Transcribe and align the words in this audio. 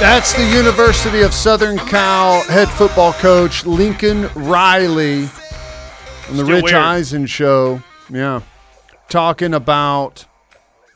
That's 0.00 0.32
the 0.32 0.46
University 0.46 1.22
of 1.22 1.34
Southern 1.34 1.76
Cal 1.76 2.44
head 2.44 2.68
football 2.68 3.12
coach 3.14 3.66
Lincoln 3.66 4.30
Riley 4.36 5.22
on 5.22 6.36
the 6.36 6.44
Still 6.44 6.46
Rich 6.46 6.62
weird. 6.62 6.74
Eisen 6.76 7.26
show. 7.26 7.82
Yeah. 8.08 8.42
Talking 9.08 9.54
about 9.54 10.24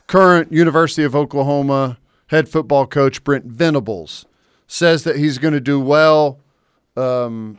current 0.07 0.53
University 0.53 1.03
of 1.03 1.17
Oklahoma 1.17 1.97
head 2.27 2.47
football 2.47 2.87
coach 2.87 3.25
Brent 3.25 3.43
Venables. 3.43 4.25
Says 4.67 5.03
that 5.03 5.17
he's 5.17 5.37
going 5.37 5.53
to 5.53 5.59
do 5.59 5.81
well, 5.81 6.39
um, 6.95 7.57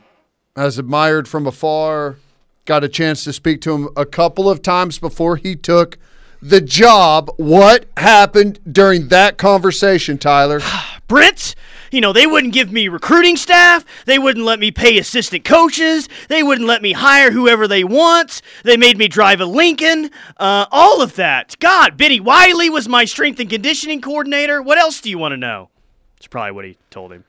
has 0.55 0.79
admired 0.79 1.27
from 1.27 1.45
afar. 1.45 2.17
Got 2.65 2.83
a 2.83 2.89
chance 2.89 3.23
to 3.23 3.31
speak 3.31 3.61
to 3.61 3.75
him 3.75 3.89
a 3.95 4.07
couple 4.07 4.49
of 4.49 4.63
times 4.63 4.97
before 4.97 5.35
he 5.35 5.55
took 5.55 5.99
the 6.41 6.59
job. 6.59 7.29
What 7.37 7.85
happened 7.97 8.59
during 8.69 9.09
that 9.09 9.37
conversation, 9.37 10.17
Tyler? 10.17 10.59
Brent, 11.07 11.55
you 11.91 12.01
know, 12.01 12.13
they 12.13 12.25
wouldn't 12.25 12.53
give 12.53 12.71
me 12.71 12.87
recruiting 12.87 13.37
staff. 13.37 13.85
They 14.05 14.17
wouldn't 14.17 14.45
let 14.45 14.59
me 14.59 14.71
pay 14.71 14.97
assistant 14.97 15.45
coaches. 15.45 16.09
They 16.29 16.41
wouldn't 16.41 16.67
let 16.67 16.81
me 16.81 16.93
hire 16.93 17.31
whoever 17.31 17.67
they 17.67 17.83
want. 17.83 18.41
They 18.63 18.75
made 18.75 18.97
me 18.97 19.07
drive 19.07 19.39
a 19.39 19.45
Lincoln. 19.45 20.09
Uh, 20.37 20.65
all 20.71 21.01
of 21.01 21.15
that. 21.15 21.55
God, 21.59 21.95
Bennie 21.95 22.19
Wylie 22.19 22.69
was 22.69 22.87
my 22.87 23.05
strength 23.05 23.39
and 23.39 23.49
conditioning 23.49 24.01
coordinator. 24.01 24.61
What 24.61 24.77
else 24.77 24.99
do 24.99 25.09
you 25.09 25.17
want 25.17 25.33
to 25.33 25.37
know? 25.37 25.69
That's 26.15 26.27
probably 26.27 26.51
what 26.51 26.65
he 26.65 26.77
told 26.89 27.13
him. 27.13 27.23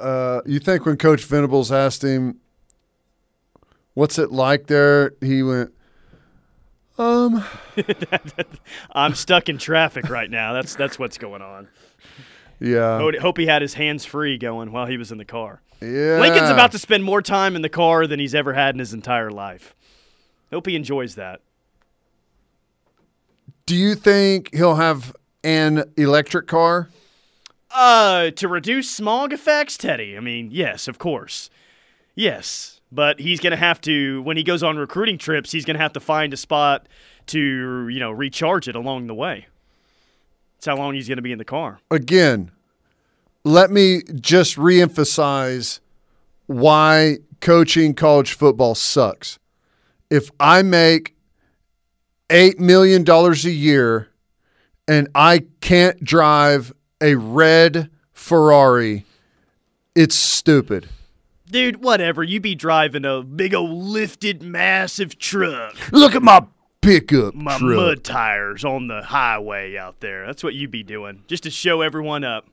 Uh, 0.00 0.40
you 0.46 0.58
think 0.58 0.86
when 0.86 0.96
Coach 0.96 1.24
Venables 1.24 1.72
asked 1.72 2.02
him, 2.02 2.38
"What's 3.94 4.16
it 4.18 4.30
like 4.30 4.68
there?" 4.68 5.12
He 5.20 5.42
went, 5.42 5.72
"Um, 6.96 7.44
I'm 8.92 9.14
stuck 9.14 9.48
in 9.48 9.58
traffic 9.58 10.08
right 10.08 10.30
now. 10.30 10.52
That's 10.52 10.76
that's 10.76 11.00
what's 11.00 11.18
going 11.18 11.42
on. 11.42 11.66
Yeah, 12.60 12.98
Hope 12.98 13.16
hope 13.16 13.38
he 13.38 13.46
had 13.46 13.62
his 13.62 13.74
hands 13.74 14.04
free 14.04 14.38
going 14.38 14.72
while 14.72 14.86
he 14.86 14.96
was 14.96 15.12
in 15.12 15.18
the 15.18 15.24
car. 15.24 15.60
yeah." 15.80 16.18
Lincoln's 16.20 16.50
about 16.50 16.72
to 16.72 16.78
spend 16.78 17.04
more 17.04 17.22
time 17.22 17.56
in 17.56 17.62
the 17.62 17.68
car 17.68 18.06
than 18.06 18.18
he's 18.20 18.34
ever 18.34 18.54
had 18.54 18.74
in 18.74 18.78
his 18.78 18.92
entire 18.92 19.30
life. 19.30 19.74
Hope 20.52 20.66
he 20.66 20.76
enjoys 20.76 21.14
that. 21.16 21.40
Do 23.66 23.76
you 23.76 23.94
think 23.94 24.54
he'll 24.54 24.76
have 24.76 25.14
an 25.44 25.84
electric 25.96 26.46
car? 26.46 26.88
Uh, 27.70 28.30
to 28.30 28.48
reduce 28.48 28.90
smog 28.90 29.32
effects, 29.32 29.76
Teddy. 29.76 30.16
I 30.16 30.20
mean, 30.20 30.48
yes, 30.50 30.88
of 30.88 30.98
course. 30.98 31.50
Yes, 32.14 32.80
but 32.90 33.20
he's 33.20 33.40
going 33.40 33.50
to 33.50 33.58
have 33.58 33.80
to 33.82 34.22
when 34.22 34.36
he 34.36 34.42
goes 34.42 34.62
on 34.62 34.78
recruiting 34.78 35.18
trips, 35.18 35.52
he's 35.52 35.64
going 35.64 35.76
to 35.76 35.82
have 35.82 35.92
to 35.92 36.00
find 36.00 36.32
a 36.32 36.36
spot 36.36 36.88
to, 37.26 37.88
you 37.88 38.00
know, 38.00 38.10
recharge 38.10 38.68
it 38.68 38.74
along 38.74 39.06
the 39.06 39.14
way. 39.14 39.46
That's 40.58 40.66
how 40.66 40.76
long 40.76 40.94
he's 40.94 41.06
going 41.06 41.16
to 41.18 41.22
be 41.22 41.30
in 41.30 41.38
the 41.38 41.44
car. 41.44 41.78
Again, 41.88 42.50
let 43.44 43.70
me 43.70 44.02
just 44.16 44.56
reemphasize 44.56 45.78
why 46.46 47.18
coaching 47.40 47.94
college 47.94 48.32
football 48.32 48.74
sucks. 48.74 49.38
If 50.10 50.30
I 50.40 50.62
make 50.62 51.14
eight 52.28 52.58
million 52.58 53.04
dollars 53.04 53.44
a 53.44 53.52
year 53.52 54.08
and 54.88 55.08
I 55.14 55.44
can't 55.60 56.02
drive 56.02 56.72
a 57.00 57.14
red 57.14 57.90
Ferrari, 58.12 59.04
it's 59.94 60.16
stupid. 60.16 60.88
Dude, 61.48 61.84
whatever. 61.84 62.24
You 62.24 62.40
be 62.40 62.56
driving 62.56 63.04
a 63.04 63.22
big 63.22 63.54
old 63.54 63.70
lifted 63.70 64.42
massive 64.42 65.18
truck. 65.18 65.76
Look 65.92 66.16
at 66.16 66.22
my 66.22 66.44
pickup 66.88 67.34
My 67.34 67.58
truck. 67.58 67.76
mud 67.76 68.04
tires 68.04 68.64
on 68.64 68.86
the 68.86 69.02
highway 69.02 69.76
out 69.76 70.00
there. 70.00 70.26
That's 70.26 70.42
what 70.42 70.54
you'd 70.54 70.70
be 70.70 70.82
doing. 70.82 71.22
Just 71.26 71.42
to 71.44 71.50
show 71.50 71.80
everyone 71.82 72.24
up. 72.24 72.46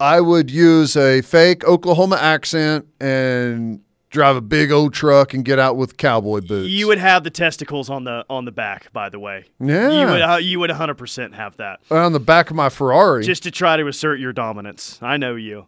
I 0.00 0.20
would 0.20 0.50
use 0.50 0.96
a 0.96 1.22
fake 1.22 1.64
Oklahoma 1.64 2.16
accent 2.20 2.86
and 3.00 3.80
drive 4.10 4.36
a 4.36 4.40
big 4.40 4.70
old 4.70 4.94
truck 4.94 5.34
and 5.34 5.44
get 5.44 5.58
out 5.58 5.76
with 5.76 5.96
cowboy 5.96 6.40
boots. 6.40 6.70
You 6.70 6.86
would 6.86 6.98
have 6.98 7.24
the 7.24 7.30
testicles 7.30 7.90
on 7.90 8.04
the 8.04 8.24
on 8.30 8.44
the 8.44 8.52
back, 8.52 8.92
by 8.92 9.08
the 9.08 9.18
way. 9.18 9.44
Yeah. 9.60 9.90
You 9.90 10.06
would 10.06 10.22
uh, 10.22 10.36
you 10.36 10.60
would 10.60 10.70
100% 10.70 11.34
have 11.34 11.56
that. 11.56 11.80
on 11.90 12.12
the 12.12 12.20
back 12.20 12.50
of 12.50 12.56
my 12.56 12.68
Ferrari. 12.68 13.24
Just 13.24 13.42
to 13.42 13.50
try 13.50 13.76
to 13.76 13.86
assert 13.88 14.20
your 14.20 14.32
dominance. 14.32 14.98
I 15.02 15.16
know 15.16 15.34
you. 15.34 15.66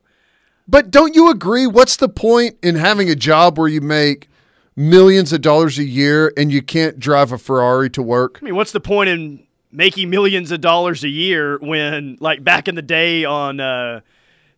but 0.69 0.91
don't 0.92 1.15
you 1.16 1.31
agree? 1.31 1.66
What's 1.66 1.97
the 1.97 2.09
point 2.09 2.56
in 2.62 2.76
having 2.76 3.10
a 3.10 3.16
job 3.16 3.59
where 3.59 3.69
you 3.69 3.81
make 3.81 4.29
millions 4.80 5.32
of 5.32 5.41
dollars 5.42 5.78
a 5.78 5.84
year 5.84 6.32
and 6.36 6.50
you 6.52 6.62
can't 6.62 6.98
drive 6.98 7.32
a 7.32 7.38
Ferrari 7.38 7.91
to 7.91 8.02
work? 8.02 8.38
I 8.41 8.44
mean, 8.46 8.56
what's 8.56 8.72
the 8.72 8.80
point 8.80 9.10
in 9.10 9.46
making 9.72 10.10
millions 10.10 10.50
of 10.50 10.60
dollars 10.60 11.04
a 11.04 11.08
year 11.08 11.58
when, 11.58 12.16
like, 12.20 12.42
back 12.42 12.66
in 12.68 12.74
the 12.74 12.82
day 12.82 13.24
on. 13.24 13.60
Uh, 13.60 14.00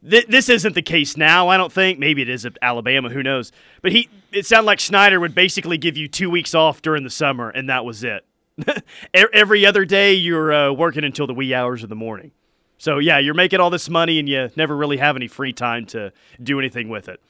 th- 0.08 0.26
this 0.26 0.48
isn't 0.48 0.74
the 0.74 0.82
case 0.82 1.16
now, 1.16 1.48
I 1.48 1.56
don't 1.56 1.72
think. 1.72 1.98
Maybe 1.98 2.22
it 2.22 2.28
is 2.28 2.46
at 2.46 2.56
Alabama, 2.62 3.10
who 3.10 3.22
knows. 3.22 3.52
But 3.82 3.92
he, 3.92 4.08
it 4.30 4.46
sounded 4.46 4.66
like 4.66 4.80
Schneider 4.80 5.20
would 5.20 5.34
basically 5.34 5.76
give 5.78 5.96
you 5.96 6.08
two 6.08 6.30
weeks 6.30 6.54
off 6.54 6.80
during 6.82 7.04
the 7.04 7.10
summer, 7.10 7.50
and 7.50 7.68
that 7.68 7.84
was 7.84 8.04
it. 8.04 8.24
Every 9.14 9.66
other 9.66 9.84
day, 9.84 10.14
you're 10.14 10.52
uh, 10.52 10.72
working 10.72 11.04
until 11.04 11.26
the 11.26 11.34
wee 11.34 11.52
hours 11.54 11.82
of 11.82 11.88
the 11.88 11.96
morning. 11.96 12.32
So, 12.78 12.98
yeah, 12.98 13.18
you're 13.18 13.34
making 13.34 13.60
all 13.60 13.70
this 13.70 13.88
money, 13.88 14.18
and 14.18 14.28
you 14.28 14.50
never 14.56 14.76
really 14.76 14.96
have 14.96 15.16
any 15.16 15.28
free 15.28 15.52
time 15.52 15.86
to 15.86 16.12
do 16.42 16.58
anything 16.58 16.88
with 16.88 17.08
it. 17.08 17.20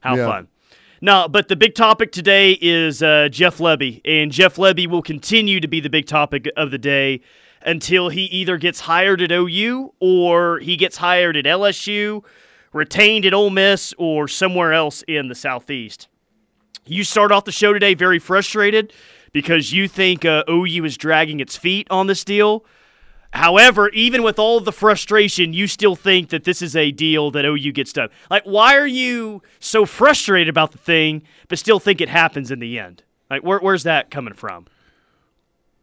How 0.00 0.16
Yeah. 0.16 0.26
fun. 0.26 0.48
No, 1.02 1.28
but 1.28 1.48
the 1.48 1.56
big 1.56 1.74
topic 1.74 2.10
today 2.10 2.52
is 2.58 3.02
uh, 3.02 3.28
Jeff 3.30 3.58
Lebby, 3.58 4.00
and 4.06 4.32
Jeff 4.32 4.56
Lebby 4.56 4.86
will 4.86 5.02
continue 5.02 5.60
to 5.60 5.68
be 5.68 5.78
the 5.78 5.90
big 5.90 6.06
topic 6.06 6.48
of 6.56 6.70
the 6.70 6.78
day 6.78 7.20
until 7.60 8.08
he 8.08 8.22
either 8.24 8.56
gets 8.56 8.80
hired 8.80 9.20
at 9.20 9.30
OU 9.30 9.92
or 10.00 10.58
he 10.60 10.76
gets 10.76 10.96
hired 10.96 11.36
at 11.36 11.44
LSU, 11.44 12.24
retained 12.72 13.26
at 13.26 13.34
Ole 13.34 13.50
Miss, 13.50 13.92
or 13.98 14.26
somewhere 14.26 14.72
else 14.72 15.02
in 15.02 15.28
the 15.28 15.34
Southeast. 15.34 16.08
You 16.86 17.04
start 17.04 17.30
off 17.30 17.44
the 17.44 17.52
show 17.52 17.74
today 17.74 17.92
very 17.92 18.18
frustrated 18.18 18.92
because 19.32 19.72
you 19.72 19.88
think 19.88 20.24
uh, 20.24 20.44
OU 20.48 20.84
is 20.86 20.96
dragging 20.96 21.40
its 21.40 21.56
feet 21.56 21.86
on 21.90 22.06
this 22.06 22.24
deal. 22.24 22.64
However, 23.32 23.90
even 23.90 24.22
with 24.22 24.38
all 24.38 24.60
the 24.60 24.72
frustration, 24.72 25.52
you 25.52 25.66
still 25.66 25.94
think 25.96 26.30
that 26.30 26.44
this 26.44 26.62
is 26.62 26.74
a 26.74 26.90
deal 26.90 27.30
that 27.32 27.44
OU 27.44 27.72
gets 27.72 27.92
done. 27.92 28.08
Like, 28.30 28.44
why 28.44 28.76
are 28.76 28.86
you 28.86 29.42
so 29.60 29.84
frustrated 29.84 30.48
about 30.48 30.72
the 30.72 30.78
thing, 30.78 31.22
but 31.48 31.58
still 31.58 31.78
think 31.78 32.00
it 32.00 32.08
happens 32.08 32.50
in 32.50 32.60
the 32.60 32.78
end? 32.78 33.02
Like, 33.30 33.42
where, 33.42 33.58
where's 33.58 33.82
that 33.82 34.10
coming 34.10 34.34
from? 34.34 34.66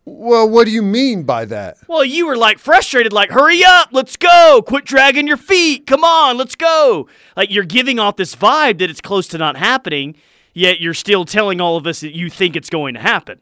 Well, 0.05 0.49
what 0.49 0.65
do 0.65 0.71
you 0.71 0.81
mean 0.81 1.23
by 1.23 1.45
that? 1.45 1.77
Well, 1.87 2.03
you 2.03 2.27
were 2.27 2.35
like 2.35 2.59
frustrated, 2.59 3.13
like, 3.13 3.31
hurry 3.31 3.63
up, 3.63 3.89
let's 3.91 4.17
go, 4.17 4.61
quit 4.65 4.83
dragging 4.83 5.27
your 5.27 5.37
feet, 5.37 5.87
come 5.87 6.03
on, 6.03 6.37
let's 6.37 6.55
go. 6.55 7.07
Like, 7.37 7.51
you're 7.51 7.63
giving 7.63 7.99
off 7.99 8.17
this 8.17 8.35
vibe 8.35 8.79
that 8.79 8.89
it's 8.89 8.99
close 8.99 9.27
to 9.29 9.37
not 9.37 9.55
happening, 9.55 10.15
yet 10.53 10.81
you're 10.81 10.93
still 10.93 11.23
telling 11.23 11.61
all 11.61 11.77
of 11.77 11.87
us 11.87 12.01
that 12.01 12.13
you 12.13 12.29
think 12.29 12.57
it's 12.57 12.69
going 12.69 12.95
to 12.95 12.99
happen. 12.99 13.39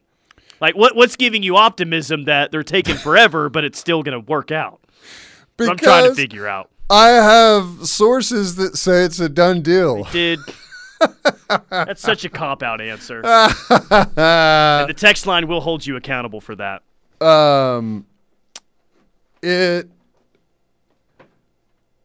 Like, 0.62 0.76
what, 0.76 0.96
what's 0.96 1.16
giving 1.16 1.42
you 1.42 1.58
optimism 1.58 2.26
that 2.26 2.52
they're 2.52 2.64
taking 2.64 2.96
forever, 2.96 3.50
but 3.50 3.66
it's 3.66 3.80
still 3.80 4.04
going 4.04 4.24
to 4.24 4.32
work 4.32 4.52
out? 4.52 4.80
What 5.58 5.70
I'm 5.70 5.78
trying 5.78 6.10
to 6.10 6.16
figure 6.16 6.48
out. 6.48 6.70
I 6.90 7.08
have 7.08 7.88
sources 7.88 8.56
that 8.56 8.78
say 8.78 9.04
it's 9.04 9.20
a 9.20 9.30
done 9.30 9.62
deal. 9.62 10.04
Did 10.06 10.40
that's 11.70 12.02
such 12.02 12.26
a 12.26 12.30
cop 12.30 12.62
out 12.64 12.82
answer. 12.82 13.22
and 13.26 14.90
the 14.90 14.96
text 14.96 15.26
line 15.26 15.48
will 15.48 15.62
hold 15.62 15.86
you 15.86 15.96
accountable 15.96 16.42
for 16.42 16.56
that. 16.56 16.84
um, 17.22 18.06
it, 19.42 19.90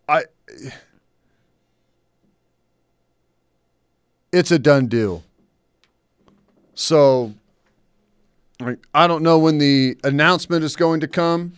I, 0.08 0.22
it's 4.32 4.50
a 4.50 4.58
done 4.58 4.86
deal. 4.86 5.24
So, 6.74 7.34
like, 8.60 8.78
I 8.94 9.06
don't 9.06 9.22
know 9.22 9.38
when 9.38 9.58
the 9.58 9.96
announcement 10.04 10.64
is 10.64 10.76
going 10.76 11.00
to 11.00 11.08
come. 11.08 11.52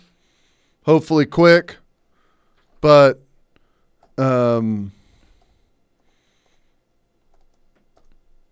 Hopefully, 0.84 1.26
quick, 1.26 1.76
but 2.80 3.20
um, 4.16 4.90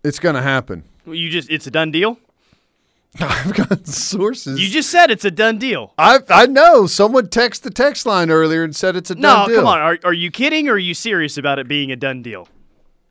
it's 0.03 0.19
going 0.19 0.35
to 0.35 0.41
happen. 0.41 0.83
Well, 1.05 1.15
You 1.15 1.29
just 1.29 1.49
it's 1.49 1.67
a 1.67 1.71
done 1.71 1.91
deal. 1.91 2.19
I've 3.19 3.53
got 3.55 3.87
sources. 3.87 4.59
You 4.59 4.69
just 4.69 4.89
said 4.91 5.09
it's 5.09 5.25
a 5.25 5.31
done 5.31 5.57
deal. 5.57 5.93
I 5.97 6.19
I 6.29 6.45
know. 6.45 6.85
Someone 6.85 7.27
texted 7.27 7.61
the 7.61 7.71
text 7.71 8.05
line 8.05 8.29
earlier 8.29 8.63
and 8.63 8.75
said 8.75 8.95
it's 8.95 9.09
a 9.09 9.15
No, 9.15 9.21
done 9.21 9.47
deal. 9.47 9.55
No, 9.57 9.61
come 9.61 9.67
on. 9.67 9.79
Are, 9.79 9.97
are 10.03 10.13
you 10.13 10.29
kidding 10.29 10.67
or 10.69 10.73
are 10.73 10.77
you 10.77 10.93
serious 10.93 11.37
about 11.37 11.57
it 11.57 11.67
being 11.67 11.91
a 11.91 11.95
done 11.95 12.21
deal? 12.21 12.47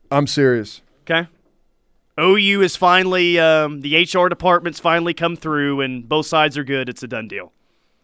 I'm 0.09 0.27
serious. 0.27 0.81
Okay. 1.01 1.27
OU 2.19 2.61
is 2.61 2.75
finally 2.75 3.39
um, 3.39 3.81
the 3.81 4.03
HR 4.03 4.27
department's 4.27 4.79
finally 4.79 5.13
come 5.13 5.35
through 5.35 5.81
and 5.81 6.07
both 6.07 6.25
sides 6.25 6.57
are 6.57 6.63
good. 6.63 6.89
It's 6.89 7.03
a 7.03 7.07
done 7.07 7.27
deal. 7.27 7.51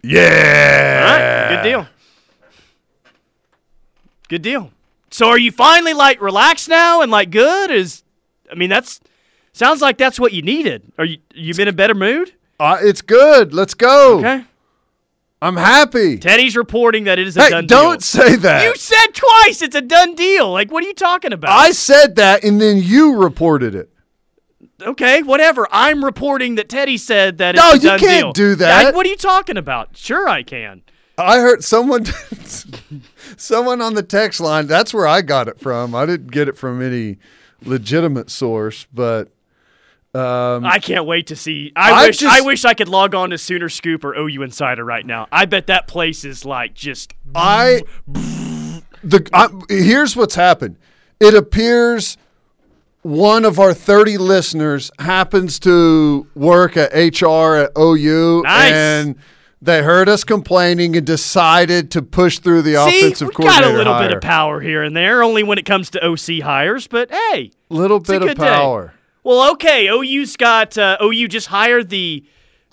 Yeah. 0.04 1.48
Right, 1.50 1.56
good 1.56 1.64
deal. 1.70 1.88
Good 4.30 4.42
deal. 4.42 4.72
So 5.12 5.28
are 5.28 5.38
you 5.38 5.52
finally 5.52 5.94
like 5.94 6.22
relaxed 6.22 6.70
now 6.70 7.02
and 7.02 7.12
like 7.12 7.30
good? 7.30 7.72
Is 7.72 8.04
I 8.52 8.56
mean 8.56 8.70
that's 8.70 9.00
sounds 9.54 9.82
like 9.82 9.98
that's 9.98 10.20
what 10.20 10.34
you 10.34 10.42
needed. 10.42 10.92
Are 10.98 11.06
you 11.06 11.18
you 11.34 11.54
been 11.54 11.68
in 11.68 11.74
a 11.74 11.78
better 11.78 11.94
mood? 11.94 12.34
Uh, 12.60 12.78
it's 12.82 13.02
good. 13.02 13.54
Let's 13.54 13.74
go. 13.74 14.20
Okay. 14.20 14.44
I'm 15.42 15.58
happy. 15.58 16.18
Teddy's 16.18 16.56
reporting 16.56 17.04
that 17.04 17.20
it 17.20 17.28
is 17.28 17.36
a 17.36 17.44
Hey, 17.44 17.50
done 17.50 17.68
don't 17.68 17.94
deal. 17.96 18.00
say 18.02 18.36
that. 18.38 18.64
You 18.64 18.76
said 18.78 19.08
twice 19.14 19.62
it's 19.62 19.76
a 19.76 19.82
done 19.82 20.16
deal. 20.16 20.50
Like, 20.52 20.72
what 20.72 20.84
are 20.86 20.88
you 20.88 20.94
talking 20.94 21.34
about? 21.34 21.52
I 21.52 21.72
said 21.72 22.16
that, 22.16 22.46
and 22.46 22.62
then 22.62 22.78
you 22.82 23.18
reported 23.18 23.76
it. 23.76 23.90
Okay, 24.84 25.22
whatever. 25.24 25.68
I'm 25.72 26.04
reporting 26.04 26.56
that 26.56 26.70
Teddy 26.70 26.98
said 26.98 27.38
that 27.40 27.56
it's 27.56 27.64
No, 27.64 27.74
you 27.74 27.98
can't 28.00 28.02
deal. 28.02 28.34
do 28.34 28.56
that. 28.56 28.94
What 28.94 29.06
are 29.06 29.10
you 29.10 29.18
talking 29.18 29.58
about? 29.58 29.96
Sure, 29.98 30.28
I 30.28 30.44
can. 30.44 30.82
I 31.18 31.40
heard 31.40 31.64
someone, 31.64 32.06
someone 33.38 33.82
on 33.82 33.94
the 33.94 34.04
text 34.04 34.40
line. 34.40 34.68
That's 34.68 34.94
where 34.94 35.08
I 35.08 35.22
got 35.22 35.48
it 35.48 35.60
from. 35.60 35.94
I 35.96 36.06
didn't 36.06 36.32
get 36.32 36.48
it 36.48 36.58
from 36.58 36.82
any 36.82 37.18
legitimate 37.64 38.30
source, 38.30 38.88
but 38.94 39.30
um, 40.16 40.66
I 40.66 40.80
can't 40.80 41.06
wait 41.06 41.28
to 41.28 41.36
see. 41.36 41.72
I, 41.76 41.92
I 42.04 42.08
wish 42.08 42.18
just- 42.18 42.36
I 42.36 42.42
wish 42.42 42.66
I 42.66 42.74
could 42.74 42.88
log 42.90 43.16
on 43.16 43.30
to 43.32 43.38
Sooner 43.38 43.70
Scoop 43.70 44.04
or 44.04 44.16
OU 44.16 44.44
Insider 44.44 44.84
right 44.84 45.06
now. 45.06 45.28
I 45.32 45.46
bet 45.46 45.68
that 45.68 45.88
place 45.88 46.24
is 46.26 46.46
like 46.46 46.74
just 46.74 47.14
I 47.36 47.82
the 48.08 49.28
I, 49.34 49.50
here's 49.70 50.16
what's 50.16 50.36
happened. 50.36 50.78
It 51.20 51.34
appears 51.36 52.18
one 53.04 53.46
of 53.46 53.60
our 53.60 53.74
30 53.74 54.18
listeners 54.18 54.90
happens 55.00 55.60
to 55.60 56.26
work 56.36 56.76
at 56.78 56.92
HR 56.94 57.56
at 57.56 57.72
OU 57.78 58.42
Nice. 58.44 58.72
and 58.74 59.16
they 59.62 59.82
heard 59.84 60.10
us 60.10 60.24
complaining 60.26 60.96
and 60.98 61.06
decided 61.06 61.92
to 61.92 62.02
push 62.02 62.40
through 62.40 62.62
the 62.64 62.76
See, 62.86 63.00
offensive 63.00 63.30
we 63.30 63.34
coordinator 63.34 63.64
got 63.64 63.74
a 63.74 63.78
little 63.78 64.00
bit 64.00 64.12
of 64.12 64.22
power 64.22 64.60
here 64.60 64.84
and 64.84 64.96
there, 64.96 65.24
only 65.24 65.44
when 65.44 65.58
it 65.58 65.66
comes 65.66 65.90
to 65.92 66.06
OC 66.06 66.42
hires. 66.44 66.88
But 66.88 67.12
hey, 67.12 67.52
little 67.70 68.00
bit 68.00 68.22
of 68.22 68.28
good 68.30 68.38
day. 68.38 68.44
power. 68.44 68.94
well, 69.24 69.52
okay. 69.54 69.88
OU's 69.88 70.36
got 70.36 70.78
uh, 70.78 70.98
OU 71.02 71.28
just 71.30 71.48
hired 71.48 71.90
the 71.90 72.26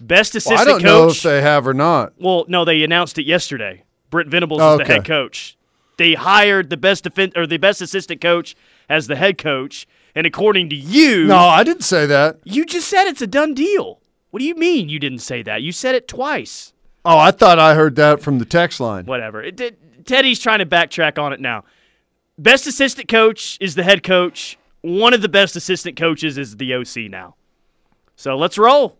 best 0.02 0.34
Well, 0.34 0.38
assistant 0.38 0.60
I 0.60 0.64
don't 0.64 0.82
know 0.82 1.06
coach. 1.08 1.18
if 1.18 1.22
they 1.22 1.42
have 1.42 1.66
or 1.66 1.74
not. 1.74 2.12
well, 2.18 2.44
no, 2.48 2.64
they 2.64 2.82
announced 2.82 3.18
it 3.18 3.26
yesterday. 3.26 3.84
Brent 4.10 4.28
Venables 4.28 4.60
is 4.60 4.64
Okay. 4.64 4.84
the 4.84 4.92
head 4.94 5.04
coach. 5.04 5.56
They 5.96 6.14
hired 6.14 6.70
the 6.70 6.76
best 6.76 7.04
defense 7.04 7.34
or 7.36 7.46
the 7.46 7.58
best 7.58 7.80
assistant 7.82 8.20
coach 8.20 8.56
as 8.88 9.06
the 9.06 9.14
head 9.16 9.38
coach, 9.38 9.86
and 10.14 10.26
according 10.26 10.68
to 10.70 10.76
you, 10.76 11.26
No, 11.26 11.38
I 11.38 11.62
didn't 11.64 11.82
say 11.84 12.06
that. 12.06 12.38
you 12.44 12.64
just 12.64 12.88
said 12.88 13.06
it's 13.06 13.22
a 13.22 13.26
done 13.26 13.54
deal. 13.54 14.00
What 14.30 14.40
do 14.40 14.44
you 14.46 14.54
mean 14.54 14.88
you 14.88 14.98
didn't 14.98 15.18
say 15.20 15.42
that? 15.42 15.62
You 15.62 15.72
said 15.72 15.94
it 15.94 16.06
twice. 16.08 16.72
Oh, 17.04 17.18
I 17.18 17.30
thought 17.30 17.58
I 17.58 17.74
heard 17.74 17.96
that 17.96 18.20
from 18.20 18.38
the 18.38 18.44
text 18.44 18.78
line. 18.80 19.06
whatever. 19.06 19.42
It, 19.42 19.60
it- 19.60 20.04
Teddy's 20.06 20.38
trying 20.40 20.60
to 20.60 20.66
backtrack 20.66 21.18
on 21.22 21.32
it 21.32 21.40
now. 21.40 21.64
Best 22.38 22.66
assistant 22.66 23.06
coach 23.08 23.58
is 23.60 23.74
the 23.74 23.82
head 23.82 24.02
coach. 24.02 24.58
One 24.80 25.12
of 25.12 25.20
the 25.20 25.28
best 25.28 25.56
assistant 25.56 25.96
coaches 25.96 26.38
is 26.38 26.56
the 26.56 26.74
OC 26.74 27.10
now. 27.10 27.34
So 28.16 28.34
let's 28.36 28.56
roll. 28.56 28.96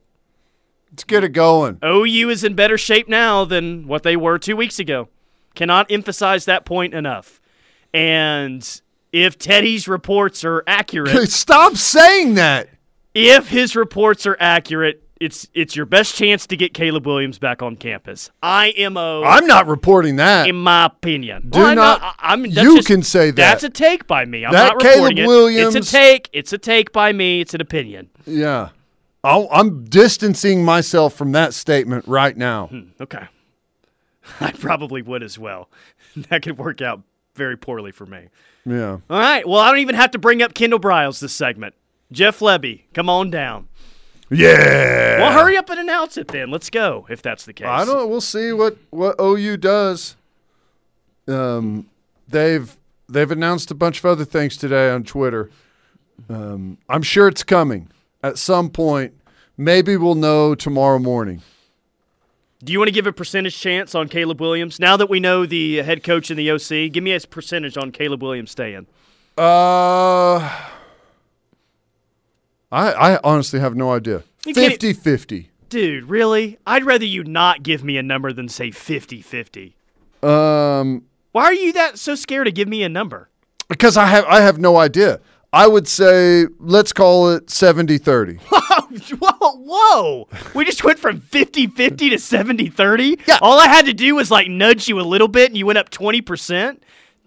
Let's 0.91 1.05
get 1.05 1.25
it 1.25 1.31
going. 1.31 1.79
OU 1.83 2.29
is 2.29 2.45
in 2.45 2.55
better 2.55 2.77
shape 2.77 3.09
now 3.09 3.45
than 3.47 3.87
what 3.87 4.03
they 4.03 4.15
were 4.17 4.39
two 4.39 4.57
weeks 4.57 4.79
ago. 4.79 5.09
Cannot 5.55 5.91
emphasize 5.91 6.45
that 6.45 6.65
point 6.67 6.93
enough. 6.95 7.41
And 7.95 8.81
if 9.13 9.39
Teddy's 9.39 9.89
reports 9.89 10.45
are 10.45 10.63
accurate, 10.67 11.31
Stop 11.31 11.77
saying 11.77 12.35
that. 12.35 12.69
if 13.15 13.49
his 13.49 13.75
reports 13.77 14.27
are 14.27 14.37
accurate, 14.41 15.03
it's 15.21 15.47
it's 15.53 15.77
your 15.77 15.85
best 15.85 16.15
chance 16.15 16.47
to 16.47 16.57
get 16.57 16.73
Caleb 16.73 17.07
Williams 17.07 17.39
back 17.39 17.61
on 17.63 17.77
campus. 17.77 18.31
IMO. 18.43 19.23
I'm 19.25 19.47
not 19.47 19.67
reporting 19.67 20.17
that. 20.17 20.49
in 20.49 20.57
my 20.57 20.87
opinion. 20.87 21.51
Do 21.51 21.59
Well, 21.59 21.67
I'm 21.69 21.77
not- 21.77 22.01
I- 22.03 22.15
I'm, 22.21 22.47
you 22.47 22.77
just- 22.77 22.87
can 22.89 23.03
say 23.03 23.27
that. 23.31 23.37
That's 23.37 23.65
a 23.65 23.69
take 23.69 24.07
by 24.07 24.25
me. 24.25 24.47
I'm 24.47 24.53
That 24.53 24.73
not 24.75 24.81
Caleb 24.81 24.95
reporting 25.11 25.19
it. 25.19 25.27
Williams- 25.27 25.75
It's 25.75 25.89
a 25.89 25.93
take. 25.93 26.31
It's 26.33 26.53
a 26.55 26.59
take 26.59 26.93
by 26.93 27.13
me. 27.13 27.41
It's 27.43 27.53
an 27.53 27.61
opinion. 27.61 28.09
Yeah. 28.27 28.71
I'll, 29.23 29.49
I'm 29.53 29.85
distancing 29.85 30.65
myself 30.65 31.13
from 31.13 31.33
that 31.33 31.53
statement 31.53 32.07
right 32.09 32.35
now. 32.35 32.69
Hmm, 32.69 32.81
okay. 33.03 33.27
I 34.41 34.53
probably 34.53 35.03
would 35.03 35.23
as 35.23 35.39
well. 35.39 35.69
that 36.31 36.41
could 36.43 36.57
work 36.57 36.81
out 36.81 37.03
very 37.35 37.59
poorly 37.59 37.93
for 37.93 38.07
me. 38.07 38.29
Yeah. 38.65 38.99
All 39.09 39.19
right. 39.19 39.47
Well, 39.47 39.61
I 39.61 39.71
don't 39.71 39.81
even 39.81 39.95
have 39.95 40.11
to 40.13 40.19
bring 40.19 40.43
up 40.43 40.55
Kendall 40.55 40.81
Briles 40.81 41.21
this 41.21 41.33
segment. 41.33 41.75
Jeff 42.13 42.41
Lebby, 42.41 42.83
come 42.93 43.09
on 43.09 43.31
down. 43.31 43.69
Yeah. 44.31 45.19
Well, 45.19 45.33
hurry 45.33 45.57
up 45.57 45.69
and 45.71 45.81
announce 45.81 46.17
it 46.17 46.29
then. 46.29 46.51
Let's 46.51 46.71
go 46.71 47.07
if 47.11 47.21
that's 47.23 47.45
the 47.45 47.53
case. 47.53 47.67
I 47.67 47.85
don't. 47.85 48.09
We'll 48.09 48.21
see 48.21 48.53
what 48.53 48.77
what 48.91 49.17
OU 49.21 49.57
does. 49.57 50.17
Um, 51.27 51.89
they've 52.29 52.77
they've 53.09 53.31
announced 53.31 53.71
a 53.71 53.75
bunch 53.75 53.99
of 53.99 54.05
other 54.07 54.25
things 54.25 54.57
today 54.57 54.91
on 54.91 55.05
Twitter. 55.05 55.51
Um, 56.29 56.79
I'm 56.89 57.03
sure 57.03 57.29
it's 57.29 57.43
coming 57.43 57.89
at 58.23 58.39
some 58.39 58.71
point. 58.71 59.15
Maybe 59.57 59.97
we'll 59.97 60.15
know 60.15 60.55
tomorrow 60.55 60.99
morning. 60.99 61.43
Do 62.63 62.73
you 62.73 62.79
want 62.79 62.89
to 62.89 62.93
give 62.93 63.07
a 63.07 63.13
percentage 63.13 63.59
chance 63.59 63.95
on 63.95 64.09
Caleb 64.09 64.41
Williams 64.41 64.79
now 64.79 64.97
that 64.99 65.09
we 65.09 65.19
know 65.19 65.47
the 65.47 65.79
head 65.79 66.05
coach 66.05 66.31
and 66.31 66.39
the 66.39 66.51
OC? 66.51 66.93
Give 66.93 67.03
me 67.03 67.13
a 67.13 67.21
percentage 67.21 67.79
on 67.79 67.91
Caleb 67.91 68.23
Williams 68.23 68.51
staying. 68.51 68.87
Uh, 69.39 70.39
I 72.71 72.93
I 72.93 73.21
honestly 73.25 73.61
have 73.61 73.75
no 73.75 73.93
idea. 73.93 74.25
You 74.45 74.55
50-50. 74.55 75.47
Dude, 75.71 76.05
really? 76.05 76.59
I'd 76.67 76.85
rather 76.85 77.05
you 77.05 77.25
not 77.25 77.63
give 77.63 77.83
me 77.83 77.97
a 77.97 78.03
number 78.03 78.33
than 78.33 78.49
say 78.49 78.71
50 78.71 79.23
50. 79.23 79.77
Um, 80.23 81.05
Why 81.33 81.45
are 81.45 81.55
you 81.55 81.73
that 81.73 81.99
so 81.99 82.15
scared 82.15 82.47
to 82.47 82.53
give 82.53 82.69
me 82.69 82.83
a 82.83 82.89
number? 82.89 83.31
because 83.71 83.97
I 83.97 84.07
have 84.07 84.27
I 84.27 84.41
have 84.41 84.59
no 84.59 84.77
idea. 84.77 85.21
I 85.53 85.67
would 85.67 85.89
say 85.89 86.47
let's 86.59 86.93
call 86.93 87.31
it 87.31 87.47
70-30. 87.47 88.41
whoa, 89.21 89.57
whoa. 89.57 90.29
We 90.55 90.65
just 90.65 90.85
went 90.85 90.99
from 90.99 91.21
50 91.21 91.67
50 91.69 92.11
to 92.11 92.19
70 92.19 92.69
30? 92.69 93.19
Yeah. 93.27 93.39
All 93.43 93.59
I 93.59 93.67
had 93.67 93.87
to 93.87 93.93
do 93.93 94.15
was 94.15 94.31
like 94.31 94.49
nudge 94.49 94.89
you 94.89 95.01
a 95.01 95.03
little 95.03 95.29
bit 95.29 95.49
and 95.51 95.57
you 95.59 95.67
went 95.67 95.79
up 95.79 95.91
20%? 95.91 96.79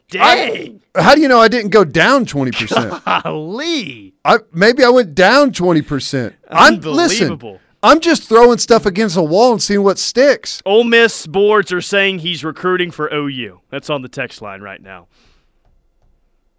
Dang. 0.10 0.82
How 0.96 1.16
do 1.16 1.22
you 1.22 1.28
know 1.28 1.40
I 1.40 1.48
didn't 1.48 1.72
go 1.72 1.84
down 1.84 2.26
20%? 2.26 3.24
Golly. 3.24 4.14
I 4.24 4.40
maybe 4.54 4.84
I 4.84 4.90
went 4.90 5.16
down 5.16 5.52
20%. 5.52 6.34
I'm 6.50 6.80
listen. 6.80 7.24
Unbelievable. 7.24 7.60
I'm 7.82 8.00
just 8.00 8.30
throwing 8.30 8.60
stuff 8.60 8.86
against 8.86 9.18
a 9.18 9.24
wall 9.24 9.52
and 9.52 9.62
seeing 9.62 9.84
what 9.84 10.00
sticks. 10.00 10.62
Ole 10.66 10.86
Miss 10.86 11.28
boards 11.28 11.74
are 11.74 11.82
saying 11.82 12.20
he's 12.20 12.46
recruiting 12.46 12.92
for 12.92 13.14
OU. 13.14 13.60
That's 13.70 13.90
on 13.90 14.02
the 14.02 14.08
text 14.08 14.42
line 14.42 14.62
right 14.62 14.82
now. 14.82 15.08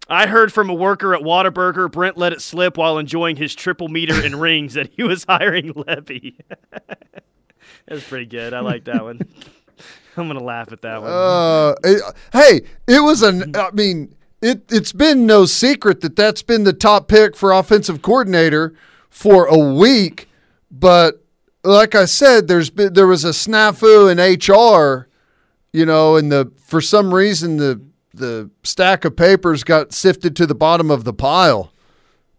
I 0.07 0.27
heard 0.27 0.53
from 0.53 0.69
a 0.69 0.73
worker 0.73 1.15
at 1.15 1.21
Whataburger, 1.21 1.91
Brent 1.91 2.17
let 2.17 2.31
it 2.33 2.41
slip 2.41 2.77
while 2.77 2.97
enjoying 2.99 3.37
his 3.37 3.55
triple 3.55 3.87
meter 3.87 4.13
and 4.23 4.39
rings 4.41 4.75
that 4.75 4.91
he 4.95 5.03
was 5.03 5.23
hiring 5.27 5.73
Lebby. 5.73 6.35
That's 7.87 8.03
pretty 8.07 8.25
good. 8.25 8.53
I 8.53 8.59
like 8.61 8.85
that 8.85 9.03
one. 9.03 9.19
I'm 10.17 10.27
gonna 10.27 10.43
laugh 10.43 10.71
at 10.71 10.81
that 10.83 11.01
one. 11.01 11.11
Uh, 11.11 11.75
it- 11.83 12.15
hey, 12.31 12.61
it 12.87 13.01
was 13.01 13.21
an. 13.21 13.55
I 13.55 13.71
mean, 13.71 14.15
it 14.41 14.71
it's 14.71 14.93
been 14.93 15.25
no 15.25 15.45
secret 15.45 16.01
that 16.01 16.15
that's 16.15 16.41
been 16.41 16.63
the 16.63 16.71
top 16.73 17.07
pick 17.09 17.35
for 17.35 17.51
offensive 17.51 18.01
coordinator 18.01 18.73
for 19.09 19.45
a 19.45 19.57
week. 19.57 20.29
But 20.71 21.21
like 21.65 21.95
I 21.95 22.05
said, 22.05 22.47
there's 22.47 22.69
been 22.69 22.93
there 22.93 23.07
was 23.07 23.25
a 23.25 23.29
snafu 23.31 24.09
in 24.09 24.17
HR, 24.19 25.09
you 25.73 25.85
know, 25.85 26.15
and 26.15 26.31
the 26.31 26.49
for 26.63 26.79
some 26.79 27.13
reason 27.13 27.57
the 27.57 27.81
the 28.15 28.49
stack 28.63 29.05
of 29.05 29.15
papers 29.15 29.63
got 29.63 29.93
sifted 29.93 30.35
to 30.37 30.45
the 30.45 30.55
bottom 30.55 30.89
of 30.91 31.03
the 31.03 31.13
pile, 31.13 31.71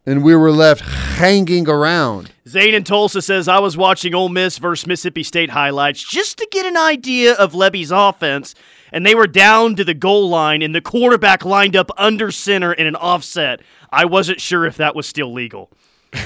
and 0.05 0.23
we 0.23 0.35
were 0.35 0.51
left 0.51 0.83
hanging 0.83 1.69
around. 1.69 2.33
Zane 2.49 2.75
in 2.75 2.85
Tulsa 2.85 3.23
says 3.23 3.49
I 3.49 3.59
was 3.59 3.77
watching 3.77 4.15
Ole 4.15 4.29
Miss 4.29 4.59
versus 4.59 4.87
Mississippi 4.87 5.23
State 5.23 5.51
highlights 5.51 6.03
just 6.03 6.39
to 6.39 6.49
get 6.51 6.67
an 6.67 6.77
idea 6.77 7.35
of 7.35 7.55
Lebby's 7.55 7.91
offense, 7.91 8.55
and 8.93 9.05
they 9.05 9.15
were 9.15 9.27
down 9.27 9.75
to 9.77 9.85
the 9.85 9.95
goal 9.95 10.29
line, 10.29 10.63
and 10.63 10.75
the 10.75 10.81
quarterback 10.81 11.45
lined 11.45 11.75
up 11.77 11.91
under 11.97 12.31
center 12.31 12.73
in 12.73 12.87
an 12.87 12.97
offset. 12.97 13.61
I 13.91 14.05
wasn't 14.05 14.41
sure 14.41 14.65
if 14.65 14.77
that 14.77 14.95
was 14.95 15.07
still 15.07 15.33
legal. 15.33 15.71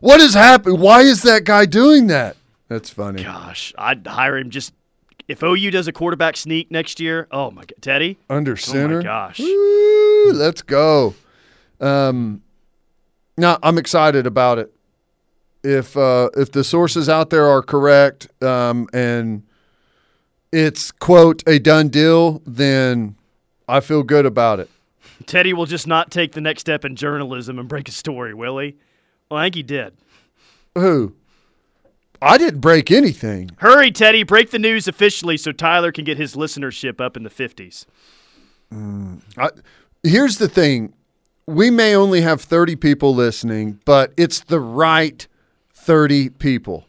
What 0.00 0.20
is 0.20 0.34
happening? 0.34 0.78
Why 0.78 1.00
is 1.00 1.22
that 1.22 1.44
guy 1.44 1.64
doing 1.66 2.08
that? 2.08 2.36
That's 2.68 2.90
funny. 2.90 3.22
Gosh, 3.22 3.72
I'd 3.78 4.06
hire 4.06 4.36
him 4.36 4.50
just 4.50 4.72
if 5.28 5.42
OU 5.42 5.70
does 5.70 5.88
a 5.88 5.92
quarterback 5.92 6.36
sneak 6.36 6.70
next 6.70 7.00
year. 7.00 7.26
Oh 7.30 7.50
my 7.50 7.62
god, 7.62 7.74
Teddy! 7.80 8.18
Under 8.30 8.52
Oh 8.52 8.56
center. 8.56 8.98
my 8.98 9.02
gosh, 9.04 9.38
Woo, 9.40 10.32
let's 10.32 10.62
go. 10.62 11.14
Um, 11.80 12.42
no, 13.36 13.58
I'm 13.62 13.78
excited 13.78 14.26
about 14.26 14.58
it. 14.58 14.72
If 15.62 15.96
uh, 15.96 16.30
if 16.36 16.52
the 16.52 16.62
sources 16.64 17.08
out 17.08 17.30
there 17.30 17.46
are 17.46 17.62
correct, 17.62 18.28
um, 18.42 18.88
and 18.92 19.42
it's 20.52 20.90
quote 20.92 21.42
a 21.46 21.58
done 21.58 21.88
deal, 21.88 22.40
then 22.46 23.16
I 23.68 23.80
feel 23.80 24.02
good 24.02 24.26
about 24.26 24.60
it. 24.60 24.70
Teddy 25.26 25.52
will 25.52 25.66
just 25.66 25.86
not 25.86 26.10
take 26.10 26.32
the 26.32 26.40
next 26.40 26.60
step 26.60 26.84
in 26.84 26.94
journalism 26.94 27.58
and 27.58 27.68
break 27.68 27.88
a 27.88 27.92
story, 27.92 28.32
will 28.32 28.58
he? 28.58 28.76
Well, 29.30 29.40
I 29.40 29.46
think 29.46 29.56
he 29.56 29.62
did. 29.64 29.94
Who? 30.76 31.14
I 32.22 32.38
didn't 32.38 32.60
break 32.60 32.90
anything. 32.90 33.50
Hurry, 33.58 33.90
Teddy! 33.90 34.22
Break 34.22 34.50
the 34.50 34.58
news 34.58 34.88
officially 34.88 35.36
so 35.36 35.52
Tyler 35.52 35.92
can 35.92 36.04
get 36.04 36.16
his 36.16 36.34
listenership 36.34 37.00
up 37.00 37.16
in 37.16 37.22
the 37.22 37.30
fifties. 37.30 37.86
Mm. 38.72 39.20
I, 39.36 39.50
here's 40.02 40.38
the 40.38 40.48
thing: 40.48 40.94
we 41.46 41.70
may 41.70 41.94
only 41.94 42.22
have 42.22 42.40
30 42.40 42.76
people 42.76 43.14
listening, 43.14 43.80
but 43.84 44.12
it's 44.16 44.40
the 44.40 44.60
right 44.60 45.26
30 45.72 46.30
people. 46.30 46.86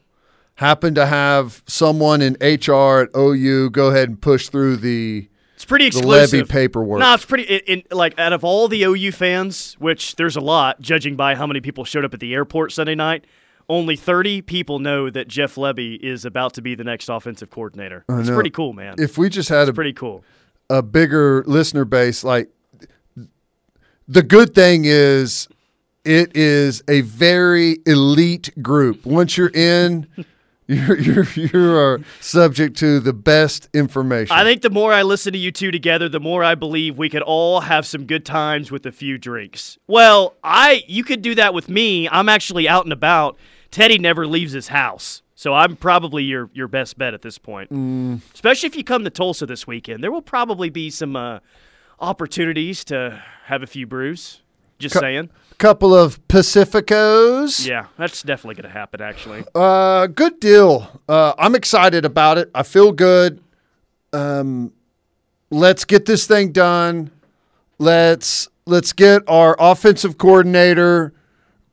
happen 0.55 0.95
to 0.95 1.05
have 1.05 1.61
someone 1.67 2.21
in 2.21 2.33
HR 2.41 3.01
at 3.01 3.09
OU 3.15 3.69
go 3.69 3.87
ahead 3.87 4.09
and 4.09 4.19
push 4.19 4.49
through 4.49 4.77
the 4.77 5.29
It's 5.55 5.65
pretty 5.65 5.89
the 5.89 5.99
exclusive. 5.99 6.47
Lebby 6.47 6.49
paperwork. 6.49 6.99
No, 6.99 7.13
it's 7.13 7.25
pretty. 7.25 7.85
Like 7.91 8.17
out 8.17 8.33
of 8.33 8.43
all 8.43 8.67
the 8.67 8.83
OU 8.83 9.11
fans, 9.11 9.75
which 9.79 10.15
there's 10.15 10.35
a 10.35 10.41
lot, 10.41 10.81
judging 10.81 11.15
by 11.15 11.35
how 11.35 11.45
many 11.45 11.61
people 11.61 11.85
showed 11.85 12.05
up 12.05 12.13
at 12.13 12.19
the 12.19 12.33
airport 12.33 12.71
Sunday 12.71 12.95
night, 12.95 13.25
only 13.69 13.95
30 13.95 14.41
people 14.43 14.79
know 14.79 15.09
that 15.09 15.27
Jeff 15.27 15.55
Lebby 15.55 15.99
is 16.01 16.25
about 16.25 16.53
to 16.53 16.61
be 16.61 16.75
the 16.75 16.83
next 16.83 17.09
offensive 17.09 17.49
coordinator. 17.49 18.05
It's 18.09 18.29
know. 18.29 18.35
pretty 18.35 18.49
cool, 18.49 18.73
man. 18.73 18.95
if 18.97 19.17
we 19.17 19.29
just 19.29 19.49
had 19.49 19.67
a, 19.67 19.73
pretty 19.73 19.93
cool. 19.93 20.23
a 20.69 20.81
bigger 20.81 21.43
listener 21.45 21.85
base, 21.85 22.23
like 22.23 22.49
the 24.07 24.23
good 24.23 24.55
thing 24.55 24.83
is 24.85 25.47
it 26.05 26.35
is 26.35 26.81
a 26.87 27.01
very 27.01 27.79
elite 27.85 28.49
group. 28.61 29.05
Once 29.05 29.37
you're 29.37 29.51
in, 29.53 30.07
you're 30.67 30.97
you're 30.97 31.27
you 31.35 31.75
are 31.75 31.99
subject 32.21 32.77
to 32.77 32.99
the 32.99 33.13
best 33.13 33.69
information. 33.73 34.35
I 34.35 34.43
think 34.43 34.61
the 34.61 34.69
more 34.69 34.93
I 34.93 35.03
listen 35.03 35.33
to 35.33 35.39
you 35.39 35.51
two 35.51 35.71
together, 35.71 36.07
the 36.07 36.19
more 36.19 36.43
I 36.43 36.55
believe 36.55 36.97
we 36.97 37.09
could 37.09 37.21
all 37.21 37.61
have 37.61 37.85
some 37.85 38.05
good 38.05 38.25
times 38.25 38.71
with 38.71 38.85
a 38.85 38.91
few 38.91 39.17
drinks. 39.17 39.77
Well, 39.87 40.35
I 40.43 40.83
you 40.87 41.03
could 41.03 41.21
do 41.21 41.35
that 41.35 41.53
with 41.53 41.67
me. 41.67 42.07
I'm 42.09 42.29
actually 42.29 42.69
out 42.69 42.85
and 42.85 42.93
about. 42.93 43.37
Teddy 43.71 43.97
never 43.97 44.25
leaves 44.27 44.53
his 44.53 44.69
house. 44.69 45.21
So 45.35 45.53
I'm 45.53 45.75
probably 45.75 46.23
your 46.23 46.49
your 46.53 46.67
best 46.67 46.97
bet 46.97 47.13
at 47.13 47.21
this 47.21 47.37
point. 47.37 47.71
Mm. 47.71 48.21
Especially 48.33 48.67
if 48.67 48.75
you 48.75 48.83
come 48.83 49.03
to 49.03 49.09
Tulsa 49.09 49.45
this 49.45 49.67
weekend. 49.67 50.03
There 50.03 50.11
will 50.11 50.21
probably 50.21 50.69
be 50.69 50.89
some 50.89 51.15
uh, 51.15 51.39
opportunities 51.99 52.83
to 52.85 53.21
have 53.45 53.61
a 53.63 53.67
few 53.67 53.85
brews. 53.85 54.41
Just 54.79 54.93
Co- 54.93 54.99
saying. 55.01 55.29
couple 55.57 55.93
of 55.95 56.25
Pacificos. 56.27 57.67
Yeah, 57.67 57.87
that's 57.97 58.21
definitely 58.21 58.55
going 58.61 58.71
to 58.71 58.77
happen 58.77 59.01
actually. 59.01 59.43
Uh, 59.55 60.07
good 60.07 60.39
deal. 60.39 61.01
Uh, 61.09 61.33
I'm 61.37 61.55
excited 61.55 62.05
about 62.05 62.37
it. 62.37 62.49
I 62.53 62.63
feel 62.63 62.91
good. 62.91 63.41
Um, 64.13 64.73
let's 65.49 65.83
get 65.85 66.05
this 66.05 66.27
thing 66.27 66.51
done. 66.51 67.11
Let's 67.79 68.49
let's 68.65 68.93
get 68.93 69.23
our 69.27 69.55
offensive 69.59 70.17
coordinator. 70.17 71.13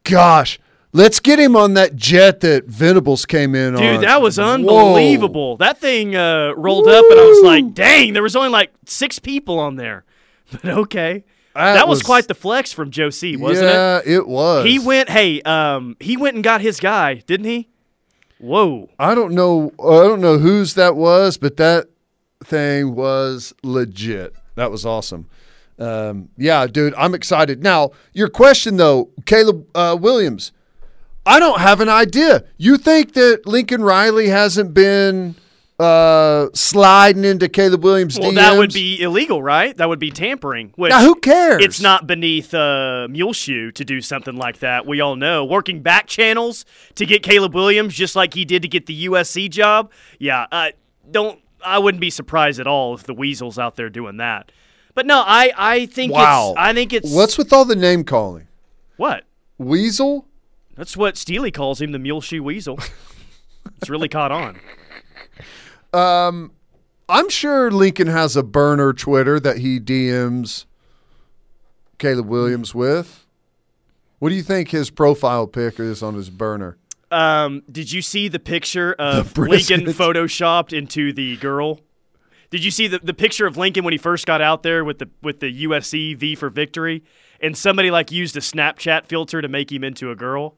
Gosh, 0.05 0.59
let's 0.95 1.21
get 1.21 1.39
him 1.39 1.55
on 1.57 1.75
that 1.75 1.95
jet 1.97 2.41
that 2.41 2.65
Venables 2.65 3.27
came 3.27 3.55
in 3.55 3.75
on. 3.75 3.83
Dude, 3.83 4.01
that 4.01 4.23
was 4.23 4.39
Whoa. 4.39 4.45
unbelievable. 4.55 5.59
That 5.59 5.79
thing 5.79 6.17
uh, 6.17 6.53
rolled 6.57 6.89
up, 6.89 7.05
and 7.11 7.21
I 7.21 7.25
was 7.25 7.43
like, 7.45 7.75
"Dang!" 7.75 8.15
There 8.15 8.23
was 8.23 8.35
only 8.35 8.49
like 8.49 8.73
six 8.87 9.19
people 9.19 9.59
on 9.59 9.77
there, 9.77 10.05
but 10.53 10.65
okay. 10.65 11.25
That 11.55 11.75
That, 11.75 11.89
was, 11.89 11.99
was- 11.99 12.03
quite 12.03 12.27
the 12.29 12.35
flex 12.35 12.73
from 12.73 12.91
Joe 12.91 13.11
C, 13.11 13.37
wasn't 13.37 13.69
it? 13.69 13.73
yeah, 13.75 14.01
it? 14.05 14.27
was. 14.27 14.65
He 14.65 14.79
went. 14.79 15.11
Hey, 15.11 15.43
um, 15.43 15.97
he 16.01 16.17
went 16.17 16.35
and 16.35 16.43
got 16.43 16.61
his 16.63 16.81
guy, 16.81 17.15
didn't 17.27 17.47
he? 17.47 17.69
Whoa! 18.39 18.89
I 18.99 19.15
don't 19.15 19.35
know. 19.35 19.73
I 19.79 20.03
don't 20.03 20.21
know 20.21 20.39
whose 20.39 20.75
that 20.75 20.97
was, 20.97 21.37
but 21.37 21.57
that 21.59 21.87
thing 22.43 22.95
was 22.95 23.53
legit. 23.63 24.35
That 24.57 24.71
was 24.71 24.85
awesome. 24.87 25.29
Um, 25.79 26.29
yeah, 26.37 26.67
dude, 26.67 26.95
I'm 26.97 27.15
excited. 27.15 27.63
Now, 27.63 27.91
your 28.13 28.29
question 28.29 28.77
though, 28.77 29.11
Caleb 29.27 29.67
uh, 29.75 29.97
Williams. 30.01 30.53
I 31.27 31.39
don't 31.41 31.61
have 31.61 31.81
an 31.81 31.89
idea. 31.89 32.45
You 32.59 32.77
think 32.77 33.15
that 33.15 33.47
Lincoln 33.47 33.83
Riley 33.83 34.29
hasn't 34.29 34.75
been 34.75 35.35
uh, 35.79 36.49
sliding 36.55 37.25
into 37.25 37.49
Caleb 37.49 37.83
Williams' 37.83 38.19
Well, 38.19 38.31
DMs? 38.31 38.35
that 38.37 38.57
would 38.59 38.73
be 38.73 39.01
illegal, 39.01 39.43
right? 39.43 39.77
That 39.77 39.89
would 39.89 39.99
be 39.99 40.11
tampering. 40.11 40.73
Which 40.77 40.91
Now, 40.91 41.01
who 41.01 41.15
cares? 41.17 41.65
It's 41.65 41.81
not 41.81 42.07
beneath 42.07 42.53
uh, 42.55 43.09
Muleshoe 43.11 43.71
to 43.73 43.85
do 43.85 44.01
something 44.01 44.37
like 44.37 44.59
that. 44.59 44.87
We 44.87 45.01
all 45.01 45.17
know. 45.17 45.45
Working 45.45 45.81
back 45.83 46.07
channels 46.07 46.65
to 46.97 47.07
get 47.07 47.23
Caleb 47.23 47.55
Williams, 47.55 47.95
just 47.95 48.15
like 48.15 48.35
he 48.35 48.45
did 48.45 48.63
to 48.63 48.69
get 48.69 48.87
the 48.87 49.07
USC 49.07 49.51
job. 49.51 49.91
Yeah, 50.19 50.47
uh, 50.53 50.71
don't. 51.11 51.41
I 51.65 51.79
wouldn't 51.79 52.01
be 52.03 52.11
surprised 52.11 52.61
at 52.61 52.67
all 52.67 52.95
if 52.95 53.05
the 53.05 53.15
Weasels 53.15 53.59
out 53.59 53.77
there 53.77 53.89
doing 53.89 54.19
that. 54.19 54.53
But 54.95 55.07
no, 55.07 55.25
I 55.27 55.51
I 55.57 55.87
think 55.87 56.13
Wow. 56.13 56.51
it's 56.51 56.59
I 56.61 56.73
think 56.75 56.93
it's 56.93 57.11
What's 57.13 57.37
with 57.39 57.53
all 57.53 57.65
the 57.65 57.75
name 57.75 58.05
calling? 58.05 58.47
what 58.97 59.25
Weasel? 59.59 60.29
That's 60.77 60.97
what 60.97 61.17
Steely 61.17 61.51
calls 61.51 61.81
him, 61.81 61.93
the 61.93 61.99
Muleshoe 61.99 62.43
Weasel. 62.43 62.79
it's 63.77 63.91
really 63.91 64.09
caught 64.09 64.33
on. 64.33 64.59
I'm 67.09 67.29
sure 67.29 67.71
Lincoln 67.71 68.09
has 68.09 68.37
a 68.37 68.43
burner 68.43 68.93
Twitter 68.93 69.39
that 69.39 69.59
he 69.59 69.79
DMs 69.79 70.65
Caleb 71.99 72.27
Williams 72.27 72.75
with. 72.75 73.27
What 74.19 74.31
do 74.31 74.35
you 74.35 74.43
think 74.43 74.71
his 74.71 74.91
profile 74.91 75.47
pic 75.47 75.79
is 75.79 76.03
on 76.03 76.15
his 76.15 76.31
burner? 76.31 76.79
Um, 77.11 77.63
did 77.71 77.93
you 77.93 78.03
see 78.03 78.29
the 78.29 78.39
picture 78.39 78.95
of 78.99 79.35
brisket. 79.35 79.85
Lincoln 79.85 79.95
photoshopped 79.95 80.73
into 80.77 81.13
the 81.13 81.37
girl? 81.37 81.81
Did 82.51 82.65
you 82.65 82.71
see 82.71 82.89
the, 82.89 82.99
the 82.99 83.15
picture 83.15 83.47
of 83.47 83.57
Lincoln 83.57 83.85
when 83.85 83.93
he 83.93 83.99
first 83.99 84.27
got 84.27 84.41
out 84.41 84.63
there 84.63 84.85
with 84.85 84.99
the 84.99 85.11
with 85.23 85.41
the 85.41 85.65
USC 85.65 86.17
V 86.17 86.35
for 86.35 86.49
victory, 86.49 87.03
and 87.41 87.57
somebody 87.57 87.91
like 87.91 88.11
used 88.11 88.37
a 88.37 88.41
Snapchat 88.41 89.07
filter 89.07 89.43
to 89.43 89.49
make 89.49 89.71
him 89.71 89.85
into 89.85 90.11
a 90.11 90.17
girl? 90.17 90.57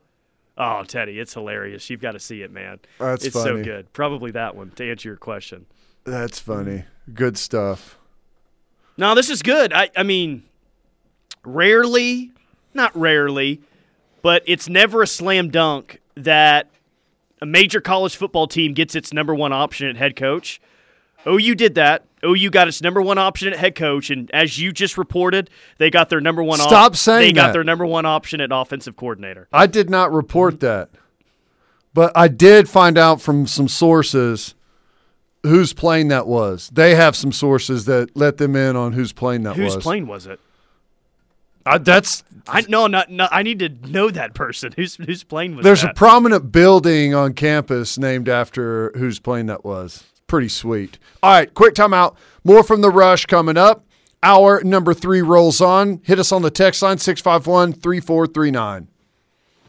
Oh, 0.59 0.85
Teddy, 0.85 1.19
it's 1.19 1.35
hilarious. 1.35 1.91
You've 1.91 2.01
got 2.01 2.13
to 2.13 2.19
see 2.21 2.43
it, 2.43 2.51
man. 2.51 2.79
That's 2.99 3.27
it's 3.27 3.35
so 3.35 3.63
good. 3.63 3.93
Probably 3.93 4.31
that 4.31 4.57
one 4.57 4.71
to 4.73 4.91
answer 4.91 5.09
your 5.09 5.17
question. 5.17 5.67
That's 6.05 6.39
funny. 6.39 6.85
Good 7.13 7.37
stuff. 7.37 7.99
No, 8.97 9.15
this 9.15 9.29
is 9.29 9.43
good. 9.43 9.73
I, 9.73 9.91
I 9.95 10.03
mean, 10.03 10.45
rarely, 11.45 12.33
not 12.73 12.97
rarely, 12.97 13.61
but 14.23 14.43
it's 14.47 14.69
never 14.69 15.03
a 15.03 15.07
slam 15.07 15.51
dunk 15.51 16.01
that 16.15 16.71
a 17.43 17.47
major 17.47 17.81
college 17.83 18.17
football 18.17 18.47
team 18.47 18.73
gets 18.73 18.95
its 18.95 19.13
number 19.13 19.35
one 19.35 19.53
option 19.53 19.89
at 19.89 19.97
head 19.97 20.17
coach. 20.17 20.61
Oh, 21.27 21.39
OU 21.39 21.55
did 21.57 21.75
that. 21.75 22.05
OU 22.27 22.51
got 22.51 22.69
its 22.69 22.83
number 22.83 23.01
one 23.01 23.19
option 23.19 23.53
at 23.53 23.59
head 23.59 23.75
coach, 23.75 24.11
and 24.11 24.31
as 24.33 24.59
you 24.59 24.73
just 24.73 24.99
reported, 24.99 25.51
they 25.79 25.91
got 25.91 26.11
their 26.11 26.21
number 26.21 26.43
one. 26.43 26.59
Stop 26.59 26.73
op- 26.73 26.97
saying 26.97 27.29
They 27.29 27.33
got 27.33 27.53
their 27.53 27.65
number 27.65 27.87
one 27.87 28.07
option 28.07 28.41
at 28.41 28.51
offensive 28.53 28.97
coordinator. 28.97 29.49
I 29.53 29.67
did 29.67 29.89
not 29.89 30.13
report 30.13 30.55
mm-hmm. 30.55 30.67
that, 30.67 30.91
but 31.95 32.13
I 32.17 32.29
did 32.29 32.69
find 32.69 32.99
out 32.99 33.21
from 33.21 33.47
some 33.47 33.69
sources 33.69 34.55
whose 35.43 35.73
plane 35.73 36.09
that 36.09 36.27
was. 36.27 36.71
They 36.73 36.95
have 36.95 37.17
some 37.17 37.33
sources 37.33 37.85
that 37.87 38.17
let 38.17 38.37
them 38.37 38.57
in 38.57 38.77
on 38.77 38.93
whose 38.93 39.13
plane 39.13 39.43
that 39.45 39.57
Whose 39.57 39.67
was. 39.67 39.75
Whose 39.75 39.83
plane 39.83 40.07
was 40.07 40.27
it? 40.27 40.41
I, 41.65 41.79
that's 41.79 42.23
I 42.47 42.65
no, 42.69 42.87
not 42.87 43.11
no. 43.11 43.27
I 43.31 43.43
need 43.43 43.59
to 43.59 43.69
know 43.69 44.09
that 44.11 44.35
person. 44.35 44.73
Whose 44.77 44.97
whose 44.97 45.25
plane 45.25 45.57
was 45.57 45.65
there's 45.65 45.83
a 45.83 45.93
prominent 45.95 46.53
building 46.53 47.13
on 47.15 47.35
campus 47.35 47.99
named 47.99 48.29
after 48.29 48.93
whose 48.97 49.19
plane 49.19 49.47
that 49.47 49.65
was. 49.65 50.05
Pretty 50.27 50.49
sweet. 50.49 50.99
All 51.23 51.31
right, 51.33 51.53
quick 51.55 51.75
timeout. 51.75 52.17
More 52.45 52.63
from 52.65 52.81
the 52.81 52.91
rush 52.91 53.27
coming 53.27 53.57
up. 53.57 53.85
Hour 54.23 54.63
number 54.65 54.93
three 54.93 55.23
rolls 55.23 55.61
on. 55.61 56.01
Hit 56.05 56.19
us 56.19 56.33
on 56.33 56.43
the 56.43 56.51
text 56.51 56.83
line 56.83 56.99
651 56.99 57.73
3439. 57.75 58.89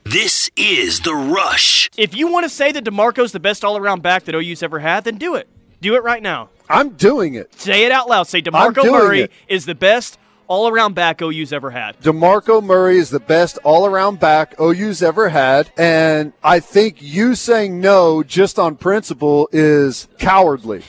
This 0.03 0.49
is 0.55 1.01
The 1.01 1.13
Rush. 1.13 1.89
if 1.97 2.15
you 2.15 2.31
want 2.31 2.45
to 2.45 2.49
say 2.49 2.71
that 2.71 2.85
DeMarco's 2.85 3.33
the 3.33 3.41
best 3.41 3.65
all-around 3.65 4.01
back 4.01 4.23
that 4.23 4.35
OU's 4.35 4.63
ever 4.63 4.79
had, 4.79 5.03
then 5.03 5.17
do 5.17 5.35
it. 5.35 5.49
Do 5.81 5.95
it 5.95 6.03
right 6.03 6.23
now. 6.23 6.49
I'm 6.69 6.91
doing 6.91 7.35
it. 7.35 7.53
Say 7.59 7.83
it 7.85 7.91
out 7.91 8.07
loud. 8.07 8.23
Say 8.27 8.41
DeMarco 8.41 8.89
Murray 8.89 9.21
it. 9.23 9.31
is 9.49 9.65
the 9.65 9.75
best 9.75 10.17
all-around 10.47 10.93
back 10.93 11.21
OU's 11.21 11.53
ever 11.53 11.71
had. 11.71 11.99
DeMarco 12.01 12.63
Murray 12.63 12.97
is 12.97 13.09
the 13.09 13.19
best 13.19 13.57
all 13.63 13.85
around 13.85 14.19
back 14.19 14.55
OU's 14.59 15.03
ever 15.03 15.29
had. 15.29 15.69
And 15.77 16.33
I 16.43 16.59
think 16.59 17.01
you 17.01 17.35
saying 17.35 17.79
no 17.79 18.23
just 18.23 18.57
on 18.57 18.75
principle 18.75 19.49
is 19.51 20.07
cowardly. 20.17 20.83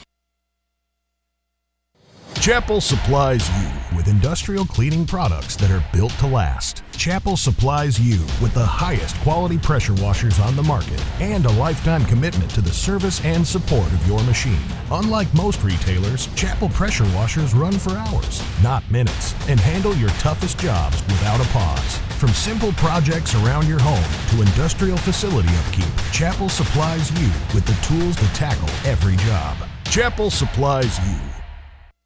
Chapel 2.40 2.80
supplies 2.80 3.48
you 3.50 3.68
with 3.98 4.06
industrial 4.06 4.64
cleaning 4.64 5.04
products 5.04 5.56
that 5.56 5.72
are 5.72 5.84
built 5.92 6.12
to 6.12 6.26
last. 6.26 6.84
Chapel 6.92 7.36
supplies 7.36 7.98
you 7.98 8.20
with 8.40 8.54
the 8.54 8.64
highest 8.64 9.16
quality 9.22 9.58
pressure 9.58 9.94
washers 9.94 10.38
on 10.38 10.54
the 10.54 10.62
market 10.62 11.04
and 11.20 11.44
a 11.44 11.52
lifetime 11.52 12.04
commitment 12.04 12.48
to 12.52 12.60
the 12.60 12.70
service 12.70 13.22
and 13.24 13.44
support 13.44 13.88
of 13.88 14.06
your 14.06 14.22
machine. 14.22 14.62
Unlike 14.92 15.34
most 15.34 15.64
retailers, 15.64 16.28
Chapel 16.36 16.68
pressure 16.68 17.06
washers 17.12 17.54
run 17.54 17.72
for 17.72 17.90
hours, 17.90 18.40
not 18.62 18.88
minutes, 18.88 19.34
and 19.48 19.58
handle 19.58 19.94
your 19.96 20.10
toughest 20.20 20.60
jobs 20.60 21.02
without 21.08 21.44
a 21.44 21.48
pause. 21.48 21.96
From 22.20 22.30
simple 22.30 22.72
projects 22.74 23.34
around 23.34 23.66
your 23.66 23.80
home 23.80 24.10
to 24.30 24.48
industrial 24.48 24.96
facility 24.98 25.50
upkeep, 25.66 25.92
Chapel 26.12 26.48
supplies 26.48 27.10
you 27.20 27.28
with 27.52 27.66
the 27.66 27.74
tools 27.84 28.14
to 28.14 28.26
tackle 28.32 28.70
every 28.88 29.16
job. 29.16 29.56
Chapel 29.90 30.30
supplies 30.30 30.96
you. 31.08 31.27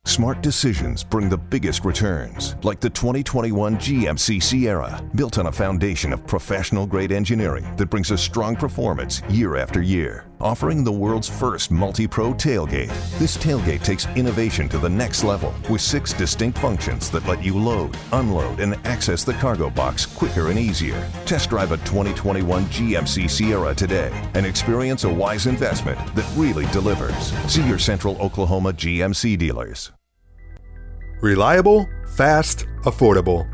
Smart 0.04 0.42
decisions 0.42 1.04
bring 1.04 1.28
the 1.28 1.38
biggest 1.38 1.84
returns, 1.84 2.56
like 2.64 2.80
the 2.80 2.90
2021 2.90 3.76
GMC 3.76 4.42
Sierra, 4.42 5.00
built 5.14 5.38
on 5.38 5.46
a 5.46 5.52
foundation 5.52 6.12
of 6.12 6.26
professional 6.26 6.88
grade 6.88 7.12
engineering 7.12 7.64
that 7.76 7.86
brings 7.86 8.10
a 8.10 8.18
strong 8.18 8.56
performance 8.56 9.22
year 9.28 9.54
after 9.54 9.80
year. 9.80 10.26
Offering 10.42 10.84
the 10.84 10.92
world's 10.92 11.28
first 11.28 11.70
multi 11.70 12.06
pro 12.06 12.34
tailgate. 12.34 12.88
This 13.18 13.36
tailgate 13.36 13.82
takes 13.82 14.06
innovation 14.16 14.68
to 14.70 14.78
the 14.78 14.88
next 14.88 15.24
level 15.24 15.54
with 15.70 15.80
six 15.80 16.12
distinct 16.12 16.58
functions 16.58 17.10
that 17.10 17.26
let 17.26 17.42
you 17.44 17.58
load, 17.58 17.96
unload, 18.12 18.60
and 18.60 18.74
access 18.86 19.24
the 19.24 19.34
cargo 19.34 19.70
box 19.70 20.04
quicker 20.04 20.50
and 20.50 20.58
easier. 20.58 21.08
Test 21.24 21.50
drive 21.50 21.72
a 21.72 21.76
2021 21.78 22.64
GMC 22.66 23.30
Sierra 23.30 23.74
today 23.74 24.10
and 24.34 24.44
experience 24.44 25.04
a 25.04 25.08
wise 25.08 25.46
investment 25.46 25.98
that 26.14 26.30
really 26.36 26.66
delivers. 26.66 27.32
See 27.50 27.66
your 27.66 27.78
Central 27.78 28.16
Oklahoma 28.18 28.72
GMC 28.72 29.38
dealers. 29.38 29.92
Reliable, 31.20 31.88
fast, 32.16 32.66
affordable. 32.82 33.48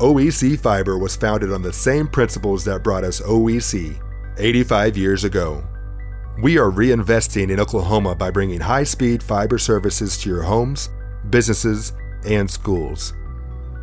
OEC 0.00 0.56
Fiber 0.56 0.96
was 0.98 1.16
founded 1.16 1.52
on 1.52 1.62
the 1.62 1.72
same 1.72 2.06
principles 2.06 2.64
that 2.64 2.84
brought 2.84 3.02
us 3.02 3.20
OEC 3.20 4.00
85 4.38 4.96
years 4.96 5.24
ago. 5.24 5.64
We 6.40 6.56
are 6.56 6.70
reinvesting 6.70 7.50
in 7.50 7.58
Oklahoma 7.58 8.14
by 8.14 8.30
bringing 8.30 8.60
high 8.60 8.84
speed 8.84 9.24
fiber 9.24 9.58
services 9.58 10.16
to 10.18 10.28
your 10.28 10.42
homes, 10.42 10.88
businesses, 11.30 11.94
and 12.24 12.48
schools. 12.48 13.12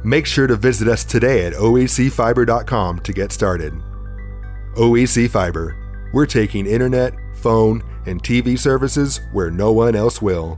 Make 0.06 0.26
sure 0.26 0.48
to 0.48 0.56
visit 0.56 0.88
us 0.88 1.04
today 1.04 1.48
at 1.48 1.54
oecfiber.com 1.54 3.00
to 3.00 3.12
get 3.12 3.34
started. 3.34 3.74
OEC 4.78 5.30
Fiber, 5.30 5.76
we're 6.14 6.26
taking 6.26 6.66
internet, 6.66 7.14
phone, 7.34 7.84
and 8.06 8.24
TV 8.24 8.58
services 8.58 9.20
where 9.34 9.52
no 9.52 9.74
one 9.74 9.94
else 9.94 10.22
will. 10.22 10.58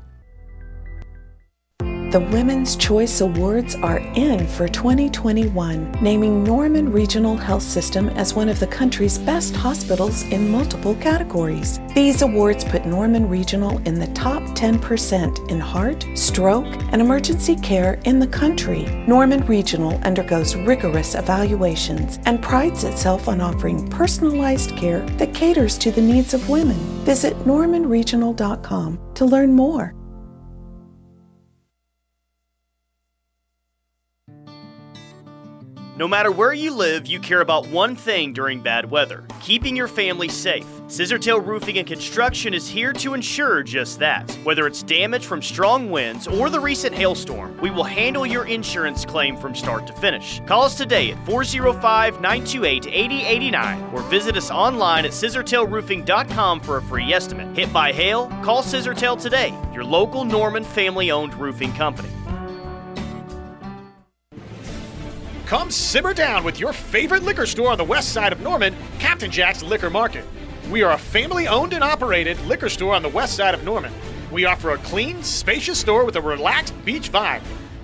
The 2.12 2.22
Women's 2.22 2.78
Choice 2.78 3.20
Awards 3.20 3.76
are 3.76 3.98
in 3.98 4.48
for 4.48 4.70
2021, 4.70 5.98
naming 6.02 6.42
Norman 6.42 6.90
Regional 6.90 7.36
Health 7.36 7.64
System 7.64 8.08
as 8.12 8.34
one 8.34 8.48
of 8.48 8.62
the 8.62 8.68
country's 8.68 9.18
best 9.18 9.54
hospitals 9.54 10.24
in 10.24 10.50
multiple 10.50 10.96
categories. 10.96 11.82
These 11.94 12.22
awards 12.22 12.64
put 12.64 12.86
Norman 12.86 13.28
Regional 13.28 13.80
in 13.80 14.00
the 14.00 14.08
top 14.14 14.42
10% 14.56 15.52
in 15.52 15.60
heart, 15.60 16.08
stroke, 16.14 16.74
and 16.94 17.02
emergency 17.02 17.58
care 17.58 18.00
in 18.06 18.20
the 18.20 18.28
country. 18.28 18.86
Norman 19.06 19.46
Regional 19.46 20.00
undergoes 20.06 20.56
rigorous 20.56 21.14
evaluations 21.14 22.20
and 22.26 22.42
prides 22.42 22.86
itself 22.86 23.28
on 23.28 23.42
offering 23.42 23.86
personalized 23.90 24.78
care 24.78 25.02
that 25.18 25.34
caters 25.34 25.78
to 25.80 25.92
the 25.92 26.02
needs 26.02 26.34
of 26.34 26.48
women. 26.48 26.78
Visit 27.04 27.36
normanregional.com 27.40 28.98
to 29.16 29.26
learn 29.26 29.52
more. 29.52 29.97
No 35.98 36.08
matter 36.08 36.32
where 36.32 36.54
you 36.54 36.76
live, 36.76 37.08
you 37.08 37.20
care 37.20 37.42
about 37.42 37.68
one 37.70 37.96
thing 37.96 38.32
during 38.32 38.62
bad 38.62 38.88
weather 38.92 39.24
keeping 39.42 39.78
your 39.78 39.88
family 39.88 40.28
safe. 40.28 40.66
Scissortail 40.88 41.46
Roofing 41.46 41.78
and 41.78 41.88
Construction 41.88 42.54
is 42.54 42.68
here 42.68 42.92
to 42.92 43.14
ensure 43.14 43.64
just 43.64 43.98
that. 44.00 44.30
Whether 44.44 44.68
it's 44.68 44.84
damage 44.84 45.26
from 45.26 45.42
strong 45.42 45.90
winds 45.90 46.28
or 46.28 46.50
the 46.50 46.60
recent 46.60 46.94
hailstorm, 46.94 47.58
we 47.62 47.72
will 47.72 47.86
handle 47.86 48.26
your 48.26 48.46
insurance 48.46 49.06
claim 49.06 49.38
from 49.38 49.56
start 49.56 49.88
to 49.88 49.94
finish. 49.94 50.42
Call 50.46 50.64
us 50.64 50.76
today 50.76 51.12
at 51.12 51.26
405 51.26 52.16
928 52.16 52.88
8089 52.88 53.84
or 53.94 54.02
visit 54.04 54.36
us 54.36 54.52
online 54.52 55.06
at 55.06 55.12
scissortailroofing.com 55.12 56.60
for 56.60 56.78
a 56.78 56.82
free 56.82 57.14
estimate. 57.14 57.56
Hit 57.56 57.72
by 57.72 57.94
hail? 57.94 58.28
Call 58.44 58.62
Scissortail 58.62 59.22
today, 59.22 59.58
your 59.74 59.86
local 59.86 60.26
Norman 60.26 60.66
family 60.66 61.10
owned 61.10 61.34
roofing 61.36 61.72
company. 61.74 62.10
Come 65.48 65.72
simmer 65.72 66.14
down 66.14 66.44
with 66.44 66.60
your 66.60 66.74
favorite 66.74 67.24
liquor 67.24 67.46
store 67.46 67.72
on 67.72 67.78
the 67.78 67.84
west 67.86 68.10
side 68.10 68.34
of 68.34 68.42
Norman, 68.42 68.76
Captain 69.00 69.32
Jack's 69.32 69.64
Liquor 69.64 69.90
Market. 69.90 70.26
We 70.70 70.84
are 70.84 70.92
a 70.92 70.98
family 70.98 71.48
owned 71.48 71.72
and 71.72 71.86
operated 71.86 72.38
liquor 72.48 72.68
store 72.68 72.94
on 72.94 73.02
the 73.02 73.08
west 73.08 73.38
side 73.38 73.54
of 73.54 73.64
Norman. 73.64 73.94
We 74.30 74.44
offer 74.44 74.72
a 74.72 74.78
clean, 74.80 75.24
spacious 75.24 75.80
store 75.80 76.04
with 76.04 76.18
a 76.18 76.22
relaxed 76.22 76.74
beach 76.84 77.14
vibe. 77.14 77.44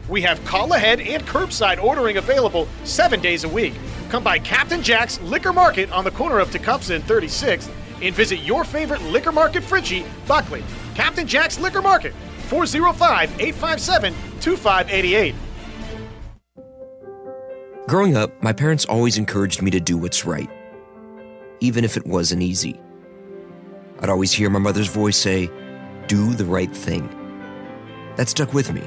We 0.10 0.22
have 0.24 0.43
call 0.43 0.74
ahead 0.74 1.00
and 1.00 1.24
curbside 1.25 1.82
ordering 1.82 2.17
available 2.17 2.67
seven 2.84 3.22
days 3.22 3.46
a 3.46 3.50
week. 3.50 3.75
Come 4.10 4.25
by 4.25 4.39
Captain 4.39 4.84
Jack's 4.84 5.22
Liquor 5.22 5.53
Market 5.53 5.89
on 5.93 6.03
the 6.03 6.12
corner 6.12 6.39
of 6.39 6.51
Tecumseh 6.51 6.96
and 6.96 7.03
36th 7.05 7.70
and 8.01 8.13
visit 8.13 8.39
your 8.39 8.65
favorite 8.65 9.01
liquor 9.03 9.32
market 9.32 9.63
Fritchie, 9.63 10.05
Buckley. 10.27 10.65
Captain 10.96 11.25
Jack's 11.25 11.58
Liquor 11.58 11.82
Market, 11.82 12.13
405 12.50 13.39
857 13.39 14.13
2588. 14.41 15.34
Growing 17.88 18.16
up, 18.16 18.42
my 18.42 18.54
parents 18.54 18.86
always 18.86 19.17
encouraged 19.17 19.62
me 19.62 19.69
to 19.72 19.80
do 19.80 19.98
what's 19.98 20.26
right, 20.26 20.50
even 21.60 21.84
if 21.84 21.98
it 21.98 22.08
wasn't 22.08 22.41
easy. 22.41 22.80
I'd 24.00 24.10
always 24.10 24.32
hear 24.32 24.50
my 24.50 24.60
mother's 24.60 24.88
voice 24.88 25.17
say, 25.17 25.50
Do 26.08 26.34
the 26.34 26.46
right 26.46 26.74
thing. 26.74 27.10
That 28.15 28.30
stuck 28.30 28.54
with 28.54 28.72
me. 28.72 28.84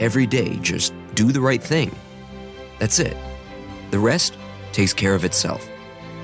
Every 0.00 0.26
day, 0.26 0.56
just 0.56 0.94
do 1.14 1.32
the 1.32 1.40
right 1.40 1.62
thing. 1.62 1.94
That's 2.78 2.98
it. 2.98 3.16
The 3.90 3.98
rest 3.98 4.38
takes 4.72 4.94
care 4.94 5.14
of 5.14 5.26
itself. 5.26 5.68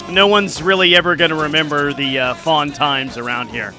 No 0.09 0.27
one's 0.27 0.61
really 0.61 0.95
ever 0.95 1.15
going 1.15 1.29
to 1.31 1.35
remember 1.35 1.93
the 1.93 2.19
uh, 2.19 2.33
fond 2.35 2.73
times 2.73 3.17
around 3.17 3.49
here. 3.49 3.73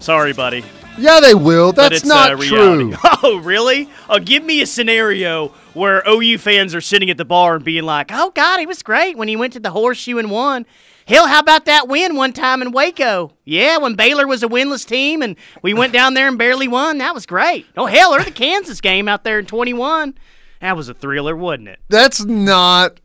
Sorry, 0.00 0.32
buddy. 0.32 0.64
Yeah, 0.98 1.20
they 1.20 1.34
will. 1.34 1.72
That's 1.72 1.98
it's, 1.98 2.04
not 2.04 2.32
uh, 2.32 2.36
true. 2.36 2.94
Oh, 3.22 3.38
really? 3.38 3.88
Oh, 4.08 4.18
give 4.18 4.44
me 4.44 4.60
a 4.60 4.66
scenario 4.66 5.48
where 5.74 6.02
OU 6.06 6.38
fans 6.38 6.74
are 6.74 6.80
sitting 6.80 7.08
at 7.10 7.16
the 7.16 7.24
bar 7.24 7.56
and 7.56 7.64
being 7.64 7.84
like, 7.84 8.10
"Oh 8.12 8.30
God, 8.30 8.60
he 8.60 8.66
was 8.66 8.82
great 8.82 9.16
when 9.16 9.28
he 9.28 9.36
went 9.36 9.54
to 9.54 9.60
the 9.60 9.70
horseshoe 9.70 10.18
and 10.18 10.30
won." 10.30 10.66
Hell, 11.06 11.26
how 11.26 11.40
about 11.40 11.64
that 11.64 11.88
win 11.88 12.16
one 12.16 12.32
time 12.32 12.60
in 12.62 12.70
Waco? 12.70 13.32
Yeah, 13.44 13.78
when 13.78 13.94
Baylor 13.94 14.26
was 14.26 14.42
a 14.42 14.48
winless 14.48 14.86
team 14.86 15.22
and 15.22 15.36
we 15.62 15.72
went 15.72 15.92
down 15.92 16.14
there 16.14 16.28
and 16.28 16.36
barely 16.36 16.68
won. 16.68 16.98
That 16.98 17.14
was 17.14 17.26
great. 17.26 17.66
Oh 17.76 17.86
hell, 17.86 18.14
or 18.14 18.22
the 18.22 18.30
Kansas 18.30 18.80
game 18.80 19.08
out 19.08 19.24
there 19.24 19.38
in 19.38 19.46
21. 19.46 20.14
That 20.60 20.76
was 20.76 20.88
a 20.88 20.94
thriller, 20.94 21.36
wasn't 21.36 21.68
it? 21.68 21.80
That's 21.88 22.24
not 22.24 23.00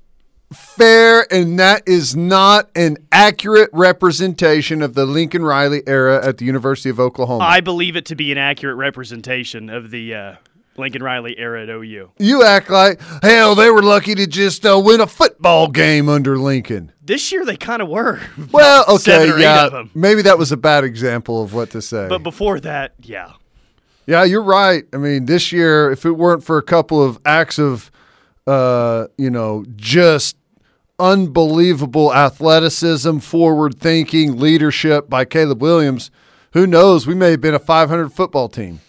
fair 0.53 1.25
and 1.33 1.59
that 1.59 1.81
is 1.87 2.15
not 2.15 2.69
an 2.75 2.97
accurate 3.11 3.69
representation 3.73 4.81
of 4.81 4.93
the 4.93 5.05
Lincoln 5.05 5.43
Riley 5.43 5.81
era 5.87 6.25
at 6.25 6.37
the 6.37 6.45
University 6.45 6.89
of 6.89 6.99
Oklahoma. 6.99 7.43
I 7.43 7.59
believe 7.61 7.95
it 7.95 8.05
to 8.07 8.15
be 8.15 8.31
an 8.31 8.37
accurate 8.37 8.77
representation 8.77 9.69
of 9.69 9.89
the 9.91 10.13
uh, 10.13 10.35
Lincoln 10.77 11.03
Riley 11.03 11.37
era 11.37 11.63
at 11.63 11.69
OU. 11.69 12.11
you 12.17 12.43
act 12.43 12.69
like 12.69 12.99
hell. 13.21 13.55
They 13.55 13.69
were 13.69 13.83
lucky 13.83 14.15
to 14.15 14.27
just 14.27 14.65
uh, 14.65 14.79
win 14.83 15.01
a 15.01 15.07
football 15.07 15.67
game 15.67 16.09
under 16.09 16.37
Lincoln. 16.37 16.91
This 17.01 17.31
year 17.31 17.45
they 17.45 17.57
kind 17.57 17.81
of 17.81 17.89
were. 17.89 18.21
Well, 18.51 18.85
okay, 18.89 18.97
Seven 18.97 19.31
or 19.31 19.37
eight 19.37 19.41
yeah, 19.41 19.83
maybe 19.93 20.21
that 20.23 20.37
was 20.37 20.51
a 20.51 20.57
bad 20.57 20.83
example 20.83 21.41
of 21.41 21.53
what 21.53 21.71
to 21.71 21.81
say. 21.81 22.07
But 22.07 22.23
before 22.23 22.59
that, 22.61 22.93
yeah. 23.01 23.33
Yeah, 24.05 24.23
you're 24.23 24.43
right. 24.43 24.83
I 24.93 24.97
mean, 24.97 25.25
this 25.25 25.51
year, 25.51 25.91
if 25.91 26.05
it 26.05 26.11
weren't 26.11 26.43
for 26.43 26.57
a 26.57 26.63
couple 26.63 27.01
of 27.01 27.19
acts 27.25 27.57
of, 27.57 27.91
uh, 28.45 29.07
you 29.17 29.29
know, 29.29 29.65
just 29.75 30.35
unbelievable 30.99 32.13
athleticism, 32.13 33.19
forward 33.19 33.79
thinking, 33.79 34.37
leadership 34.37 35.09
by 35.09 35.25
Caleb 35.25 35.61
Williams, 35.61 36.11
who 36.51 36.67
knows? 36.67 37.07
We 37.07 37.15
may 37.15 37.31
have 37.31 37.41
been 37.41 37.53
a 37.53 37.59
500 37.59 38.11
football 38.11 38.49
team. 38.49 38.81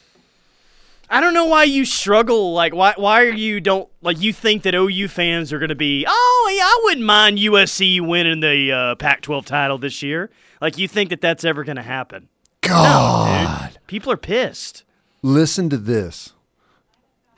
I 1.09 1.21
don't 1.21 1.35
know 1.35 1.45
why 1.45 1.65
you 1.65 1.85
struggle. 1.85 2.53
Like, 2.53 2.75
why? 2.75 2.95
Why 2.97 3.23
are 3.23 3.31
you 3.31 3.61
don't 3.61 3.89
like? 4.03 4.21
You 4.21 4.33
think 4.33 4.65
that 4.65 4.75
OU 4.75 5.09
fans 5.09 5.53
are 5.53 5.59
going 5.59 5.69
to 5.69 5.75
be? 5.75 6.05
Oh, 6.09 6.53
yeah, 6.57 6.65
I 6.65 6.81
wouldn't 6.85 7.07
mind 7.07 7.39
USC 7.39 8.01
winning 8.01 8.41
the 8.41 8.73
uh, 8.73 8.95
Pac-12 8.97 9.45
title 9.45 9.79
this 9.79 10.03
year. 10.03 10.31
Like, 10.61 10.77
you 10.79 10.89
think 10.89 11.11
that 11.11 11.21
that's 11.21 11.45
ever 11.45 11.63
going 11.63 11.77
to 11.77 11.83
happen? 11.83 12.29
God, 12.63 13.75
No, 13.75 13.81
people 13.87 14.11
are 14.11 14.17
pissed. 14.17 14.85
Listen 15.25 15.71
to 15.71 15.79
this. 15.79 16.35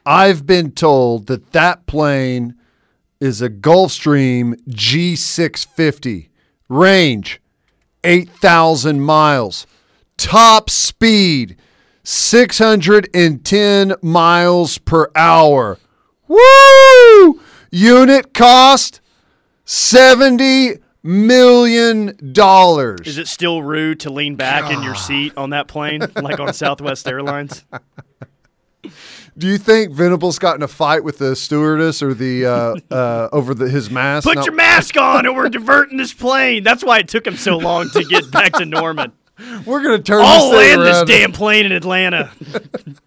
I've 0.05 0.45
been 0.45 0.73
told 0.73 1.29
that 1.29 1.53
that 1.53 1.87
plane 1.87 2.57
is 3.21 3.41
a 3.41 3.49
Gulfstream 3.49 4.61
G650, 4.69 6.29
range 6.69 7.41
8,000 8.03 9.01
miles, 9.01 9.69
top 10.17 10.69
speed 10.69 11.57
610 12.03 13.95
miles 14.03 14.79
per 14.79 15.11
hour. 15.15 15.79
Woo! 16.27 17.41
Unit 17.71 18.35
cost 18.35 19.01
70 19.65 20.79
million 21.07 22.33
dollars. 22.33 23.01
Is 23.07 23.19
it 23.19 23.29
still 23.29 23.63
rude 23.63 24.01
to 24.01 24.11
lean 24.11 24.37
back 24.37 24.71
in 24.71 24.83
your 24.83 24.95
seat 24.95 25.33
on 25.37 25.51
that 25.51 25.69
plane, 25.69 26.03
like 26.17 26.41
on 26.41 26.53
Southwest 26.53 27.07
Airlines? 27.09 27.65
Do 29.39 29.47
you 29.47 29.59
think 29.59 29.93
Venables 29.93 30.39
got 30.39 30.57
in 30.57 30.63
a 30.63 30.69
fight 30.69 31.05
with 31.05 31.19
the 31.19 31.37
stewardess 31.37 32.03
or 32.03 32.15
the 32.15 32.47
uh, 32.47 32.75
uh, 32.91 33.29
over 33.33 33.53
the, 33.55 33.69
his 33.69 33.91
mask? 33.91 34.25
Put 34.27 34.37
No. 34.37 34.45
your 34.45 34.55
mask 34.55 34.97
on, 34.97 35.27
or 35.27 35.35
we're 35.35 35.51
diverting 35.51 35.99
this 35.99 36.15
plane. 36.15 36.63
That's 36.63 36.83
why 36.83 37.01
it 37.01 37.09
took 37.09 37.27
him 37.27 37.37
so 37.37 37.59
long 37.59 37.91
to 37.91 38.03
get 38.05 38.31
back 38.31 38.55
to 38.55 38.65
Norman. 38.65 39.13
We're 39.67 39.83
gonna 39.83 39.99
turn. 39.99 40.23
I'll 40.25 40.49
land 40.49 40.81
this 40.81 41.03
damn 41.05 41.33
plane 41.33 41.67
in 41.67 41.73
Atlanta. 41.73 42.31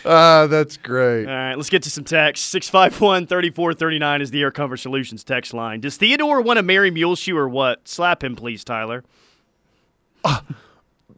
Ah, 0.04 0.46
that's 0.46 0.76
great. 0.76 1.26
All 1.26 1.32
right, 1.32 1.54
let's 1.54 1.70
get 1.70 1.82
to 1.82 1.90
some 1.90 2.04
text. 2.04 2.46
651 2.46 3.26
3439 3.26 4.22
is 4.22 4.30
the 4.30 4.40
Air 4.42 4.50
Comfort 4.50 4.78
Solutions 4.78 5.24
text 5.24 5.52
line. 5.52 5.80
Does 5.80 5.96
Theodore 5.96 6.40
want 6.40 6.56
to 6.58 6.62
marry 6.62 6.90
Muleshoe 6.90 7.36
or 7.36 7.48
what? 7.48 7.86
Slap 7.86 8.22
him, 8.24 8.36
please, 8.36 8.64
Tyler. 8.64 9.04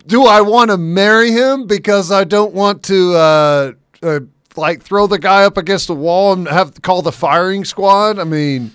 Do 0.07 0.25
I 0.27 0.41
want 0.41 0.71
to 0.71 0.79
marry 0.79 1.31
him 1.31 1.67
because 1.67 2.11
I 2.11 2.25
don't 2.25 2.55
want 2.55 2.83
to 2.85 3.15
uh, 3.15 3.73
uh, 4.03 4.21
like 4.57 4.83
throw 4.83 5.07
the 5.07 5.19
guy 5.19 5.45
up 5.45 5.57
against 5.57 5.87
the 5.89 5.95
wall 5.95 6.33
and 6.33 6.49
have 6.49 6.73
to 6.75 6.81
call 6.81 7.03
the 7.03 7.13
firing 7.13 7.65
squad? 7.65 8.19
I 8.19 8.25
mean, 8.25 8.73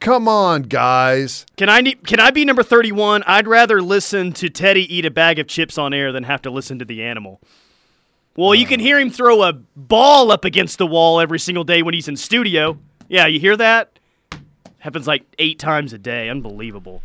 come 0.00 0.26
on, 0.26 0.62
guys. 0.62 1.44
Can 1.56 1.68
I 1.68 1.80
ne- 1.80 1.94
can 1.94 2.18
I 2.20 2.30
be 2.30 2.44
number 2.44 2.62
31? 2.62 3.24
I'd 3.26 3.46
rather 3.46 3.82
listen 3.82 4.32
to 4.34 4.48
Teddy 4.48 4.92
eat 4.94 5.04
a 5.04 5.10
bag 5.10 5.38
of 5.38 5.46
chips 5.48 5.76
on 5.76 5.92
air 5.92 6.12
than 6.12 6.24
have 6.24 6.42
to 6.42 6.50
listen 6.50 6.78
to 6.78 6.84
the 6.84 7.02
animal. 7.02 7.40
Well, 8.38 8.54
you 8.54 8.66
can 8.66 8.78
hear 8.78 9.00
him 9.00 9.10
throw 9.10 9.42
a 9.42 9.52
ball 9.52 10.30
up 10.30 10.44
against 10.44 10.78
the 10.78 10.86
wall 10.86 11.18
every 11.18 11.40
single 11.40 11.64
day 11.64 11.82
when 11.82 11.92
he's 11.92 12.06
in 12.06 12.16
studio. 12.16 12.78
Yeah, 13.08 13.26
you 13.26 13.40
hear 13.40 13.56
that? 13.56 13.98
Happens 14.78 15.08
like 15.08 15.24
8 15.40 15.58
times 15.58 15.92
a 15.92 15.98
day. 15.98 16.28
Unbelievable. 16.28 17.02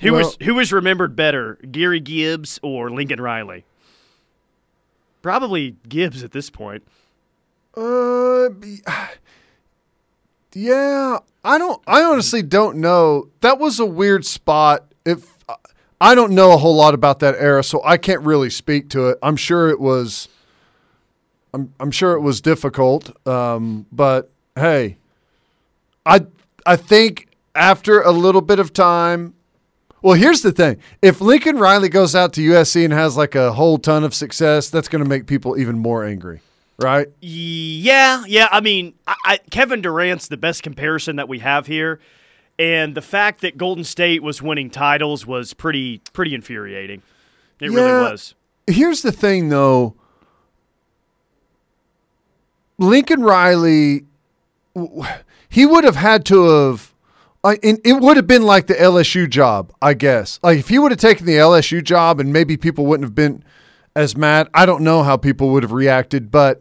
Who 0.00 0.12
Well- 0.14 0.24
was 0.24 0.36
who 0.42 0.54
was 0.56 0.72
remembered 0.72 1.14
better, 1.14 1.60
Gary 1.70 2.00
Gibbs 2.00 2.58
or 2.60 2.90
Lincoln 2.90 3.20
Riley? 3.20 3.64
Probably 5.22 5.76
Gibbs 5.88 6.24
at 6.24 6.32
this 6.32 6.50
point. 6.50 6.82
Uh, 7.76 8.48
yeah, 10.54 11.18
I 11.44 11.56
don't. 11.56 11.80
I 11.86 12.02
honestly 12.02 12.42
don't 12.42 12.78
know. 12.78 13.28
That 13.42 13.60
was 13.60 13.78
a 13.78 13.86
weird 13.86 14.26
spot. 14.26 14.86
If 15.04 15.35
I 16.00 16.14
don't 16.14 16.32
know 16.32 16.52
a 16.52 16.56
whole 16.56 16.76
lot 16.76 16.94
about 16.94 17.20
that 17.20 17.36
era, 17.38 17.64
so 17.64 17.82
I 17.84 17.96
can't 17.96 18.22
really 18.22 18.50
speak 18.50 18.90
to 18.90 19.08
it. 19.08 19.18
I'm 19.22 19.36
sure 19.36 19.70
it 19.70 19.80
was. 19.80 20.28
I'm 21.54 21.72
I'm 21.80 21.90
sure 21.90 22.12
it 22.12 22.20
was 22.20 22.40
difficult. 22.40 23.16
Um, 23.26 23.86
but 23.90 24.30
hey, 24.54 24.98
I 26.04 26.26
I 26.66 26.76
think 26.76 27.28
after 27.54 28.00
a 28.02 28.12
little 28.12 28.42
bit 28.42 28.58
of 28.58 28.72
time. 28.72 29.34
Well, 30.02 30.14
here's 30.14 30.42
the 30.42 30.52
thing. 30.52 30.76
If 31.02 31.20
Lincoln 31.20 31.58
Riley 31.58 31.88
goes 31.88 32.14
out 32.14 32.32
to 32.34 32.40
USC 32.40 32.84
and 32.84 32.92
has 32.92 33.16
like 33.16 33.34
a 33.34 33.52
whole 33.52 33.78
ton 33.78 34.04
of 34.04 34.14
success, 34.14 34.70
that's 34.70 34.88
going 34.88 35.02
to 35.02 35.08
make 35.08 35.26
people 35.26 35.58
even 35.58 35.78
more 35.78 36.04
angry, 36.04 36.42
right? 36.78 37.08
Yeah, 37.20 38.22
yeah. 38.28 38.46
I 38.52 38.60
mean, 38.60 38.94
I, 39.08 39.16
I, 39.24 39.38
Kevin 39.50 39.82
Durant's 39.82 40.28
the 40.28 40.36
best 40.36 40.62
comparison 40.62 41.16
that 41.16 41.28
we 41.28 41.40
have 41.40 41.66
here, 41.66 41.98
and 42.58 42.94
the 42.94 43.02
fact 43.02 43.40
that 43.42 43.56
Golden 43.58 43.84
State 43.84 44.22
was 44.22 44.40
winning 44.42 44.70
titles 44.70 45.26
was 45.26 45.54
pretty 45.54 46.00
pretty 46.12 46.34
infuriating. 46.34 47.02
It 47.60 47.70
Yeah. 47.70 47.76
really 47.76 47.92
was. 48.12 48.34
Here's 48.66 49.02
the 49.02 49.12
thing, 49.12 49.48
though. 49.48 49.94
Lincoln 52.78 53.22
Riley, 53.22 54.04
he 55.48 55.64
would 55.66 55.84
have 55.84 55.96
had 55.96 56.24
to 56.26 56.44
have. 56.44 56.92
I- 57.44 57.58
it 57.62 58.00
would 58.02 58.16
have 58.16 58.26
been 58.26 58.42
like 58.42 58.66
the 58.66 58.74
LSU 58.74 59.28
job, 59.28 59.72
I 59.80 59.94
guess. 59.94 60.40
Like 60.42 60.58
if 60.58 60.68
he 60.68 60.78
would 60.78 60.90
have 60.90 60.98
taken 61.00 61.26
the 61.26 61.36
LSU 61.38 61.80
job, 61.82 62.18
and 62.18 62.32
maybe 62.32 62.56
people 62.56 62.86
wouldn't 62.86 63.04
have 63.06 63.14
been 63.14 63.44
as 63.94 64.16
mad. 64.16 64.48
I 64.52 64.66
don't 64.66 64.82
know 64.82 65.02
how 65.04 65.16
people 65.16 65.50
would 65.50 65.62
have 65.62 65.72
reacted, 65.72 66.30
but 66.30 66.60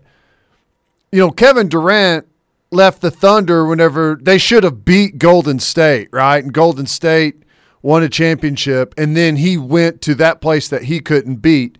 you 1.11 1.19
know, 1.19 1.31
Kevin 1.31 1.67
Durant 1.67 2.27
left 2.75 3.01
the 3.01 3.11
Thunder 3.11 3.65
whenever 3.65 4.19
they 4.21 4.37
should 4.37 4.63
have 4.63 4.85
beat 4.85 5.17
Golden 5.17 5.59
State, 5.59 6.09
right? 6.11 6.43
And 6.43 6.53
Golden 6.53 6.85
State 6.85 7.43
won 7.81 8.03
a 8.03 8.09
championship, 8.09 8.93
and 8.97 9.15
then 9.15 9.37
he 9.37 9.57
went 9.57 10.01
to 10.01 10.15
that 10.15 10.41
place 10.41 10.67
that 10.67 10.83
he 10.83 10.99
couldn't 10.99 11.37
beat. 11.37 11.77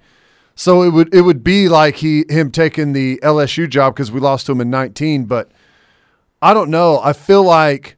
So 0.56 0.84
it 0.84 0.90
would 0.90 1.14
it 1.14 1.22
would 1.22 1.44
be 1.44 1.68
like 1.68 1.98
he 1.98 2.24
him 2.30 2.52
taking 2.52 2.94
the 2.94 3.20
LSU 3.22 3.70
job 3.70 3.96
because 3.96 4.12
we 4.12 4.20
lost 4.20 4.46
to 4.46 4.54
him 4.54 4.62
in 4.62 4.70
19. 4.70 5.26
But 5.26 5.52
I 6.42 6.54
don't 6.54 6.70
know. 6.70 7.00
I 7.04 7.12
feel 7.12 7.44
like 7.44 7.98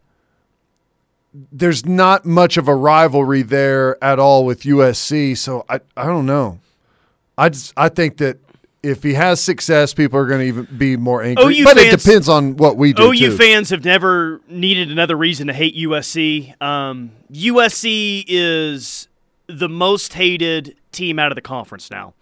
there's 1.51 1.85
not 1.85 2.25
much 2.25 2.57
of 2.57 2.67
a 2.67 2.75
rivalry 2.75 3.43
there 3.43 4.03
at 4.03 4.17
all 4.17 4.43
with 4.43 4.63
USC. 4.63 5.37
So 5.37 5.65
I 5.69 5.81
I 5.95 6.05
don't 6.05 6.25
know. 6.25 6.59
I 7.37 7.49
just 7.49 7.73
I 7.77 7.89
think 7.89 8.17
that 8.17 8.39
if 8.87 9.03
he 9.03 9.13
has 9.15 9.41
success, 9.41 9.93
people 9.93 10.17
are 10.17 10.25
going 10.25 10.39
to 10.39 10.45
even 10.45 10.77
be 10.77 10.95
more 10.95 11.21
angry. 11.21 11.59
OU 11.59 11.63
but 11.65 11.77
it 11.77 11.91
depends 11.91 12.29
on 12.29 12.55
what 12.55 12.77
we 12.77 12.93
do. 12.93 13.11
OU 13.11 13.15
too. 13.15 13.37
fans 13.37 13.69
have 13.69 13.83
never 13.83 14.41
needed 14.47 14.89
another 14.89 15.15
reason 15.15 15.47
to 15.47 15.53
hate 15.53 15.75
USC. 15.75 16.59
Um, 16.61 17.11
USC 17.31 18.23
is 18.27 19.07
the 19.47 19.69
most 19.69 20.13
hated 20.13 20.75
team 20.91 21.19
out 21.19 21.31
of 21.31 21.35
the 21.35 21.41
conference 21.41 21.91
now. 21.91 22.13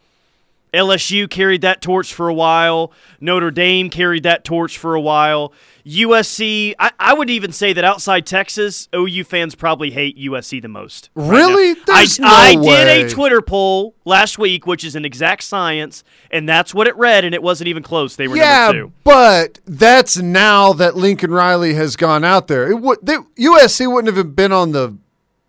LSU 0.76 1.30
carried 1.30 1.62
that 1.62 1.82
torch 1.82 2.14
for 2.14 2.28
a 2.28 2.34
while. 2.34 2.92
Notre 3.20 3.52
Dame 3.52 3.90
carried 3.90 4.24
that 4.24 4.44
torch 4.44 4.78
for 4.78 4.94
a 4.94 5.02
while. 5.02 5.54
USC, 5.86 6.74
I, 6.80 6.92
I 7.00 7.14
would 7.14 7.30
even 7.30 7.52
say 7.52 7.72
that 7.74 7.84
outside 7.84 8.26
Texas, 8.26 8.90
OU 8.94 9.24
fans 9.26 9.54
probably 9.54 9.92
hate 9.92 10.18
USC 10.18 10.62
the 10.62 10.68
most. 10.68 11.12
Really? 11.14 11.74
There's 11.86 12.20
I, 12.20 12.56
no 12.56 12.62
I 12.62 12.76
did 12.76 13.06
a 13.06 13.10
Twitter 13.10 13.42
poll 13.42 13.96
last 14.04 14.40
week, 14.40 14.66
which 14.66 14.84
is 14.84 14.96
an 14.96 15.06
exact 15.06 15.44
science, 15.44 16.04
and 16.32 16.50
that's 16.50 16.74
what 16.74 16.88
it 16.88 16.96
read, 16.98 17.24
and 17.24 17.36
it 17.36 17.44
wasn't 17.44 17.68
even 17.68 17.84
close. 17.84 18.16
They 18.16 18.28
were 18.28 18.36
yeah, 18.36 18.68
number 18.68 18.82
two. 18.82 18.94
but 19.04 19.60
that's 19.66 20.18
now 20.18 20.74
that 20.74 20.96
Lincoln 20.96 21.32
Riley 21.32 21.76
has 21.76 21.96
gone 21.96 22.24
out 22.24 22.48
there. 22.48 22.70
It 22.72 22.82
would 22.82 23.00
they, 23.04 23.18
USC 23.38 23.92
wouldn't 23.92 24.16
have 24.16 24.36
been 24.36 24.52
on 24.52 24.72
the 24.72 24.98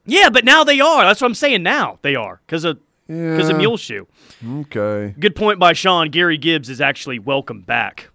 Yeah, 0.05 0.29
but 0.29 0.45
now 0.45 0.65
they 0.65 0.81
are. 0.81 1.05
That's 1.05 1.23
what 1.23 1.29
I'm 1.29 1.35
saying. 1.35 1.63
Now 1.63 1.99
they 2.03 2.15
are 2.15 2.43
because 2.47 2.65
of 2.65 2.79
because 3.07 3.49
of 3.49 3.57
Muleshoe. 3.57 4.07
okay. 4.61 5.15
Good 5.19 5.37
point 5.37 5.59
by 5.59 5.73
Sean. 5.73 6.11
Gary 6.11 6.39
Gibbs 6.39 6.69
is 6.69 6.81
actually 6.81 7.19
welcome 7.19 7.63
back. 7.63 8.11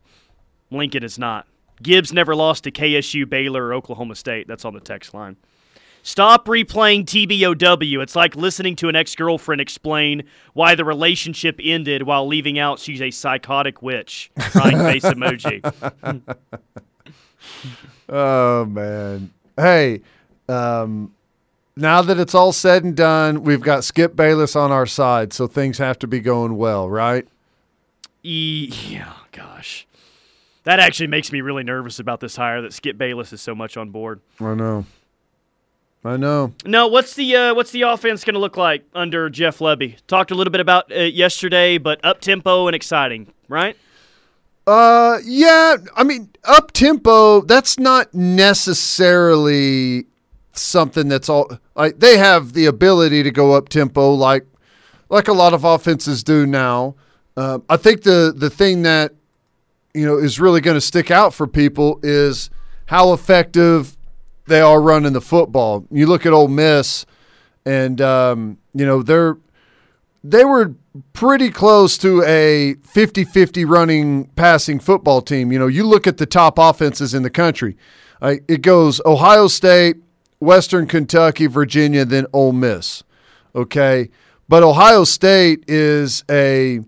Lincoln 0.70 1.04
is 1.04 1.18
not. 1.18 1.48
Gibbs 1.82 2.14
never 2.14 2.36
lost 2.36 2.64
to 2.66 2.72
KSU, 2.72 3.28
Baylor, 3.28 3.68
or 3.68 3.74
Oklahoma 3.74 4.16
State. 4.16 4.48
That's 4.48 4.66
on 4.66 4.74
the 4.74 4.80
text 4.80 5.14
line. 5.14 5.38
Stop 6.04 6.48
replaying 6.48 7.06
TBOW. 7.06 8.02
It's 8.02 8.16
like 8.16 8.36
listening 8.36 8.76
to 8.78 8.90
an 8.90 8.96
ex 8.96 9.14
girlfriend 9.16 9.62
explain 9.62 10.24
why 10.54 10.74
the 10.74 10.84
relationship 10.84 11.60
ended 11.64 12.04
while 12.04 12.26
leaving 12.26 12.58
out 12.58 12.80
she's 12.80 13.02
a 13.02 13.12
psychotic 13.12 13.82
witch. 13.82 14.32
Crying 14.40 14.78
face 14.80 15.04
emoji. 15.04 15.62
oh 18.10 18.66
man. 18.66 19.32
Hey, 19.56 20.02
um, 20.50 21.14
now 21.82 22.02
that 22.02 22.20
it's 22.20 22.36
all 22.36 22.54
said 22.54 22.84
and 22.84 22.96
done, 22.96 23.44
we've 23.44 23.62
got 23.62 23.84
Skip 23.84 24.16
Bayless 24.16 24.56
on 24.56 24.72
our 24.72 24.86
side, 24.86 25.34
so 25.34 25.48
things 25.48 25.78
have 25.80 26.00
to 26.00 26.08
be 26.08 26.20
going 26.20 26.56
well, 26.58 26.90
right? 26.90 27.28
E- 28.24 28.72
yeah, 28.88 29.14
gosh. 29.32 29.88
That 30.64 30.80
actually 30.80 31.08
makes 31.08 31.32
me 31.32 31.42
really 31.42 31.64
nervous 31.64 32.00
about 32.00 32.20
this 32.20 32.36
hire 32.36 32.62
that 32.62 32.74
Skip 32.74 32.98
Bayless 32.98 33.34
is 33.34 33.42
so 33.42 33.56
much 33.56 33.78
on 33.78 33.90
board. 33.90 34.22
I 34.40 34.54
know. 34.54 34.86
I 36.04 36.18
know. 36.18 36.54
No, 36.66 36.88
what's 36.88 37.14
the 37.14 37.36
uh, 37.36 37.54
what's 37.54 37.72
the 37.72 37.84
offense 37.84 38.24
going 38.24 38.34
to 38.34 38.40
look 38.40 38.58
like 38.58 38.84
under 38.94 39.30
Jeff 39.30 39.60
Lebby? 39.60 39.98
Talked 40.08 40.32
a 40.32 40.36
little 40.36 40.52
bit 40.52 40.62
about 40.62 40.92
it 40.92 41.14
yesterday, 41.14 41.78
but 41.78 42.04
up 42.04 42.22
tempo 42.22 42.68
and 42.68 42.76
exciting, 42.76 43.32
right? 43.48 43.78
Uh, 44.66 45.20
yeah. 45.24 45.76
I 45.96 46.04
mean, 46.04 46.30
up 46.44 46.72
tempo. 46.72 47.42
That's 47.42 47.78
not 47.78 48.14
necessarily 48.14 50.06
something 50.62 51.08
that's 51.08 51.30
all. 51.30 51.50
Like 51.76 52.00
they 52.00 52.18
have 52.18 52.54
the 52.54 52.66
ability 52.66 53.24
to 53.24 53.32
go 53.32 53.54
up 53.54 53.70
tempo, 53.70 54.14
like 54.14 54.46
like 55.10 55.28
a 55.28 55.34
lot 55.34 55.54
of 55.54 55.64
offenses 55.64 56.24
do 56.24 56.46
now. 56.46 56.96
Uh, 57.36 57.60
I 57.70 57.78
think 57.78 58.04
the 58.04 58.34
the 58.36 58.50
thing 58.50 58.84
that 58.84 59.14
you 59.94 60.06
know 60.06 60.18
is 60.18 60.40
really 60.40 60.62
going 60.62 60.76
to 60.78 60.82
stick 60.82 61.12
out 61.12 61.34
for 61.34 61.48
people 61.48 62.00
is 62.04 62.50
how 62.88 63.14
effective 63.14 63.98
they 64.48 64.62
are 64.62 64.82
running 64.82 65.14
the 65.14 65.22
football. 65.22 65.86
You 65.92 66.08
look 66.08 66.26
at 66.26 66.34
Ole 66.34 66.48
Miss, 66.48 67.06
and 67.66 68.02
um, 68.02 68.58
you 68.74 68.86
know 68.86 69.02
they're 69.02 69.38
they 70.24 70.46
were 70.46 70.76
pretty 71.14 71.50
close 71.50 71.98
to 71.98 72.22
a 72.24 72.76
50-50 72.76 73.68
running 73.68 74.26
passing 74.36 74.80
football 74.80 75.22
team. 75.22 75.52
You 75.52 75.58
know, 75.58 75.68
you 75.68 75.86
look 75.86 76.06
at 76.06 76.18
the 76.18 76.26
top 76.26 76.60
offenses 76.60 77.14
in 77.14 77.24
the 77.24 77.30
country. 77.30 77.76
Uh, 78.22 78.36
it 78.48 78.62
goes 78.62 79.02
Ohio 79.06 79.48
State, 79.48 79.96
Western 80.42 80.88
Kentucky, 80.88 81.46
Virginia, 81.46 82.04
then 82.04 82.26
Ole 82.34 82.52
Miss. 82.52 83.04
Okay, 83.56 84.10
but 84.50 84.64
Ohio 84.64 85.04
State 85.04 85.64
is 85.68 86.24
a 86.30 86.80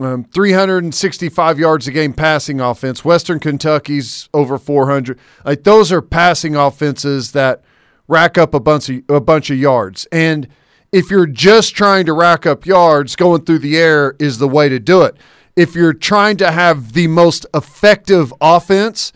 um, 0.00 0.24
365 0.24 1.58
yards 1.58 1.88
a 1.88 1.92
game 1.92 2.12
passing 2.12 2.60
offense. 2.60 3.04
Western 3.04 3.40
Kentucky's 3.40 4.28
over 4.34 4.58
400. 4.58 5.18
Like 5.44 5.64
those 5.64 5.90
are 5.90 6.02
passing 6.02 6.56
offenses 6.56 7.32
that 7.32 7.62
rack 8.06 8.36
up 8.36 8.52
a 8.52 8.60
bunch 8.60 8.90
of 8.90 9.02
a 9.08 9.20
bunch 9.20 9.50
of 9.50 9.56
yards. 9.56 10.06
And 10.12 10.46
if 10.92 11.10
you're 11.10 11.26
just 11.26 11.74
trying 11.74 12.04
to 12.06 12.12
rack 12.12 12.44
up 12.44 12.66
yards, 12.66 13.16
going 13.16 13.44
through 13.44 13.60
the 13.60 13.78
air 13.78 14.14
is 14.18 14.38
the 14.38 14.48
way 14.48 14.68
to 14.68 14.78
do 14.78 15.02
it. 15.02 15.16
If 15.56 15.74
you're 15.74 15.94
trying 15.94 16.36
to 16.38 16.50
have 16.50 16.92
the 16.92 17.06
most 17.06 17.46
effective 17.54 18.34
offense, 18.42 19.12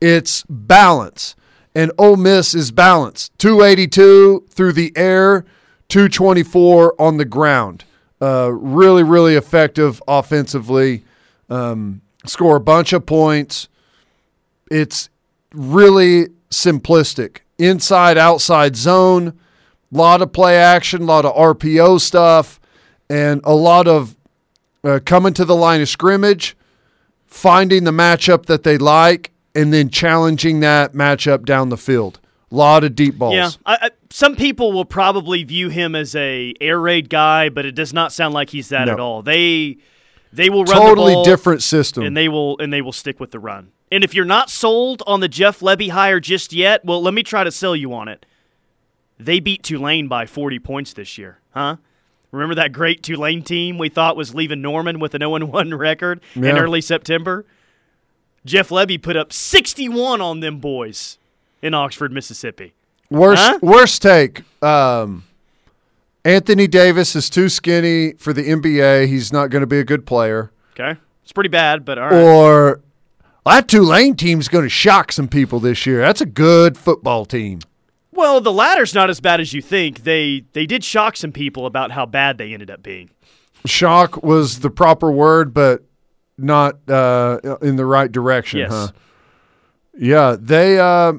it's 0.00 0.42
balance. 0.48 1.36
And 1.74 1.92
Ole 1.98 2.16
Miss 2.16 2.54
is 2.54 2.72
balanced 2.72 3.38
282 3.38 4.46
through 4.50 4.72
the 4.72 4.92
air, 4.96 5.44
224 5.88 7.00
on 7.00 7.16
the 7.16 7.24
ground. 7.24 7.84
Uh, 8.20 8.50
really, 8.52 9.02
really 9.02 9.34
effective 9.34 10.02
offensively. 10.06 11.04
Um, 11.48 12.02
score 12.26 12.56
a 12.56 12.60
bunch 12.60 12.92
of 12.92 13.06
points. 13.06 13.68
It's 14.70 15.08
really 15.52 16.28
simplistic. 16.50 17.38
Inside, 17.58 18.18
outside 18.18 18.76
zone, 18.76 19.38
a 19.92 19.96
lot 19.96 20.22
of 20.22 20.32
play 20.32 20.56
action, 20.56 21.02
a 21.02 21.04
lot 21.04 21.24
of 21.24 21.34
RPO 21.34 22.00
stuff, 22.00 22.60
and 23.08 23.40
a 23.44 23.54
lot 23.54 23.86
of 23.86 24.16
uh, 24.84 25.00
coming 25.04 25.34
to 25.34 25.44
the 25.44 25.56
line 25.56 25.80
of 25.80 25.88
scrimmage, 25.88 26.56
finding 27.26 27.84
the 27.84 27.90
matchup 27.90 28.46
that 28.46 28.62
they 28.62 28.78
like, 28.78 29.32
and 29.54 29.72
then 29.72 29.90
challenging 29.90 30.60
that 30.60 30.92
matchup 30.92 31.44
down 31.44 31.68
the 31.68 31.76
field. 31.76 32.20
A 32.52 32.54
lot 32.54 32.82
of 32.84 32.94
deep 32.96 33.16
balls. 33.16 33.34
Yeah, 33.34 33.50
I, 33.64 33.78
I, 33.82 33.90
some 34.10 34.34
people 34.34 34.72
will 34.72 34.84
probably 34.84 35.44
view 35.44 35.68
him 35.68 35.94
as 35.94 36.16
a 36.16 36.52
air 36.60 36.80
raid 36.80 37.08
guy, 37.08 37.48
but 37.48 37.64
it 37.64 37.72
does 37.76 37.92
not 37.92 38.12
sound 38.12 38.34
like 38.34 38.50
he's 38.50 38.70
that 38.70 38.86
No. 38.86 38.92
at 38.92 39.00
all. 39.00 39.22
They 39.22 39.78
they 40.32 40.50
will 40.50 40.64
run 40.64 40.80
Totally 40.80 41.14
the 41.14 41.22
different 41.24 41.62
system. 41.62 42.02
and 42.04 42.16
they 42.16 42.28
will 42.28 42.58
and 42.58 42.72
they 42.72 42.82
will 42.82 42.92
stick 42.92 43.20
with 43.20 43.30
the 43.30 43.38
run. 43.38 43.70
And 43.92 44.02
if 44.04 44.14
you're 44.14 44.24
not 44.24 44.50
sold 44.50 45.02
on 45.06 45.20
the 45.20 45.28
Jeff 45.28 45.60
Lebby 45.60 45.90
hire 45.90 46.20
just 46.20 46.52
yet, 46.52 46.84
well, 46.84 47.02
let 47.02 47.12
me 47.14 47.22
try 47.22 47.42
to 47.44 47.50
sell 47.50 47.74
you 47.74 47.92
on 47.92 48.08
it. 48.08 48.24
They 49.18 49.38
beat 49.40 49.62
Tulane 49.62 50.08
by 50.08 50.26
40 50.26 50.58
points 50.60 50.92
this 50.92 51.18
year, 51.18 51.40
huh? 51.50 51.76
Remember 52.32 52.54
that 52.54 52.72
great 52.72 53.02
Tulane 53.02 53.42
team 53.42 53.76
we 53.78 53.88
thought 53.88 54.16
was 54.16 54.34
leaving 54.34 54.62
Norman 54.62 54.98
with 55.00 55.14
an 55.14 55.20
0 55.20 55.44
1 55.46 55.74
record 55.74 56.20
in 56.34 56.44
early 56.58 56.80
September? 56.80 57.44
Jeff 58.44 58.68
Lebby 58.70 59.00
put 59.00 59.16
up 59.16 59.32
61 59.32 60.20
on 60.20 60.40
them 60.40 60.58
boys 60.58 61.18
in 61.62 61.74
Oxford, 61.74 62.12
Mississippi. 62.12 62.72
Worst 63.10 63.42
Huh? 63.42 63.58
worst 63.62 64.02
take. 64.02 64.42
Um, 64.62 65.24
Anthony 66.24 66.66
Davis 66.66 67.16
is 67.16 67.28
too 67.30 67.48
skinny 67.48 68.12
for 68.14 68.32
the 68.32 68.42
NBA. 68.42 69.06
He's 69.08 69.32
not 69.32 69.50
going 69.50 69.60
to 69.62 69.66
be 69.66 69.78
a 69.78 69.84
good 69.84 70.06
player. 70.06 70.50
Okay. 70.78 70.98
It's 71.22 71.32
pretty 71.32 71.48
bad, 71.48 71.84
but 71.84 71.98
all 71.98 72.08
right. 72.08 72.22
Or 72.24 72.80
that 73.46 73.68
Tulane 73.68 74.16
team's 74.16 74.48
going 74.48 74.64
to 74.64 74.68
shock 74.70 75.12
some 75.12 75.28
people 75.28 75.60
this 75.60 75.86
year. 75.86 76.00
That's 76.00 76.20
a 76.20 76.26
good 76.26 76.76
football 76.76 77.24
team. 77.24 77.60
Well, 78.12 78.40
the 78.40 78.52
latter's 78.52 78.94
not 78.94 79.08
as 79.10 79.20
bad 79.20 79.40
as 79.40 79.52
you 79.52 79.62
think. 79.62 80.02
They 80.04 80.44
they 80.52 80.66
did 80.66 80.84
shock 80.84 81.16
some 81.16 81.32
people 81.32 81.64
about 81.66 81.90
how 81.92 82.04
bad 82.06 82.38
they 82.38 82.52
ended 82.52 82.70
up 82.70 82.82
being. 82.82 83.10
Shock 83.64 84.22
was 84.22 84.60
the 84.60 84.70
proper 84.70 85.10
word, 85.10 85.54
but 85.54 85.82
not 86.42 86.78
uh, 86.88 87.38
in 87.62 87.76
the 87.76 87.84
right 87.86 88.10
direction. 88.10 88.60
Yes. 88.60 88.70
Huh? 88.72 88.88
Yeah, 89.98 90.36
they 90.38 90.78
uh, 90.78 91.14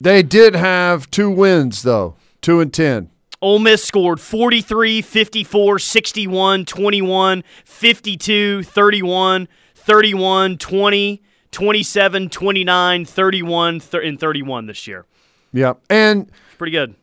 they 0.00 0.22
did 0.22 0.54
have 0.54 1.10
two 1.10 1.30
wins 1.30 1.82
though, 1.82 2.16
two 2.42 2.60
and 2.60 2.72
ten. 2.72 3.10
Ole 3.42 3.58
Miss 3.58 3.82
scored 3.82 4.20
43, 4.20 5.00
54, 5.00 5.78
61, 5.78 6.64
21, 6.66 7.42
52, 7.64 8.62
31, 8.62 9.48
31, 9.74 10.58
20, 10.58 11.22
27, 11.50 12.28
29, 12.28 13.04
31, 13.06 13.80
thir- 13.80 14.02
and 14.02 14.20
31 14.20 14.66
this 14.66 14.86
year. 14.86 15.06
Yeah, 15.54 15.72
and 15.88 16.28
It's 16.28 16.56
pretty 16.58 16.72
good. 16.72 16.94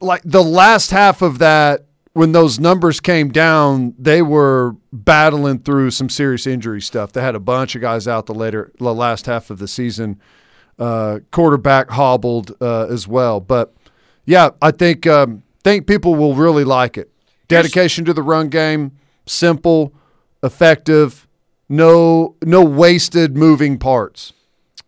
like 0.00 0.22
the 0.24 0.42
last 0.42 0.90
half 0.90 1.20
of 1.20 1.38
that 1.40 1.84
when 2.18 2.32
those 2.32 2.58
numbers 2.58 2.98
came 2.98 3.30
down 3.30 3.94
they 3.96 4.20
were 4.22 4.74
battling 4.92 5.60
through 5.60 5.92
some 5.92 6.08
serious 6.08 6.48
injury 6.48 6.80
stuff. 6.80 7.12
They 7.12 7.20
had 7.20 7.36
a 7.36 7.40
bunch 7.40 7.76
of 7.76 7.80
guys 7.80 8.08
out 8.08 8.26
the 8.26 8.34
later 8.34 8.72
the 8.78 8.92
last 8.92 9.26
half 9.26 9.50
of 9.50 9.58
the 9.58 9.68
season. 9.68 10.20
Uh, 10.78 11.20
quarterback 11.30 11.90
hobbled 11.90 12.56
uh, 12.60 12.86
as 12.86 13.06
well. 13.08 13.40
But 13.40 13.74
yeah 14.26 14.50
i 14.60 14.70
think 14.70 15.06
um, 15.06 15.42
think 15.64 15.86
people 15.86 16.14
will 16.14 16.34
really 16.34 16.64
like 16.64 16.98
it. 16.98 17.10
Dedication 17.46 18.04
to 18.04 18.12
the 18.12 18.22
run 18.22 18.48
game 18.48 18.92
simple 19.26 19.92
effective 20.42 21.28
no 21.68 22.34
no 22.42 22.64
wasted 22.64 23.36
moving 23.36 23.78
parts. 23.78 24.32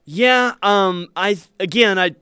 Yeah, 0.05 0.55
um 0.63 1.09
I 1.15 1.39
again 1.61 1.97
I 1.97 2.17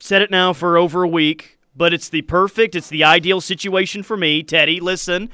said 0.00 0.22
it 0.22 0.30
now 0.30 0.52
for 0.52 0.76
over 0.76 1.02
a 1.04 1.08
week, 1.08 1.57
but 1.78 1.94
it's 1.94 2.10
the 2.10 2.22
perfect, 2.22 2.74
it's 2.74 2.88
the 2.88 3.04
ideal 3.04 3.40
situation 3.40 4.02
for 4.02 4.16
me. 4.16 4.42
Teddy, 4.42 4.80
listen. 4.80 5.30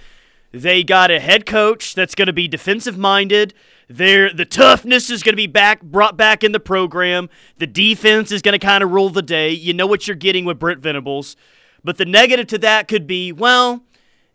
They 0.53 0.85
got 0.85 1.11
a 1.11 1.19
head 1.19 1.47
coach 1.47 1.97
that's 1.97 2.15
going 2.15 2.29
to 2.29 2.33
be 2.33 2.47
defensive 2.47 2.97
minded. 2.97 3.55
The 3.89 4.47
toughness 4.49 5.11
is 5.11 5.25
going 5.25 5.33
to 5.33 5.37
be 5.37 5.49
back 5.49 5.83
brought 5.83 6.17
back 6.17 6.45
in 6.45 6.53
the 6.53 6.61
program. 6.61 7.29
The 7.59 7.67
defense 7.67 8.31
is 8.31 8.41
going 8.41 8.53
to 8.53 8.65
kind 8.65 8.85
of 8.85 8.93
rule 8.93 9.11
the 9.11 9.21
day. 9.21 9.51
You 9.51 9.75
know 9.75 9.89
what 9.89 10.07
you're 10.07 10.15
getting 10.15 10.45
with 10.45 10.61
Brent 10.61 10.81
Venables. 10.81 11.35
But 11.83 11.99
the 11.99 12.05
negative 12.05 12.47
to 12.49 12.59
that 12.59 12.87
could 12.87 13.09
be, 13.09 13.33
well, 13.33 13.83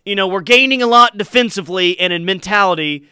you 0.03 0.13
know, 0.13 0.27
we're 0.27 0.41
gaining 0.41 0.81
a 0.81 0.87
lot 0.87 1.17
defensively 1.17 1.97
and 1.99 2.11
in 2.11 2.25
mentality, 2.25 3.07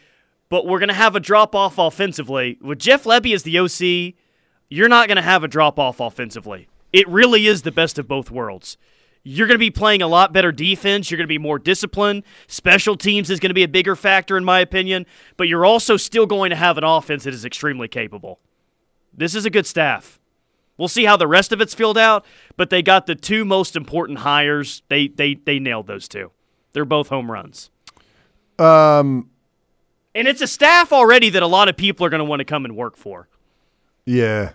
but 0.50 0.66
we're 0.66 0.78
going 0.78 0.88
to 0.88 0.94
have 0.94 1.16
a 1.16 1.20
drop 1.20 1.54
off 1.54 1.78
offensively. 1.78 2.58
With 2.60 2.78
Jeff 2.78 3.04
Lebby 3.04 3.34
as 3.34 3.42
the 3.42 3.58
OC, 3.58 4.14
you're 4.68 4.88
not 4.88 5.08
going 5.08 5.16
to 5.16 5.22
have 5.22 5.42
a 5.42 5.48
drop 5.48 5.78
off 5.78 5.98
offensively. 5.98 6.68
It 6.92 7.08
really 7.08 7.46
is 7.46 7.62
the 7.62 7.72
best 7.72 7.98
of 7.98 8.08
both 8.08 8.30
worlds. 8.30 8.76
You're 9.24 9.46
going 9.46 9.56
to 9.56 9.58
be 9.58 9.70
playing 9.70 10.00
a 10.00 10.06
lot 10.06 10.32
better 10.32 10.52
defense. 10.52 11.10
You're 11.10 11.18
going 11.18 11.26
to 11.26 11.28
be 11.28 11.38
more 11.38 11.58
disciplined. 11.58 12.22
Special 12.46 12.96
teams 12.96 13.28
is 13.28 13.40
going 13.40 13.50
to 13.50 13.54
be 13.54 13.64
a 13.64 13.68
bigger 13.68 13.94
factor, 13.94 14.38
in 14.38 14.44
my 14.44 14.60
opinion, 14.60 15.04
but 15.36 15.48
you're 15.48 15.66
also 15.66 15.96
still 15.98 16.24
going 16.24 16.50
to 16.50 16.56
have 16.56 16.78
an 16.78 16.84
offense 16.84 17.24
that 17.24 17.34
is 17.34 17.44
extremely 17.44 17.88
capable. 17.88 18.38
This 19.12 19.34
is 19.34 19.44
a 19.44 19.50
good 19.50 19.66
staff. 19.66 20.18
We'll 20.78 20.88
see 20.88 21.04
how 21.04 21.16
the 21.16 21.26
rest 21.26 21.52
of 21.52 21.60
it's 21.60 21.74
filled 21.74 21.98
out, 21.98 22.24
but 22.56 22.70
they 22.70 22.82
got 22.82 23.06
the 23.06 23.16
two 23.16 23.44
most 23.44 23.74
important 23.74 24.20
hires. 24.20 24.82
They 24.88 25.08
they 25.08 25.34
they 25.34 25.58
nailed 25.58 25.88
those 25.88 26.06
two. 26.06 26.30
They're 26.72 26.84
both 26.84 27.08
home 27.08 27.30
runs. 27.30 27.70
um, 28.58 29.28
And 30.14 30.28
it's 30.28 30.40
a 30.40 30.46
staff 30.46 30.92
already 30.92 31.30
that 31.30 31.42
a 31.42 31.46
lot 31.48 31.68
of 31.68 31.76
people 31.76 32.06
are 32.06 32.10
going 32.10 32.20
to 32.20 32.24
want 32.24 32.38
to 32.40 32.44
come 32.44 32.64
and 32.64 32.76
work 32.76 32.96
for. 32.96 33.28
Yeah. 34.06 34.52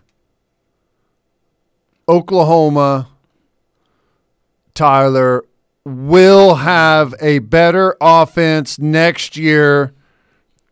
Oklahoma, 2.08 3.10
Tyler, 4.74 5.44
will 5.86 6.56
have 6.56 7.14
a 7.22 7.40
better 7.40 7.96
offense 8.02 8.80
next 8.80 9.38
year 9.38 9.94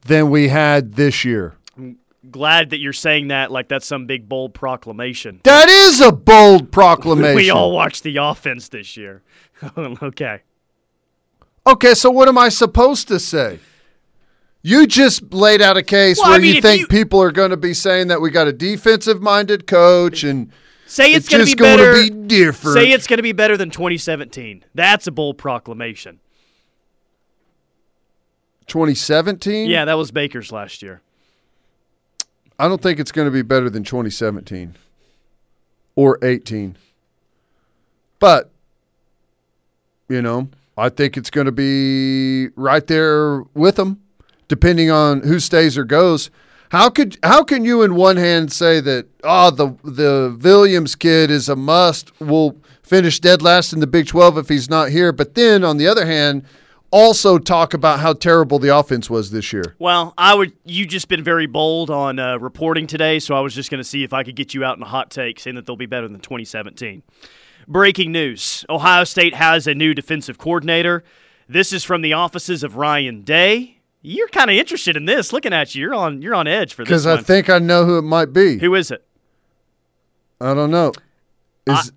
than 0.05 0.29
we 0.29 0.47
had 0.47 0.93
this 0.93 1.23
year. 1.25 1.55
I'm 1.77 1.97
glad 2.29 2.69
that 2.71 2.79
you're 2.79 2.93
saying 2.93 3.27
that 3.29 3.51
like 3.51 3.67
that's 3.67 3.85
some 3.85 4.05
big 4.05 4.27
bold 4.27 4.53
proclamation. 4.53 5.41
That 5.43 5.69
is 5.69 6.01
a 6.01 6.11
bold 6.11 6.71
proclamation. 6.71 7.35
We 7.35 7.49
all 7.49 7.71
watched 7.71 8.03
the 8.03 8.17
offense 8.17 8.69
this 8.69 8.97
year. 8.97 9.21
okay. 9.77 10.41
Okay, 11.67 11.93
so 11.93 12.09
what 12.09 12.27
am 12.27 12.37
I 12.37 12.49
supposed 12.49 13.07
to 13.09 13.19
say? 13.19 13.59
You 14.63 14.85
just 14.87 15.33
laid 15.33 15.61
out 15.61 15.77
a 15.77 15.83
case 15.83 16.17
Well, 16.17 16.27
I 16.27 16.31
where 16.31 16.41
mean, 16.41 16.55
you 16.55 16.61
think 16.61 16.81
you- 16.81 16.87
people 16.87 17.21
are 17.21 17.31
going 17.31 17.51
to 17.51 17.57
be 17.57 17.73
saying 17.73 18.07
that 18.07 18.21
we 18.21 18.29
got 18.31 18.47
a 18.47 18.53
defensive 18.53 19.21
minded 19.21 19.67
coach 19.67 20.23
and 20.23 20.51
Say 20.91 21.13
it's, 21.13 21.27
it's 21.27 21.29
going 21.29 21.45
to 21.45 21.55
be 21.55 21.55
better. 21.55 21.93
be 21.93 22.09
different. 22.27 22.73
Say 22.73 22.91
it's 22.91 23.07
going 23.07 23.15
to 23.15 23.23
be 23.23 23.31
better 23.31 23.55
than 23.55 23.69
2017. 23.69 24.65
That's 24.75 25.07
a 25.07 25.11
bold 25.11 25.37
proclamation. 25.37 26.19
2017? 28.67 29.69
Yeah, 29.69 29.85
that 29.85 29.93
was 29.93 30.11
Baker's 30.11 30.51
last 30.51 30.81
year. 30.81 30.99
I 32.59 32.67
don't 32.67 32.81
think 32.81 32.99
it's 32.99 33.13
going 33.13 33.25
to 33.25 33.31
be 33.31 33.41
better 33.41 33.69
than 33.69 33.85
2017 33.85 34.75
or 35.95 36.19
18. 36.21 36.75
But, 38.19 38.51
you 40.09 40.21
know, 40.21 40.49
I 40.77 40.89
think 40.89 41.15
it's 41.15 41.29
going 41.29 41.45
to 41.45 41.53
be 41.53 42.49
right 42.57 42.85
there 42.85 43.43
with 43.53 43.77
them, 43.77 44.01
depending 44.49 44.91
on 44.91 45.21
who 45.21 45.39
stays 45.39 45.77
or 45.77 45.85
goes. 45.85 46.29
How 46.71 46.89
could 46.89 47.17
how 47.21 47.43
can 47.43 47.65
you 47.65 47.81
in 47.81 47.95
one 47.95 48.15
hand 48.15 48.53
say 48.53 48.79
that 48.79 49.05
oh 49.25 49.51
the 49.51 49.75
the 49.83 50.39
Williams 50.41 50.95
kid 50.95 51.29
is 51.29 51.49
a 51.49 51.55
must 51.57 52.17
will 52.21 52.55
finish 52.81 53.19
dead 53.19 53.41
last 53.41 53.73
in 53.73 53.81
the 53.81 53.87
Big 53.87 54.07
12 54.07 54.37
if 54.37 54.47
he's 54.47 54.69
not 54.69 54.87
here 54.87 55.11
but 55.11 55.35
then 55.35 55.65
on 55.65 55.75
the 55.75 55.85
other 55.85 56.05
hand 56.05 56.45
also 56.89 57.37
talk 57.37 57.73
about 57.73 57.99
how 57.99 58.13
terrible 58.13 58.57
the 58.57 58.73
offense 58.73 59.09
was 59.09 59.31
this 59.31 59.51
year. 59.51 59.75
Well, 59.79 60.13
I 60.17 60.33
would. 60.33 60.53
You 60.63 60.85
just 60.85 61.07
been 61.07 61.23
very 61.23 61.45
bold 61.45 61.89
on 61.89 62.19
uh, 62.19 62.37
reporting 62.37 62.87
today, 62.87 63.19
so 63.19 63.35
I 63.35 63.39
was 63.39 63.55
just 63.55 63.71
going 63.71 63.79
to 63.79 63.87
see 63.87 64.03
if 64.03 64.13
I 64.13 64.23
could 64.23 64.35
get 64.35 64.53
you 64.53 64.63
out 64.63 64.77
in 64.77 64.83
a 64.83 64.87
hot 64.87 65.09
take, 65.09 65.39
saying 65.39 65.55
that 65.55 65.65
they'll 65.65 65.77
be 65.77 65.85
better 65.85 66.07
than 66.07 66.19
2017. 66.19 67.01
Breaking 67.67 68.11
news: 68.11 68.65
Ohio 68.69 69.05
State 69.05 69.33
has 69.33 69.67
a 69.67 69.73
new 69.73 69.93
defensive 69.93 70.37
coordinator. 70.37 71.03
This 71.47 71.73
is 71.73 71.83
from 71.83 72.01
the 72.01 72.13
offices 72.13 72.63
of 72.63 72.75
Ryan 72.75 73.21
Day. 73.21 73.80
You're 74.01 74.29
kind 74.29 74.49
of 74.49 74.55
interested 74.55 74.97
in 74.97 75.05
this. 75.05 75.31
Looking 75.31 75.53
at 75.53 75.75
you, 75.75 75.81
you're 75.81 75.93
on 75.93 76.21
you're 76.21 76.35
on 76.35 76.47
edge 76.47 76.73
for 76.73 76.83
this 76.83 76.89
Because 76.89 77.07
I 77.07 77.21
think 77.21 77.49
I 77.49 77.59
know 77.59 77.85
who 77.85 77.97
it 77.97 78.03
might 78.03 78.33
be. 78.33 78.57
Who 78.57 78.73
is 78.75 78.91
it? 78.91 79.05
I 80.39 80.53
don't 80.53 80.71
know. 80.71 80.91
Is 81.67 81.91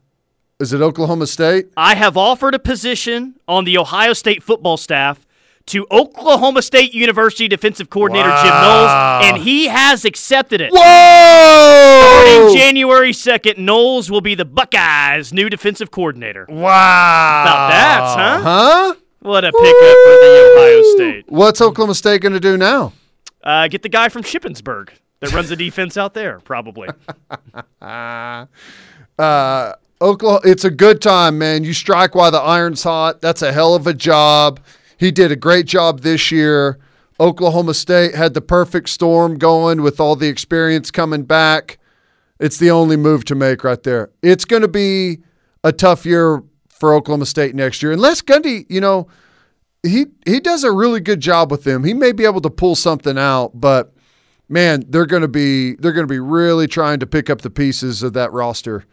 is 0.60 0.72
it 0.72 0.80
Oklahoma 0.80 1.26
State? 1.26 1.66
I 1.76 1.94
have 1.94 2.16
offered 2.16 2.54
a 2.54 2.58
position 2.58 3.34
on 3.48 3.64
the 3.64 3.78
Ohio 3.78 4.12
State 4.12 4.42
football 4.42 4.76
staff 4.76 5.26
to 5.66 5.86
Oklahoma 5.90 6.60
State 6.62 6.92
University 6.92 7.48
defensive 7.48 7.88
coordinator 7.88 8.28
Jim 8.28 8.50
Knowles, 8.50 9.24
and 9.24 9.38
he 9.38 9.68
has 9.68 10.04
accepted 10.04 10.60
it. 10.60 10.70
Whoa! 10.72 12.00
Starting 12.02 12.56
January 12.56 13.12
2nd, 13.12 13.58
Knowles 13.58 14.10
will 14.10 14.20
be 14.20 14.34
the 14.34 14.44
Buckeyes' 14.44 15.32
new 15.32 15.48
defensive 15.48 15.90
coordinator. 15.90 16.46
Wow. 16.48 17.42
About 17.42 17.70
that, 17.70 18.16
huh? 18.16 18.42
Huh? 18.42 18.94
What 19.24 19.42
a 19.42 19.50
pickup 19.50 19.62
for 19.62 20.16
the 20.20 20.52
Ohio 20.52 20.82
State. 20.96 21.24
What's 21.28 21.58
Oklahoma 21.62 21.94
State 21.94 22.20
going 22.20 22.34
to 22.34 22.40
do 22.40 22.58
now? 22.58 22.92
Uh, 23.42 23.68
get 23.68 23.80
the 23.80 23.88
guy 23.88 24.10
from 24.10 24.22
Shippensburg 24.22 24.90
that 25.20 25.32
runs 25.32 25.48
the 25.48 25.56
defense 25.56 25.96
out 25.96 26.12
there, 26.12 26.40
probably. 26.40 26.88
Uh, 29.16 29.74
Oklahoma, 30.02 30.40
it's 30.42 30.64
a 30.64 30.70
good 30.72 31.00
time, 31.00 31.38
man. 31.38 31.62
You 31.62 31.72
strike 31.72 32.16
while 32.16 32.32
the 32.32 32.40
iron's 32.40 32.82
hot. 32.82 33.20
That's 33.20 33.42
a 33.42 33.52
hell 33.52 33.76
of 33.76 33.86
a 33.86 33.94
job. 33.94 34.58
He 34.98 35.12
did 35.12 35.30
a 35.30 35.36
great 35.36 35.66
job 35.66 36.00
this 36.00 36.32
year. 36.32 36.80
Oklahoma 37.20 37.74
State 37.74 38.16
had 38.16 38.34
the 38.34 38.40
perfect 38.40 38.88
storm 38.88 39.38
going 39.38 39.82
with 39.82 40.00
all 40.00 40.16
the 40.16 40.26
experience 40.26 40.90
coming 40.90 41.22
back. 41.22 41.78
It's 42.40 42.56
the 42.56 42.72
only 42.72 42.96
move 42.96 43.24
to 43.26 43.36
make 43.36 43.62
right 43.62 43.80
there. 43.84 44.10
It's 44.20 44.44
going 44.44 44.62
to 44.62 44.68
be 44.68 45.18
a 45.62 45.70
tough 45.70 46.04
year 46.04 46.42
for 46.74 46.92
Oklahoma 46.92 47.26
State 47.26 47.54
next 47.54 47.82
year. 47.82 47.92
Unless 47.92 48.22
Gundy, 48.22 48.66
you 48.68 48.80
know, 48.80 49.06
he 49.82 50.06
he 50.26 50.40
does 50.40 50.64
a 50.64 50.72
really 50.72 51.00
good 51.00 51.20
job 51.20 51.50
with 51.50 51.64
them. 51.64 51.84
He 51.84 51.94
may 51.94 52.12
be 52.12 52.24
able 52.24 52.40
to 52.40 52.50
pull 52.50 52.74
something 52.74 53.16
out, 53.16 53.52
but 53.54 53.94
man, 54.48 54.84
they're 54.88 55.06
going 55.06 55.22
to 55.22 55.28
be 55.28 55.74
they're 55.76 55.92
going 55.92 56.06
to 56.06 56.12
be 56.12 56.18
really 56.18 56.66
trying 56.66 57.00
to 57.00 57.06
pick 57.06 57.30
up 57.30 57.42
the 57.42 57.50
pieces 57.50 58.02
of 58.02 58.12
that 58.14 58.32
roster 58.32 58.84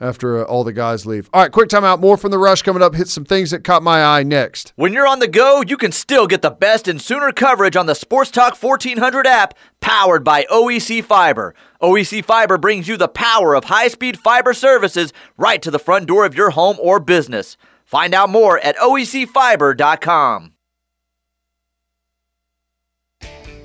after 0.00 0.38
uh, 0.38 0.44
all 0.44 0.64
the 0.64 0.72
guys 0.72 1.06
leave. 1.06 1.28
All 1.32 1.42
right, 1.42 1.52
quick 1.52 1.68
timeout. 1.68 2.00
More 2.00 2.16
from 2.16 2.30
the 2.30 2.38
rush 2.38 2.62
coming 2.62 2.82
up. 2.82 2.94
Hit 2.94 3.08
some 3.08 3.24
things 3.24 3.50
that 3.50 3.64
caught 3.64 3.82
my 3.82 4.02
eye 4.02 4.22
next. 4.22 4.72
When 4.76 4.92
you're 4.92 5.06
on 5.06 5.18
the 5.18 5.28
go, 5.28 5.62
you 5.66 5.76
can 5.76 5.92
still 5.92 6.26
get 6.26 6.42
the 6.42 6.50
best 6.50 6.88
and 6.88 7.00
sooner 7.00 7.32
coverage 7.32 7.76
on 7.76 7.86
the 7.86 7.94
Sports 7.94 8.30
Talk 8.30 8.60
1400 8.60 9.26
app 9.26 9.54
powered 9.80 10.24
by 10.24 10.44
OEC 10.50 11.04
Fiber. 11.04 11.54
OEC 11.82 12.24
Fiber 12.24 12.58
brings 12.58 12.88
you 12.88 12.96
the 12.96 13.08
power 13.08 13.54
of 13.54 13.64
high 13.64 13.88
speed 13.88 14.18
fiber 14.18 14.54
services 14.54 15.12
right 15.36 15.60
to 15.62 15.70
the 15.70 15.78
front 15.78 16.06
door 16.06 16.24
of 16.24 16.34
your 16.34 16.50
home 16.50 16.76
or 16.80 17.00
business. 17.00 17.56
Find 17.84 18.14
out 18.14 18.30
more 18.30 18.58
at 18.60 18.76
oecfiber.com. 18.76 20.52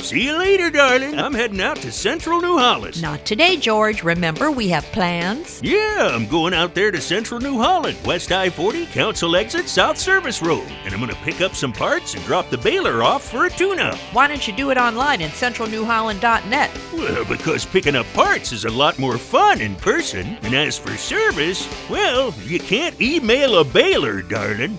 See 0.05 0.23
you 0.23 0.37
later, 0.37 0.69
darling. 0.69 1.17
I'm 1.17 1.33
heading 1.33 1.59
out 1.59 1.77
to 1.77 1.91
Central 1.91 2.39
New 2.39 2.59
Holland. 2.59 3.01
Not 3.01 3.25
today, 3.25 3.57
George. 3.57 4.03
Remember, 4.03 4.51
we 4.51 4.69
have 4.69 4.83
plans. 4.91 5.59
Yeah, 5.63 6.11
I'm 6.13 6.27
going 6.27 6.53
out 6.53 6.75
there 6.75 6.91
to 6.91 7.01
Central 7.01 7.39
New 7.39 7.57
Holland, 7.57 7.97
West 8.05 8.31
I 8.31 8.51
40, 8.51 8.85
Council 8.85 9.35
Exit, 9.35 9.67
South 9.67 9.97
Service 9.97 10.43
Road. 10.43 10.67
And 10.83 10.93
I'm 10.93 10.99
going 10.99 11.11
to 11.11 11.17
pick 11.23 11.41
up 11.41 11.55
some 11.55 11.73
parts 11.73 12.13
and 12.13 12.23
drop 12.25 12.51
the 12.51 12.57
baler 12.59 13.01
off 13.01 13.31
for 13.31 13.45
a 13.45 13.49
tune 13.49 13.79
up. 13.79 13.95
Why 14.13 14.27
don't 14.27 14.47
you 14.47 14.55
do 14.55 14.69
it 14.69 14.77
online 14.77 15.23
at 15.23 15.31
centralnewholland.net? 15.31 16.71
Well, 16.93 17.25
because 17.25 17.65
picking 17.65 17.95
up 17.95 18.05
parts 18.13 18.51
is 18.51 18.65
a 18.65 18.69
lot 18.69 18.99
more 18.99 19.17
fun 19.17 19.59
in 19.59 19.75
person. 19.75 20.37
And 20.43 20.53
as 20.53 20.77
for 20.77 20.95
service, 20.97 21.67
well, 21.89 22.31
you 22.43 22.59
can't 22.59 23.01
email 23.01 23.57
a 23.57 23.63
baler, 23.63 24.21
darling. 24.21 24.77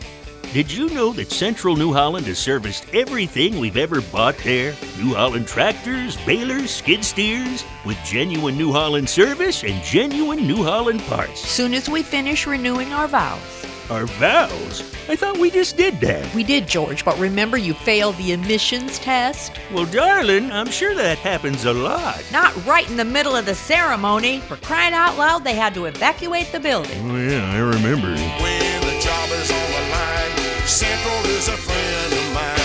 Did 0.52 0.72
you 0.72 0.88
know 0.88 1.12
that 1.12 1.30
Central 1.30 1.76
New 1.76 1.92
Holland 1.92 2.26
has 2.26 2.38
serviced 2.38 2.86
everything 2.94 3.58
we've 3.58 3.76
ever 3.76 4.00
bought 4.00 4.38
there? 4.38 4.74
New 4.98 5.14
Holland 5.14 5.46
tractors, 5.46 6.16
balers, 6.24 6.70
skid 6.70 7.04
steers, 7.04 7.62
with 7.84 7.98
genuine 8.04 8.56
New 8.56 8.72
Holland 8.72 9.08
service 9.08 9.64
and 9.64 9.82
genuine 9.82 10.46
New 10.46 10.62
Holland 10.62 11.00
parts. 11.02 11.40
Soon 11.40 11.74
as 11.74 11.90
we 11.90 12.02
finish 12.02 12.46
renewing 12.46 12.92
our 12.94 13.06
vows. 13.06 13.66
Our 13.90 14.06
vows? 14.06 14.80
I 15.08 15.14
thought 15.14 15.38
we 15.38 15.50
just 15.50 15.76
did 15.76 16.00
that. 16.00 16.34
We 16.34 16.42
did, 16.42 16.66
George, 16.66 17.04
but 17.04 17.18
remember 17.18 17.56
you 17.56 17.74
failed 17.74 18.16
the 18.16 18.32
emissions 18.32 18.98
test? 18.98 19.52
Well, 19.72 19.86
darling, 19.86 20.50
I'm 20.50 20.70
sure 20.70 20.94
that 20.94 21.18
happens 21.18 21.64
a 21.66 21.72
lot. 21.72 22.24
Not 22.32 22.56
right 22.66 22.88
in 22.90 22.96
the 22.96 23.04
middle 23.04 23.36
of 23.36 23.46
the 23.46 23.54
ceremony. 23.54 24.40
For 24.40 24.56
crying 24.56 24.94
out 24.94 25.18
loud, 25.18 25.44
they 25.44 25.54
had 25.54 25.74
to 25.74 25.84
evacuate 25.84 26.50
the 26.50 26.60
building. 26.60 27.10
Oh, 27.10 27.16
yeah, 27.16 27.52
I 27.52 27.58
remember. 27.58 28.08
When 28.16 28.80
the 28.80 29.00
job 29.00 29.28
is 29.30 29.50
on 29.52 29.56
the 29.70 29.72
line, 29.72 29.75
Central 30.66 31.24
is 31.26 31.46
a 31.46 31.56
friend 31.56 32.12
of 32.12 32.34
mine. 32.34 32.56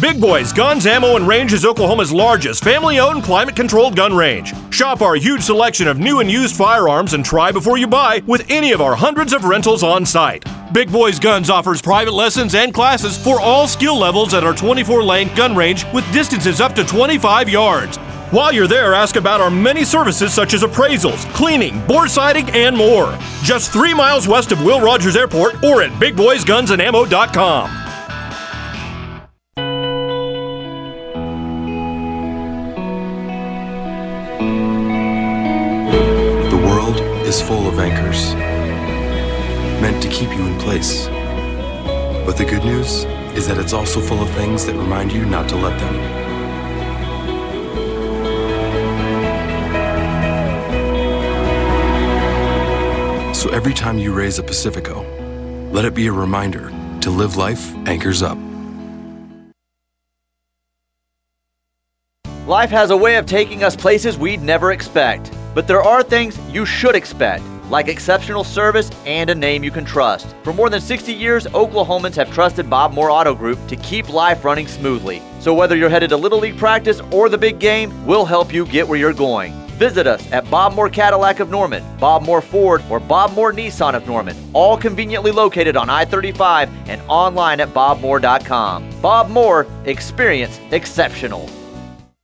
Big 0.00 0.18
Boys 0.18 0.54
Guns, 0.54 0.86
Ammo, 0.86 1.16
and 1.16 1.28
Range 1.28 1.52
is 1.52 1.66
Oklahoma's 1.66 2.10
largest 2.10 2.64
family 2.64 2.98
owned, 2.98 3.24
climate 3.24 3.54
controlled 3.54 3.94
gun 3.94 4.16
range. 4.16 4.54
Shop 4.72 5.02
our 5.02 5.16
huge 5.16 5.42
selection 5.42 5.86
of 5.86 5.98
new 5.98 6.20
and 6.20 6.30
used 6.30 6.56
firearms 6.56 7.12
and 7.12 7.22
try 7.24 7.52
before 7.52 7.76
you 7.76 7.86
buy 7.86 8.22
with 8.26 8.46
any 8.48 8.72
of 8.72 8.80
our 8.80 8.96
hundreds 8.96 9.34
of 9.34 9.44
rentals 9.44 9.82
on 9.82 10.06
site. 10.06 10.46
Big 10.72 10.90
Boys 10.90 11.18
Guns 11.18 11.50
offers 11.50 11.82
private 11.82 12.14
lessons 12.14 12.54
and 12.54 12.72
classes 12.72 13.22
for 13.22 13.38
all 13.38 13.68
skill 13.68 13.98
levels 13.98 14.32
at 14.32 14.44
our 14.44 14.54
24 14.54 15.02
lane 15.02 15.34
gun 15.34 15.54
range 15.54 15.84
with 15.92 16.10
distances 16.10 16.58
up 16.58 16.74
to 16.74 16.84
25 16.84 17.50
yards. 17.50 17.98
While 18.30 18.52
you're 18.52 18.66
there, 18.66 18.92
ask 18.92 19.16
about 19.16 19.40
our 19.40 19.50
many 19.50 19.84
services 19.86 20.34
such 20.34 20.52
as 20.52 20.62
appraisals, 20.62 21.24
cleaning, 21.32 21.84
bore 21.86 22.08
sighting, 22.08 22.50
and 22.50 22.76
more. 22.76 23.18
Just 23.42 23.72
three 23.72 23.94
miles 23.94 24.28
west 24.28 24.52
of 24.52 24.62
Will 24.62 24.82
Rogers 24.82 25.16
Airport 25.16 25.64
or 25.64 25.80
at 25.80 25.90
BigBoysGunsAndAmmo.com. 25.92 27.70
The 36.50 36.66
world 36.66 37.00
is 37.26 37.40
full 37.40 37.66
of 37.66 37.78
anchors, 37.78 38.34
meant 39.80 40.02
to 40.02 40.08
keep 40.10 40.28
you 40.36 40.44
in 40.44 40.58
place. 40.58 41.06
But 42.26 42.36
the 42.36 42.44
good 42.44 42.62
news 42.62 43.04
is 43.34 43.48
that 43.48 43.56
it's 43.56 43.72
also 43.72 44.02
full 44.02 44.20
of 44.20 44.28
things 44.32 44.66
that 44.66 44.74
remind 44.74 45.12
you 45.14 45.24
not 45.24 45.48
to 45.48 45.56
let 45.56 45.78
them. 45.80 46.27
Every 53.58 53.74
time 53.74 53.98
you 53.98 54.12
raise 54.12 54.38
a 54.38 54.42
Pacifico, 54.42 55.02
let 55.72 55.84
it 55.84 55.92
be 55.92 56.06
a 56.06 56.12
reminder 56.12 56.70
to 57.00 57.10
live 57.10 57.36
life 57.36 57.74
anchors 57.88 58.22
up. 58.22 58.38
Life 62.46 62.70
has 62.70 62.90
a 62.90 62.96
way 62.96 63.16
of 63.16 63.26
taking 63.26 63.64
us 63.64 63.74
places 63.74 64.16
we'd 64.16 64.40
never 64.42 64.70
expect, 64.70 65.32
but 65.56 65.66
there 65.66 65.82
are 65.82 66.04
things 66.04 66.38
you 66.52 66.64
should 66.64 66.94
expect. 66.94 67.42
like 67.68 67.88
exceptional 67.88 68.44
service 68.44 68.90
and 69.04 69.28
a 69.28 69.34
name 69.34 69.62
you 69.62 69.70
can 69.70 69.84
trust. 69.84 70.34
For 70.42 70.54
more 70.54 70.70
than 70.70 70.80
60 70.80 71.12
years, 71.12 71.46
Oklahomans 71.48 72.14
have 72.14 72.32
trusted 72.32 72.70
Bob 72.70 72.94
Moore 72.94 73.10
Auto 73.10 73.34
Group 73.34 73.58
to 73.66 73.76
keep 73.76 74.08
life 74.08 74.42
running 74.42 74.66
smoothly. 74.66 75.20
So 75.40 75.52
whether 75.52 75.76
you're 75.76 75.90
headed 75.90 76.08
to 76.10 76.16
Little 76.16 76.38
League 76.38 76.56
practice 76.56 77.02
or 77.10 77.28
the 77.28 77.36
big 77.36 77.58
game, 77.58 77.92
we'll 78.06 78.24
help 78.24 78.54
you 78.54 78.64
get 78.64 78.88
where 78.88 78.98
you're 78.98 79.12
going. 79.12 79.52
Visit 79.78 80.08
us 80.08 80.30
at 80.32 80.50
Bob 80.50 80.74
Moore 80.74 80.90
Cadillac 80.90 81.38
of 81.38 81.50
Norman, 81.50 81.84
Bob 82.00 82.24
Moore 82.24 82.42
Ford, 82.42 82.82
or 82.90 82.98
Bob 82.98 83.32
Moore 83.34 83.52
Nissan 83.52 83.94
of 83.94 84.04
Norman, 84.08 84.36
all 84.52 84.76
conveniently 84.76 85.30
located 85.30 85.76
on 85.76 85.88
I 85.88 86.04
35 86.04 86.68
and 86.88 87.00
online 87.08 87.60
at 87.60 87.68
bobmoore.com. 87.68 89.00
Bob 89.00 89.30
Moore, 89.30 89.68
experience 89.84 90.58
exceptional. 90.72 91.48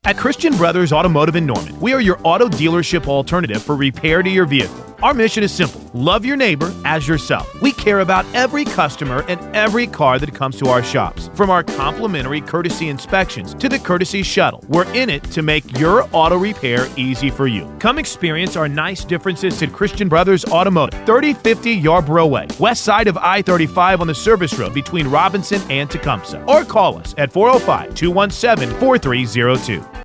At 0.03 0.17
Christian 0.17 0.57
Brothers 0.57 0.93
Automotive 0.93 1.37
in 1.37 1.47
Norman, 1.47 1.79
we 1.79 1.93
are 1.93 2.01
your 2.01 2.21
auto 2.25 2.49
dealership 2.49 3.07
alternative 3.07 3.63
for 3.63 3.77
repair 3.77 4.23
to 4.25 4.29
your 4.29 4.47
vehicle. 4.47 4.94
Our 5.03 5.15
mission 5.15 5.43
is 5.43 5.53
simple 5.53 5.81
love 5.95 6.25
your 6.25 6.37
neighbor 6.37 6.75
as 6.85 7.07
yourself. 7.07 7.49
We 7.63 7.73
care 7.73 8.01
about 8.01 8.27
every 8.35 8.65
customer 8.65 9.25
and 9.29 9.41
every 9.55 9.87
car 9.87 10.19
that 10.19 10.35
comes 10.35 10.59
to 10.59 10.69
our 10.69 10.83
shops. 10.83 11.31
From 11.35 11.51
our 11.51 11.63
complimentary 11.63 12.41
courtesy 12.41 12.89
inspections 12.89 13.55
to 13.55 13.69
the 13.69 13.79
courtesy 13.79 14.23
shuttle, 14.23 14.65
we're 14.69 14.93
in 14.93 15.09
it 15.11 15.23
to 15.25 15.43
make 15.43 15.79
your 15.79 16.09
auto 16.13 16.37
repair 16.37 16.89
easy 16.97 17.31
for 17.31 17.47
you. 17.47 17.73
Come 17.79 17.99
experience 17.99 18.57
our 18.57 18.69
nice 18.69 19.05
differences 19.05 19.63
at 19.63 19.73
Christian 19.73 20.09
Brothers 20.09 20.45
Automotive, 20.47 20.99
3050 21.07 21.71
Yarborough 21.73 22.27
Way, 22.27 22.49
west 22.59 22.85
side 22.85 23.07
of 23.07 23.17
I 23.19 23.43
35 23.43 24.01
on 24.01 24.07
the 24.07 24.15
service 24.15 24.59
road 24.59 24.75
between 24.75 25.07
Robinson 25.07 25.61
and 25.71 25.91
Tecumseh. 25.91 26.45
Or 26.49 26.65
call 26.65 26.99
us 26.99 27.15
at 27.19 27.33
405 27.33 27.95
217 27.95 28.79
4302. 28.81 30.04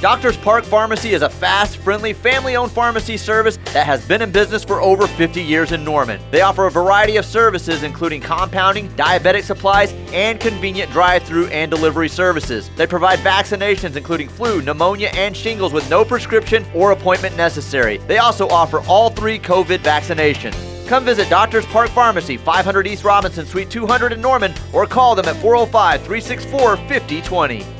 Doctors 0.00 0.36
Park 0.36 0.64
Pharmacy 0.64 1.10
is 1.10 1.22
a 1.22 1.28
fast, 1.28 1.78
friendly, 1.78 2.12
family 2.12 2.54
owned 2.54 2.70
pharmacy 2.70 3.16
service 3.16 3.58
that 3.72 3.84
has 3.84 4.06
been 4.06 4.22
in 4.22 4.30
business 4.30 4.62
for 4.62 4.80
over 4.80 5.08
50 5.08 5.42
years 5.42 5.72
in 5.72 5.82
Norman. 5.82 6.20
They 6.30 6.42
offer 6.42 6.66
a 6.66 6.70
variety 6.70 7.16
of 7.16 7.24
services, 7.24 7.82
including 7.82 8.20
compounding, 8.20 8.90
diabetic 8.90 9.42
supplies, 9.42 9.92
and 10.12 10.38
convenient 10.38 10.92
drive 10.92 11.24
through 11.24 11.48
and 11.48 11.68
delivery 11.68 12.08
services. 12.08 12.70
They 12.76 12.86
provide 12.86 13.18
vaccinations, 13.18 13.96
including 13.96 14.28
flu, 14.28 14.62
pneumonia, 14.62 15.08
and 15.14 15.36
shingles, 15.36 15.72
with 15.72 15.90
no 15.90 16.04
prescription 16.04 16.64
or 16.76 16.92
appointment 16.92 17.36
necessary. 17.36 17.96
They 18.06 18.18
also 18.18 18.46
offer 18.50 18.82
all 18.86 19.10
three 19.10 19.40
COVID 19.40 19.78
vaccinations. 19.78 20.54
Come 20.86 21.06
visit 21.06 21.28
Doctors 21.28 21.66
Park 21.66 21.90
Pharmacy, 21.90 22.36
500 22.36 22.86
East 22.86 23.02
Robinson, 23.02 23.44
Suite 23.46 23.68
200 23.68 24.12
in 24.12 24.20
Norman, 24.20 24.54
or 24.72 24.86
call 24.86 25.16
them 25.16 25.26
at 25.26 25.34
405 25.42 26.02
364 26.02 26.76
5020. 26.76 27.77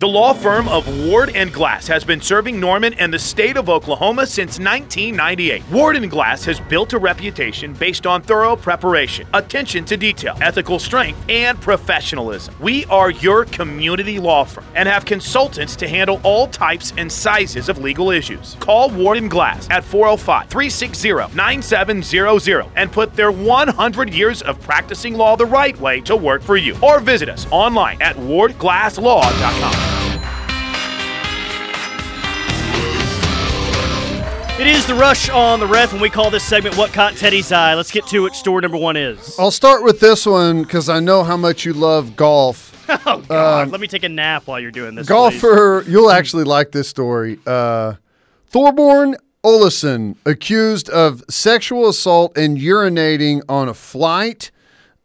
The 0.00 0.08
law 0.08 0.34
firm 0.34 0.68
of 0.68 0.88
Ward 1.06 1.30
and 1.36 1.52
Glass 1.52 1.86
has 1.86 2.02
been 2.02 2.20
serving 2.20 2.58
Norman 2.58 2.94
and 2.94 3.14
the 3.14 3.18
state 3.18 3.56
of 3.56 3.68
Oklahoma 3.68 4.26
since 4.26 4.58
1998. 4.58 5.62
Ward 5.70 5.94
and 5.94 6.10
Glass 6.10 6.44
has 6.46 6.58
built 6.58 6.94
a 6.94 6.98
reputation 6.98 7.74
based 7.74 8.04
on 8.04 8.20
thorough 8.20 8.56
preparation, 8.56 9.24
attention 9.34 9.84
to 9.84 9.96
detail, 9.96 10.36
ethical 10.40 10.80
strength, 10.80 11.24
and 11.28 11.60
professionalism. 11.60 12.56
We 12.60 12.86
are 12.86 13.12
your 13.12 13.44
community 13.44 14.18
law 14.18 14.42
firm 14.42 14.64
and 14.74 14.88
have 14.88 15.04
consultants 15.04 15.76
to 15.76 15.86
handle 15.86 16.20
all 16.24 16.48
types 16.48 16.92
and 16.98 17.08
sizes 17.10 17.68
of 17.68 17.78
legal 17.78 18.10
issues. 18.10 18.56
Call 18.58 18.90
Ward 18.90 19.18
and 19.18 19.30
Glass 19.30 19.70
at 19.70 19.84
405-360-9700 19.84 22.68
and 22.74 22.90
put 22.90 23.14
their 23.14 23.30
100 23.30 24.12
years 24.12 24.42
of 24.42 24.60
practicing 24.60 25.14
law 25.14 25.36
the 25.36 25.46
right 25.46 25.78
way 25.78 26.00
to 26.00 26.16
work 26.16 26.42
for 26.42 26.56
you. 26.56 26.76
Or 26.82 26.98
visit 26.98 27.28
us 27.28 27.46
online 27.52 28.02
at 28.02 28.16
wardglasslaw.com. 28.16 29.93
It 34.56 34.68
is 34.68 34.86
the 34.86 34.94
rush 34.94 35.28
on 35.30 35.58
the 35.58 35.66
ref, 35.66 35.92
and 35.92 36.00
we 36.00 36.08
call 36.08 36.30
this 36.30 36.44
segment 36.44 36.76
"What 36.76 36.92
Caught 36.92 37.16
Teddy's 37.16 37.50
Eye." 37.50 37.74
Let's 37.74 37.90
get 37.90 38.06
to 38.08 38.26
it. 38.26 38.34
Store 38.36 38.60
number 38.60 38.76
one 38.76 38.96
is. 38.96 39.36
I'll 39.36 39.50
start 39.50 39.82
with 39.82 39.98
this 39.98 40.24
one 40.26 40.62
because 40.62 40.88
I 40.88 41.00
know 41.00 41.24
how 41.24 41.36
much 41.36 41.64
you 41.64 41.72
love 41.72 42.14
golf. 42.16 42.70
Oh 43.06 43.24
God! 43.26 43.70
Let 43.70 43.80
me 43.80 43.86
take 43.88 44.04
a 44.04 44.08
nap 44.10 44.46
while 44.46 44.60
you're 44.60 44.70
doing 44.70 44.94
this. 44.94 45.06
please. 45.06 45.12
Golfer, 45.40 45.84
you'll 45.88 46.10
actually 46.10 46.44
like 46.44 46.70
this 46.70 46.86
story. 46.86 47.38
Uh, 47.46 47.94
Thorbjørn 48.52 49.16
Olesen 49.42 50.16
accused 50.26 50.88
of 50.90 51.24
sexual 51.30 51.88
assault 51.88 52.36
and 52.36 52.58
urinating 52.58 53.40
on 53.48 53.68
a 53.70 53.74
flight. 53.74 54.50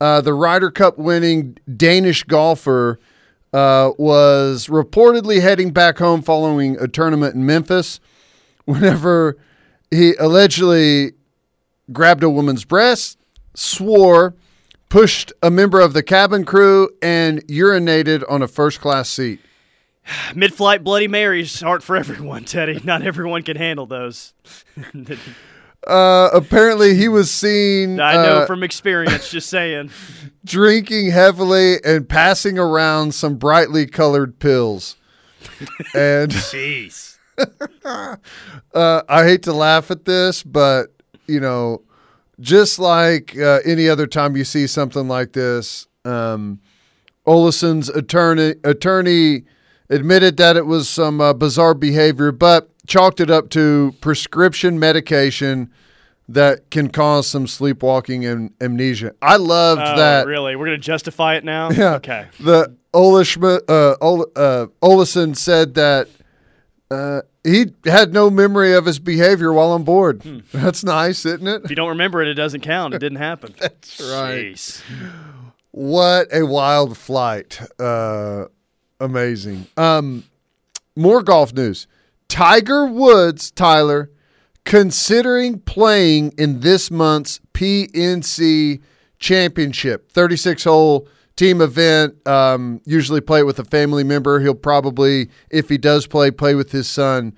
Uh, 0.02 0.20
the 0.22 0.34
Ryder 0.34 0.72
Cup 0.72 0.98
winning 0.98 1.58
Danish 1.76 2.24
golfer 2.26 3.00
uh, 3.54 3.92
was 3.98 4.68
reportedly 4.68 5.42
heading 5.42 5.72
back 5.72 5.98
home 6.00 6.22
following 6.22 6.78
a 6.82 6.88
tournament 6.88 7.34
in 7.34 7.46
Memphis. 7.46 8.00
Whenever 8.70 9.36
he 9.90 10.14
allegedly 10.20 11.14
grabbed 11.92 12.22
a 12.22 12.30
woman's 12.30 12.66
breast, 12.66 13.18
swore, 13.56 14.36
pushed 14.90 15.34
a 15.42 15.50
member 15.50 15.80
of 15.80 15.94
the 15.94 16.04
cabin 16.04 16.46
crew, 16.46 16.88
and 17.02 17.44
urinated 17.48 18.24
on 18.30 18.44
a 18.44 18.48
first 18.48 18.80
class 18.80 19.10
seat. 19.10 19.40
Mid-flight 20.36 20.84
Bloody 20.84 21.08
Marys 21.08 21.64
aren't 21.64 21.82
for 21.82 21.96
everyone, 21.96 22.44
Teddy. 22.46 22.80
Not 22.84 23.02
everyone 23.02 23.42
can 23.42 23.58
handle 23.58 23.88
those. 23.88 24.34
Uh, 25.88 26.30
apparently, 26.34 26.94
he 26.94 27.08
was 27.08 27.32
seen. 27.32 28.02
I 28.02 28.16
know 28.16 28.40
uh, 28.40 28.46
from 28.46 28.64
experience. 28.64 29.32
Just 29.32 29.50
saying. 29.50 29.92
drinking 30.46 31.10
heavily 31.10 31.82
and 31.86 32.08
passing 32.08 32.60
around 32.60 33.16
some 33.16 33.36
brightly 33.36 33.86
colored 33.88 34.40
pills. 34.40 34.98
And 35.96 36.32
Jeez. 36.32 37.09
uh, 38.74 39.02
I 39.08 39.24
hate 39.26 39.44
to 39.44 39.54
laugh 39.54 39.92
at 39.92 40.06
this, 40.06 40.44
but 40.44 40.88
you 41.28 41.40
know, 41.40 41.82
just 42.40 42.80
like 42.80 43.38
uh, 43.38 43.60
any 43.66 43.88
other 43.90 44.08
time 44.08 44.36
you 44.38 44.44
see 44.44 44.68
something 44.68 45.08
like 45.08 45.34
this, 45.34 45.88
um, 46.06 46.60
Olesen's 47.28 47.90
attorney 47.90 48.56
attorney 48.64 49.44
admitted 49.90 50.38
that 50.38 50.56
it 50.58 50.66
was 50.66 50.88
some 50.90 51.20
uh, 51.22 51.34
bizarre 51.34 51.74
behavior, 51.74 52.32
but 52.32 52.70
chalked 52.88 53.20
it 53.20 53.30
up 53.30 53.50
to 53.52 53.94
prescription 54.02 54.80
medication 54.80 55.72
that 56.28 56.70
can 56.70 56.90
cause 56.90 57.26
some 57.28 57.48
sleepwalking 57.48 58.24
and 58.26 58.54
amnesia. 58.62 59.14
I 59.22 59.38
loved 59.38 59.82
Oh, 59.84 59.96
that. 59.98 60.28
really? 60.28 60.56
We're 60.56 60.66
gonna 60.66 60.78
justify 60.78 61.36
it 61.36 61.44
now? 61.44 61.72
Yeah. 61.72 61.96
Okay. 61.96 62.28
The 62.40 62.76
Olishma, 62.94 63.62
uh, 63.68 63.96
Ol, 64.02 64.28
uh, 64.36 64.68
Olesen 64.82 65.36
said 65.36 65.74
that 65.76 66.08
uh, 66.92 67.22
he 67.44 67.74
had 67.86 68.14
no 68.14 68.30
memory 68.30 68.74
of 68.74 68.86
his 68.86 69.00
behavior 69.00 69.54
while 69.54 69.72
on 69.72 69.84
board. 69.84 70.24
Hmm. 70.24 70.40
That's 70.52 70.84
nice, 70.84 71.26
isn't 71.26 71.48
it? 71.48 71.64
If 71.66 71.70
you 71.70 71.76
don't 71.76 71.90
remember 71.90 72.22
it, 72.22 72.28
it 72.28 72.34
doesn't 72.34 72.62
count. 72.62 72.94
It 72.94 73.00
didn't 73.00 73.18
happen. 73.20 73.56
That's 73.60 74.00
right. 74.02 74.54
Jeez. 74.54 74.82
What 75.72 76.28
a 76.34 76.46
wild 76.46 76.98
flight. 76.98 77.62
Uh, 77.80 78.46
amazing. 79.00 79.68
Um, 79.78 80.24
more 80.96 81.24
golf 81.24 81.54
news. 81.54 81.88
Tiger 82.28 82.86
Woods, 82.86 83.52
Tyler, 83.52 84.12
considering 84.66 85.60
playing 85.60 86.34
in 86.38 86.60
this 86.60 86.92
month's 86.92 87.40
PNC 87.54 88.82
Championship, 89.18 90.12
36 90.12 90.64
hole 90.64 91.08
team 91.40 91.62
event. 91.62 92.28
Um, 92.28 92.82
usually 92.86 93.22
play 93.22 93.40
it 93.40 93.46
with 93.46 93.60
a 93.60 93.64
family 93.64 94.04
member. 94.04 94.40
He'll 94.42 94.54
probably, 94.54 95.30
if 95.50 95.70
he 95.70 95.78
does 95.78 96.06
play, 96.06 96.32
play 96.32 96.54
with 96.54 96.72
his 96.72 96.88
son, 96.88 97.34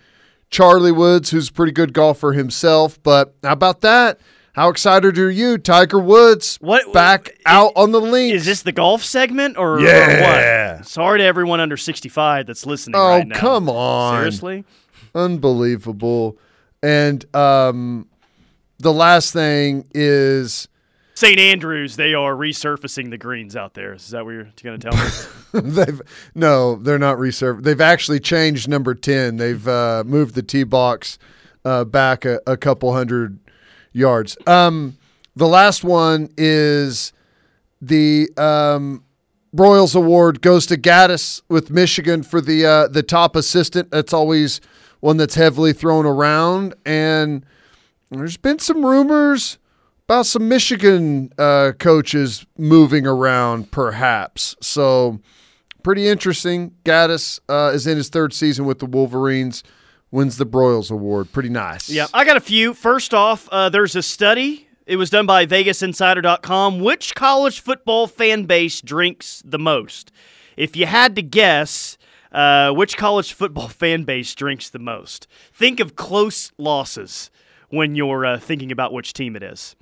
Charlie 0.50 0.92
Woods, 0.92 1.30
who's 1.30 1.50
a 1.50 1.54
pretty 1.54 1.72
good 1.72 1.94
golfer 1.94 2.34
himself. 2.34 3.02
But 3.04 3.36
how 3.44 3.54
about 3.54 3.82
that? 3.82 4.20
How 4.54 4.68
excited 4.68 5.18
are 5.18 5.30
you, 5.32 5.58
Tiger 5.58 5.98
Woods? 6.00 6.58
What 6.60 6.92
back 6.92 7.38
out 7.46 7.72
on 7.78 7.92
the 7.92 8.02
links? 8.02 8.36
Is 8.42 8.46
this 8.46 8.64
the 8.64 8.74
golf 8.74 9.02
segment 9.02 9.56
or, 9.58 9.76
or 9.76 9.80
Yeah. 9.80 10.78
what? 10.80 10.86
Sorry 10.88 11.20
to 11.20 11.24
everyone 11.24 11.62
under 11.62 11.78
65 11.78 12.48
that's 12.48 12.66
listening 12.66 12.96
Oh, 12.98 13.08
right 13.08 13.28
now. 13.28 13.36
come 13.40 13.70
on. 13.70 14.18
Seriously? 14.18 14.66
Unbelievable. 15.16 16.38
And 16.84 17.24
um, 17.36 18.08
the 18.80 18.92
last 18.92 19.32
thing 19.32 19.86
is 19.94 20.68
St. 21.22 21.38
Andrews, 21.38 21.98
they 21.98 22.16
are 22.16 22.34
resurfacing 22.34 23.12
the 23.12 23.18
greens 23.20 23.56
out 23.56 23.76
there. 23.76 23.94
Is 23.94 24.10
that 24.10 24.26
what 24.26 24.32
you're 24.32 24.48
going 24.64 24.80
to 24.80 24.90
tell 24.90 24.98
me? 24.98 25.70
they've 25.70 26.02
no, 26.34 26.78
they're 26.78 26.98
not 26.98 27.20
reserved. 27.20 27.64
They've 27.64 27.80
actually 27.80 28.20
changed 28.20 28.68
number 28.68 28.96
ten. 28.96 29.38
They've 29.38 29.68
uh, 29.68 30.04
moved 30.04 30.34
the 30.34 30.42
tee 30.42 30.64
box 30.64 31.20
uh, 31.64 31.84
back 31.84 32.26
a, 32.26 32.42
a 32.48 32.58
couple 32.58 32.92
hundred 32.92 33.38
yards. 33.92 34.36
Um, 34.48 34.98
the 35.36 35.48
last 35.48 35.84
one 35.84 36.30
is 36.38 37.14
the 37.80 38.28
um, 38.36 39.04
Broyles 39.56 39.96
Award 39.96 40.42
goes 40.42 40.66
to 40.66 40.76
Gattis 40.76 41.44
with 41.48 41.70
Michigan 41.70 42.24
for 42.24 42.42
the 42.42 42.66
uh, 42.66 42.88
the 42.88 43.04
top 43.04 43.36
assistant. 43.36 43.92
That's 43.92 44.12
always 44.12 44.60
one 45.02 45.18
that's 45.18 45.36
heavily 45.36 45.74
thrown 45.74 46.08
around, 46.08 46.74
and 46.84 47.46
there's 48.10 48.38
been 48.38 48.58
some 48.58 48.84
rumors 48.84 49.60
about 50.12 50.26
some 50.26 50.50
Michigan 50.50 51.32
uh, 51.38 51.72
coaches 51.80 52.46
moving 52.58 53.08
around, 53.08 53.72
perhaps. 53.72 54.58
So, 54.60 55.22
pretty 55.84 56.06
interesting. 56.06 56.74
Gattis 56.84 57.40
uh, 57.48 57.72
is 57.74 57.88
in 57.88 57.96
his 57.96 58.10
third 58.10 58.34
season 58.34 58.66
with 58.66 58.80
the 58.80 58.86
Wolverines. 58.86 59.64
wins 60.12 60.36
the 60.36 60.46
Broyles 60.46 60.92
Award. 60.92 61.32
Pretty 61.32 61.48
nice. 61.48 61.90
Yeah, 61.90 62.08
I 62.14 62.26
got 62.26 62.36
a 62.36 62.42
few. 62.42 62.74
First 62.74 63.14
off, 63.14 63.48
uh, 63.54 63.70
there's 63.70 63.96
a 63.96 64.04
study. 64.04 64.68
It 64.86 64.98
was 64.98 65.10
done 65.10 65.26
by 65.26 65.46
VegasInsider.com. 65.46 66.82
Which 66.82 67.16
college 67.16 67.62
football 67.62 68.08
fan 68.08 68.44
base 68.44 68.82
drinks 68.82 69.42
the 69.46 69.60
most? 69.60 70.12
If 70.58 70.76
you 70.76 70.88
had 70.88 71.16
to 71.16 71.22
guess, 71.22 71.98
uh, 72.34 72.74
which 72.74 72.98
college 72.98 73.32
football 73.32 73.68
fan 73.70 74.04
base 74.04 74.36
drinks 74.36 74.70
the 74.70 74.80
most? 74.80 75.28
Think 75.54 75.80
of 75.80 75.96
close 75.96 76.52
losses 76.58 77.32
when 77.70 77.96
you're 77.96 78.26
uh, 78.26 78.40
thinking 78.40 78.74
about 78.74 78.92
which 78.92 79.14
team 79.14 79.38
it 79.38 79.44
is. 79.44 79.78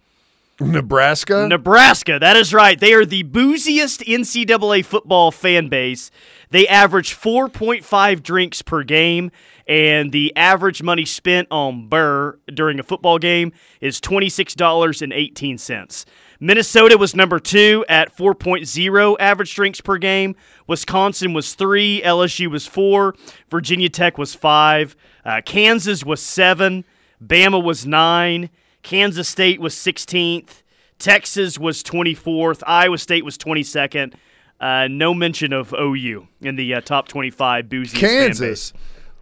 Nebraska? 0.59 1.47
Nebraska, 1.47 2.17
that 2.19 2.35
is 2.35 2.53
right. 2.53 2.79
They 2.79 2.93
are 2.93 3.05
the 3.05 3.23
booziest 3.23 4.01
NCAA 4.01 4.83
football 4.83 5.31
fan 5.31 5.69
base. 5.69 6.11
They 6.51 6.67
average 6.67 7.15
4.5 7.15 8.23
drinks 8.23 8.61
per 8.61 8.83
game, 8.83 9.31
and 9.67 10.11
the 10.11 10.35
average 10.35 10.81
money 10.81 11.05
spent 11.05 11.47
on 11.51 11.87
Burr 11.87 12.39
during 12.53 12.79
a 12.79 12.83
football 12.83 13.19
game 13.19 13.53
is 13.81 14.01
$26.18. 14.01 16.05
Minnesota 16.41 16.97
was 16.97 17.15
number 17.15 17.39
two 17.39 17.85
at 17.87 18.15
4.0 18.15 19.15
average 19.19 19.55
drinks 19.55 19.81
per 19.81 19.97
game. 19.97 20.35
Wisconsin 20.67 21.33
was 21.33 21.53
three. 21.53 22.01
LSU 22.01 22.49
was 22.49 22.65
four. 22.65 23.13
Virginia 23.49 23.89
Tech 23.89 24.17
was 24.17 24.33
five. 24.33 24.95
Uh, 25.23 25.41
Kansas 25.45 26.03
was 26.03 26.21
seven. 26.21 26.83
Bama 27.23 27.61
was 27.61 27.85
nine. 27.85 28.49
Kansas 28.83 29.27
State 29.29 29.59
was 29.59 29.75
16th. 29.75 30.63
Texas 30.97 31.57
was 31.57 31.83
24th. 31.83 32.61
Iowa 32.65 32.97
State 32.97 33.23
was 33.23 33.37
22nd. 33.37 34.13
Uh, 34.59 34.87
no 34.89 35.13
mention 35.13 35.53
of 35.53 35.73
OU 35.73 36.27
in 36.41 36.55
the 36.57 36.75
uh, 36.75 36.81
top 36.81 37.07
25 37.07 37.69
boozy 37.69 37.97
Kansas. 37.97 38.73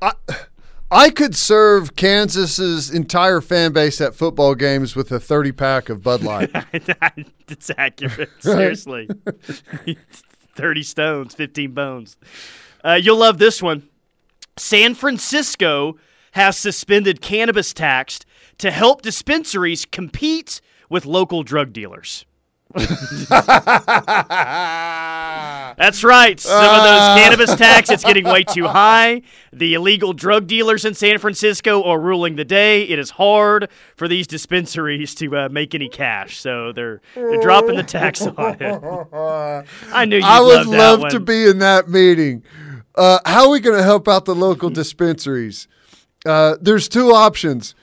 I, 0.02 0.14
I 0.90 1.10
could 1.10 1.36
serve 1.36 1.96
Kansas's 1.96 2.90
entire 2.90 3.42
fan 3.42 3.74
base 3.74 4.00
at 4.00 4.16
football 4.16 4.56
games 4.56 4.96
with 4.96 5.12
a 5.12 5.20
30 5.20 5.52
pack 5.52 5.90
of 5.90 6.02
Bud 6.02 6.24
Light. 6.24 6.52
It's 7.50 7.72
accurate. 7.78 8.30
Seriously. 8.40 9.08
30 10.56 10.84
stones, 10.84 11.34
15 11.34 11.72
bones. 11.72 12.18
Uh, 12.84 13.00
you'll 13.02 13.18
love 13.18 13.38
this 13.38 13.62
one. 13.62 13.88
San 14.58 14.96
Francisco 14.96 15.98
has 16.32 16.58
suspended 16.58 17.22
cannabis 17.22 17.74
tax 17.74 18.20
to 18.60 18.72
help 18.72 19.02
dispensaries 19.02 19.86
compete 19.86 20.62
with 20.90 21.06
local 21.06 21.44
drug 21.44 21.74
dealers. 21.74 22.26
That's 25.78 26.04
right. 26.04 26.38
Some 26.40 26.76
of 26.76 26.84
those 26.84 27.18
cannabis 27.18 27.56
tax, 27.56 27.90
it's 27.90 28.04
getting 28.04 28.26
way 28.26 28.44
too 28.44 28.68
high. 28.68 29.22
The 29.54 29.74
illegal 29.74 30.12
drug 30.12 30.48
dealers 30.48 30.84
in 30.84 30.94
San 30.94 31.18
Francisco 31.18 31.82
are 31.84 32.00
ruling 32.00 32.36
the 32.36 32.44
day. 32.44 32.84
It 32.84 33.00
is 33.00 33.12
hard 33.12 33.70
for 33.96 34.08
these 34.08 34.28
dispensaries 34.28 35.16
to 35.16 35.38
uh, 35.38 35.50
make 35.50 35.74
any 35.76 35.88
cash, 35.88 36.38
so 36.38 36.74
they're 36.74 37.00
they're 37.16 37.40
dropping 37.42 37.78
the 37.78 37.84
tax 37.84 38.22
on 38.28 38.58
it. 38.60 38.84
I 39.94 40.06
knew 40.06 40.20
I 40.24 40.42
would 40.42 40.68
love, 40.68 40.72
that 40.72 40.80
I 40.80 40.92
would 40.92 41.02
love 41.04 41.12
to 41.12 41.20
be 41.22 41.48
in 41.48 41.60
that 41.60 41.88
meeting. 41.90 42.44
Uh, 42.96 43.20
how 43.26 43.46
are 43.46 43.52
we 43.52 43.60
going 43.60 43.78
to 43.78 43.84
help 43.84 44.08
out 44.08 44.26
the 44.26 44.36
local 44.36 44.70
dispensaries? 44.70 45.68
Uh, 46.26 46.58
there's 46.60 46.90
two 46.90 47.12
options. 47.14 47.76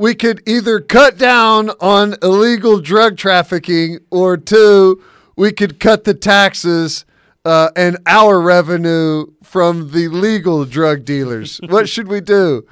We 0.00 0.14
could 0.14 0.42
either 0.48 0.80
cut 0.80 1.18
down 1.18 1.68
on 1.78 2.16
illegal 2.22 2.80
drug 2.80 3.18
trafficking, 3.18 3.98
or 4.10 4.38
two, 4.38 5.04
we 5.36 5.52
could 5.52 5.78
cut 5.78 6.04
the 6.04 6.14
taxes 6.14 7.04
uh, 7.44 7.68
and 7.76 7.98
our 8.06 8.40
revenue 8.40 9.26
from 9.42 9.90
the 9.90 10.08
legal 10.08 10.64
drug 10.64 11.04
dealers. 11.04 11.60
what 11.68 11.86
should 11.86 12.08
we 12.08 12.22
do? 12.22 12.66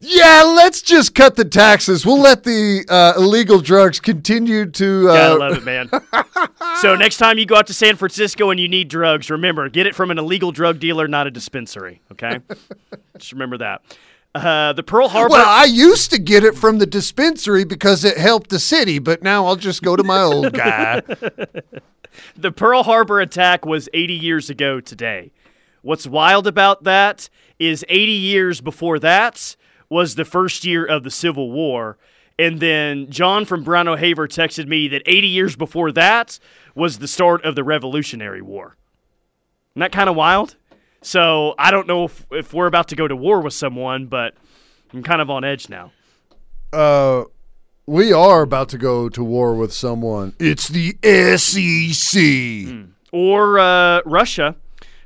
Yeah, 0.00 0.42
let's 0.42 0.82
just 0.82 1.14
cut 1.14 1.36
the 1.36 1.46
taxes. 1.46 2.04
We'll 2.04 2.20
let 2.20 2.44
the 2.44 2.84
uh, 2.86 3.14
illegal 3.16 3.60
drugs 3.60 3.98
continue 3.98 4.66
to. 4.72 5.08
Uh, 5.08 5.14
Gotta 5.14 5.34
love 5.36 5.56
it, 5.56 5.64
man. 5.64 5.88
so 6.82 6.94
next 6.96 7.16
time 7.16 7.38
you 7.38 7.46
go 7.46 7.56
out 7.56 7.68
to 7.68 7.74
San 7.74 7.96
Francisco 7.96 8.50
and 8.50 8.60
you 8.60 8.68
need 8.68 8.88
drugs, 8.88 9.30
remember 9.30 9.70
get 9.70 9.86
it 9.86 9.94
from 9.94 10.10
an 10.10 10.18
illegal 10.18 10.52
drug 10.52 10.80
dealer, 10.80 11.08
not 11.08 11.26
a 11.26 11.30
dispensary. 11.30 12.02
Okay, 12.12 12.40
just 13.16 13.32
remember 13.32 13.56
that. 13.56 13.80
Uh, 14.34 14.72
the 14.72 14.82
Pearl 14.82 15.08
Harbor. 15.08 15.32
Well, 15.32 15.46
I 15.46 15.64
used 15.64 16.10
to 16.10 16.18
get 16.18 16.42
it 16.42 16.56
from 16.56 16.78
the 16.78 16.86
dispensary 16.86 17.64
because 17.64 18.02
it 18.04 18.16
helped 18.16 18.48
the 18.48 18.58
city, 18.58 18.98
but 18.98 19.22
now 19.22 19.44
I'll 19.44 19.56
just 19.56 19.82
go 19.82 19.94
to 19.94 20.02
my 20.02 20.22
old 20.22 20.52
guy. 20.54 21.02
the 22.36 22.50
Pearl 22.50 22.82
Harbor 22.82 23.20
attack 23.20 23.66
was 23.66 23.90
80 23.92 24.14
years 24.14 24.48
ago 24.48 24.80
today. 24.80 25.32
What's 25.82 26.06
wild 26.06 26.46
about 26.46 26.84
that 26.84 27.28
is 27.58 27.84
80 27.88 28.12
years 28.12 28.60
before 28.60 28.98
that 29.00 29.56
was 29.90 30.14
the 30.14 30.24
first 30.24 30.64
year 30.64 30.86
of 30.86 31.04
the 31.04 31.10
Civil 31.10 31.50
War. 31.50 31.98
And 32.38 32.60
then 32.60 33.10
John 33.10 33.44
from 33.44 33.62
Brown 33.62 33.88
O'Haver 33.88 34.26
texted 34.26 34.66
me 34.66 34.88
that 34.88 35.02
80 35.04 35.26
years 35.26 35.56
before 35.56 35.92
that 35.92 36.38
was 36.74 36.98
the 36.98 37.08
start 37.08 37.44
of 37.44 37.54
the 37.54 37.64
Revolutionary 37.64 38.40
War. 38.40 38.76
Isn't 39.72 39.80
that 39.80 39.92
kind 39.92 40.08
of 40.08 40.16
wild? 40.16 40.56
So 41.02 41.54
I 41.58 41.70
don't 41.70 41.86
know 41.86 42.04
if, 42.04 42.26
if 42.30 42.54
we're 42.54 42.66
about 42.66 42.88
to 42.88 42.96
go 42.96 43.06
to 43.06 43.16
war 43.16 43.40
with 43.40 43.52
someone, 43.54 44.06
but 44.06 44.34
I'm 44.92 45.02
kind 45.02 45.20
of 45.20 45.30
on 45.30 45.44
edge 45.44 45.68
now. 45.68 45.92
Uh, 46.72 47.24
we 47.86 48.12
are 48.12 48.42
about 48.42 48.68
to 48.70 48.78
go 48.78 49.08
to 49.08 49.22
war 49.24 49.54
with 49.54 49.72
someone. 49.72 50.34
It's 50.38 50.68
the 50.68 50.96
SEC. 51.36 52.88
or 53.12 53.58
uh, 53.58 54.00
Russia. 54.06 54.56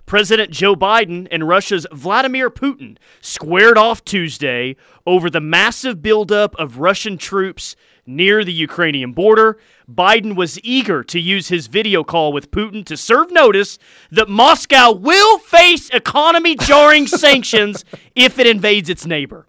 President 0.05 0.53
Joe 0.53 0.77
Biden 0.77 1.27
and 1.33 1.49
Russia's 1.49 1.85
Vladimir 1.91 2.49
Putin 2.49 2.97
squared 3.21 3.77
off 3.77 4.05
Tuesday 4.05 4.77
over 5.05 5.29
the 5.29 5.41
massive 5.41 6.01
buildup 6.01 6.55
of 6.61 6.79
Russian 6.79 7.19
troops 7.19 7.75
near 8.07 8.45
the 8.45 8.53
Ukrainian 8.53 9.13
border. 9.13 9.59
Biden 9.91 10.37
was 10.37 10.59
eager 10.63 11.03
to 11.05 11.21
use 11.21 11.49
his 11.49 11.67
video 11.67 12.05
call 12.05 12.33
with 12.33 12.51
Putin 12.51 12.85
to 12.87 12.97
serve 12.97 13.31
notice 13.31 13.79
that 14.11 14.29
Moscow 14.29 14.93
will 14.93 15.39
face 15.39 15.91
economy 15.91 16.57
jarring 16.57 17.07
sanctions 17.25 17.85
if 18.15 18.39
it 18.39 18.47
invades 18.47 18.89
its 18.89 19.07
neighbor. 19.07 19.47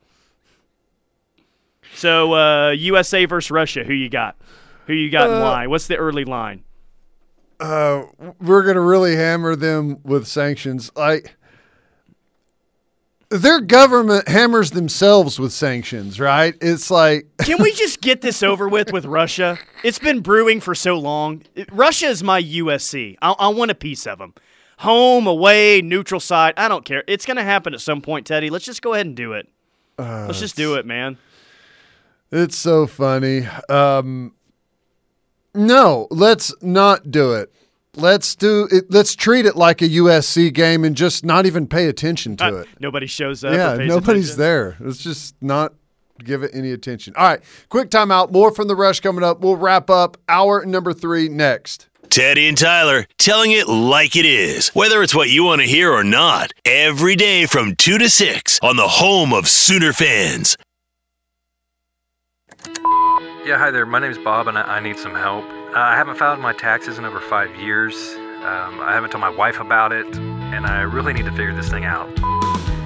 So, 1.96 2.34
uh, 2.36 2.72
USA 2.72 3.26
versus 3.26 3.50
Russia, 3.50 3.84
who 3.84 3.94
you 3.94 4.10
got? 4.10 4.36
Who 4.86 4.94
you 4.94 5.10
got 5.10 5.30
and 5.30 5.40
Uh, 5.40 5.42
why? 5.42 5.68
What's 5.68 5.88
the 5.88 5.98
early 5.98 6.26
line? 6.26 6.64
Uh, 7.60 8.04
we're 8.40 8.64
gonna 8.64 8.82
really 8.82 9.16
hammer 9.16 9.56
them 9.56 9.98
with 10.04 10.28
sanctions. 10.28 10.92
Like 10.96 11.37
their 13.30 13.60
government 13.60 14.28
hammers 14.28 14.72
themselves 14.72 15.40
with 15.40 15.52
sanctions, 15.52 16.20
right? 16.20 16.56
It's 16.62 16.90
like 16.90 17.28
Can 17.40 17.62
we 17.62 17.72
just 17.74 18.02
get 18.02 18.22
this 18.22 18.42
over 18.44 18.70
with 18.70 18.92
with 18.92 19.06
Russia? 19.06 19.60
It's 19.84 20.00
been 20.00 20.22
brewing 20.22 20.62
for 20.62 20.74
so 20.76 20.98
long. 20.98 21.44
Russia 21.72 22.08
is 22.08 22.24
my 22.24 22.42
USC. 22.42 23.18
I, 23.22 23.32
I 23.32 23.48
want 23.50 23.72
a 23.72 23.76
piece 23.76 24.08
of 24.08 24.20
them. 24.20 24.34
Home, 24.80 25.26
away, 25.28 25.82
neutral 25.82 26.20
side. 26.20 26.54
I 26.56 26.68
don't 26.68 26.86
care. 26.86 27.04
It's 27.08 27.26
going 27.26 27.38
to 27.38 27.44
happen 27.44 27.74
at 27.74 27.82
some 27.82 28.00
point, 28.00 28.28
Teddy. 28.28 28.50
Let's 28.50 28.66
just 28.66 28.82
go 28.82 28.94
ahead 28.94 29.08
and 29.08 29.16
do 29.16 29.34
it. 29.34 29.50
Uh, 29.98 30.26
Let's 30.28 30.40
just 30.40 30.56
do 30.56 30.76
it, 30.76 30.86
man. 30.86 31.18
It's 32.32 32.56
so 32.56 32.86
funny. 32.86 33.48
Um, 33.70 34.34
no, 35.56 36.08
let's 36.12 36.54
not 36.62 37.10
do 37.10 37.34
it. 37.34 37.52
Let's 37.98 38.36
do 38.36 38.68
it. 38.72 38.86
Let's 38.92 39.16
treat 39.16 39.46
it 39.48 39.56
like 39.56 39.82
a 39.82 39.90
USC 39.90 40.54
game 40.54 40.84
and 40.84 40.96
just 40.96 41.26
not 41.26 41.48
even 41.48 41.66
pay 41.66 41.88
attention 41.88 42.38
to 42.38 42.58
it. 42.58 42.68
Nobody 42.80 43.08
shows 43.08 43.44
up. 43.44 43.54
yeah, 43.54 43.86
nobody's 43.86 44.34
attention. 44.34 44.38
there. 44.38 44.78
Let's 44.80 45.00
just 45.00 45.36
not 45.42 45.74
give 46.24 46.44
it 46.44 46.52
any 46.54 46.72
attention. 46.72 47.16
All 47.18 47.28
right, 47.28 47.42
quick 47.70 47.90
timeout. 47.90 48.32
More 48.32 48.52
from 48.52 48.68
the 48.68 48.76
rush 48.76 49.00
coming 49.00 49.24
up. 49.24 49.42
We'll 49.42 49.56
wrap 49.56 49.90
up 49.90 50.18
hour 50.30 50.64
number 50.64 50.94
three 50.94 51.28
next. 51.28 51.88
Teddy 52.10 52.48
and 52.48 52.58
Tyler 52.58 53.06
telling 53.18 53.52
it 53.52 53.68
like 53.68 54.16
it 54.16 54.26
is, 54.26 54.70
whether 54.70 55.02
it's 55.02 55.14
what 55.16 55.30
you 55.30 55.44
want 55.44 55.62
to 55.62 55.68
hear 55.68 55.92
or 55.92 56.04
not, 56.04 56.52
every 56.64 57.16
day 57.16 57.46
from 57.46 57.76
2 57.76 57.98
to 57.98 58.10
6 58.10 58.60
on 58.64 58.78
the 58.78 58.88
home 58.88 59.34
of 59.34 59.48
Sooner 59.48 59.92
fans. 59.92 60.56
Yeah, 63.46 63.58
hi 63.58 63.72
there. 63.72 63.86
My 63.86 64.00
name's 64.00 64.18
Bob, 64.18 64.48
and 64.48 64.58
I, 64.58 64.78
I 64.78 64.80
need 64.80 64.98
some 64.98 65.16
help. 65.16 65.44
Uh, 65.76 65.80
I 65.80 65.98
haven't 65.98 66.16
filed 66.16 66.40
my 66.40 66.54
taxes 66.54 66.98
in 66.98 67.04
over 67.04 67.20
five 67.20 67.54
years. 67.58 68.16
Um, 68.38 68.80
I 68.80 68.94
haven't 68.94 69.12
told 69.12 69.20
my 69.20 69.30
wife 69.30 69.60
about 69.60 69.92
it, 69.92 70.08
and 70.16 70.66
I 70.66 70.82
really 70.84 71.12
need 71.12 71.26
to 71.26 71.32
figure 71.32 71.54
this 71.54 71.68
thing 71.68 71.84
out. 71.84 72.08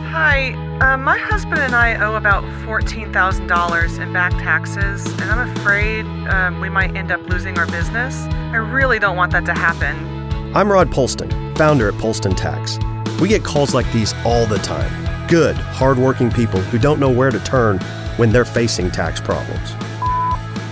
Hi, 0.10 0.54
uh, 0.82 0.98
my 0.98 1.16
husband 1.16 1.60
and 1.60 1.76
I 1.76 1.96
owe 2.04 2.16
about 2.16 2.44
$14,000 2.66 4.00
in 4.00 4.12
back 4.12 4.32
taxes, 4.32 5.06
and 5.06 5.24
I'm 5.24 5.56
afraid 5.58 6.06
um, 6.28 6.60
we 6.60 6.70
might 6.70 6.96
end 6.96 7.12
up 7.12 7.22
losing 7.30 7.60
our 7.60 7.68
business. 7.68 8.16
I 8.26 8.56
really 8.56 8.98
don't 8.98 9.16
want 9.16 9.32
that 9.34 9.46
to 9.46 9.54
happen. 9.54 10.56
I'm 10.56 10.70
Rod 10.72 10.90
Polston, 10.90 11.56
founder 11.56 11.88
at 11.88 11.94
Polston 11.94 12.36
Tax. 12.36 12.80
We 13.22 13.30
get 13.30 13.44
calls 13.44 13.76
like 13.76 13.90
these 13.94 14.16
all 14.26 14.48
the 14.48 14.58
time. 14.58 15.28
Good, 15.28 15.56
hardworking 15.56 16.32
people 16.32 16.60
who 16.60 16.80
don't 16.80 17.00
know 17.00 17.12
where 17.12 17.30
to 17.30 17.40
turn 17.42 17.80
when 18.18 18.32
they're 18.32 18.44
facing 18.44 18.90
tax 18.90 19.22
problems. 19.22 19.76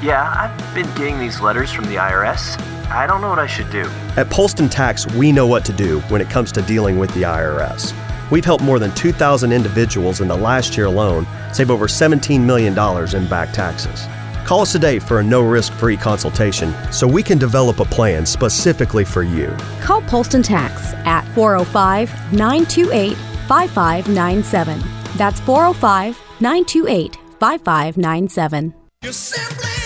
Yeah, 0.02 0.32
I've 0.34 0.76
been 0.76 0.88
getting 0.96 1.20
these 1.20 1.42
letters 1.42 1.72
from 1.72 1.86
the 1.86 1.96
IRS. 1.96 2.60
I 2.90 3.06
don't 3.06 3.20
know 3.20 3.30
what 3.30 3.40
I 3.40 3.48
should 3.48 3.70
do. 3.70 3.82
At 4.16 4.28
Polston 4.28 4.72
Tax, 4.72 5.06
we 5.14 5.32
know 5.32 5.46
what 5.46 5.66
to 5.66 5.74
do 5.74 6.00
when 6.02 6.22
it 6.22 6.30
comes 6.30 6.52
to 6.54 6.62
dealing 6.62 6.98
with 6.98 7.14
the 7.14 7.24
IRS. 7.24 7.94
We've 8.32 8.46
helped 8.46 8.64
more 8.64 8.80
than 8.80 8.96
2,000 8.96 9.52
individuals 9.52 10.22
in 10.22 10.30
the 10.30 10.38
last 10.38 10.78
year 10.78 10.86
alone 10.86 11.28
save 11.54 11.70
over 11.70 11.88
$17 11.88 12.40
million 12.40 12.74
in 13.14 13.28
back 13.28 13.54
taxes. 13.54 14.06
Call 14.46 14.62
us 14.62 14.72
today 14.72 15.00
for 15.00 15.20
a 15.20 15.24
no 15.24 15.42
risk 15.42 15.74
free 15.74 15.98
consultation 15.98 16.74
so 16.92 17.08
we 17.08 17.22
can 17.22 17.38
develop 17.38 17.80
a 17.80 17.86
plan 17.86 18.26
specifically 18.26 19.04
for 19.04 19.24
you. 19.24 19.56
Call 19.82 20.02
Polston 20.04 20.44
Tax 20.44 20.94
at 21.06 21.24
405 21.36 22.34
928 22.34 23.18
5597. 23.48 24.80
That's 25.18 25.40
405 25.42 26.18
928 26.40 27.18
5597. 27.40 29.79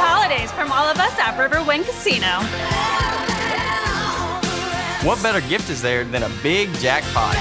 Happy 0.00 0.34
holidays 0.34 0.52
from 0.52 0.72
all 0.72 0.86
of 0.86 0.98
us 0.98 1.18
at 1.18 1.36
Riverwind 1.36 1.84
Casino. 1.84 2.40
What 5.06 5.22
better 5.22 5.40
gift 5.46 5.68
is 5.68 5.82
there 5.82 6.04
than 6.04 6.22
a 6.22 6.30
big 6.42 6.72
jackpot? 6.74 7.34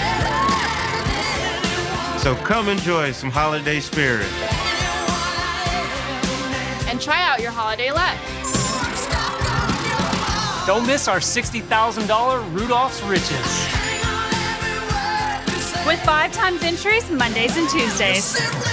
So 2.20 2.36
come 2.36 2.68
enjoy 2.68 3.14
some 3.14 3.30
holiday 3.30 3.80
spirit. 3.80 4.28
And 6.90 7.00
try 7.00 7.22
out 7.24 7.40
your 7.40 7.52
holiday 7.52 7.92
luck. 7.92 8.18
Don't 10.68 10.86
miss 10.86 11.08
our 11.08 11.20
$60,000 11.20 12.54
Rudolph's 12.54 13.02
Riches. 13.04 13.30
With 15.88 16.00
five 16.04 16.34
times 16.34 16.62
entries 16.62 17.10
Mondays 17.10 17.56
and 17.56 17.70
Tuesdays. 17.70 18.69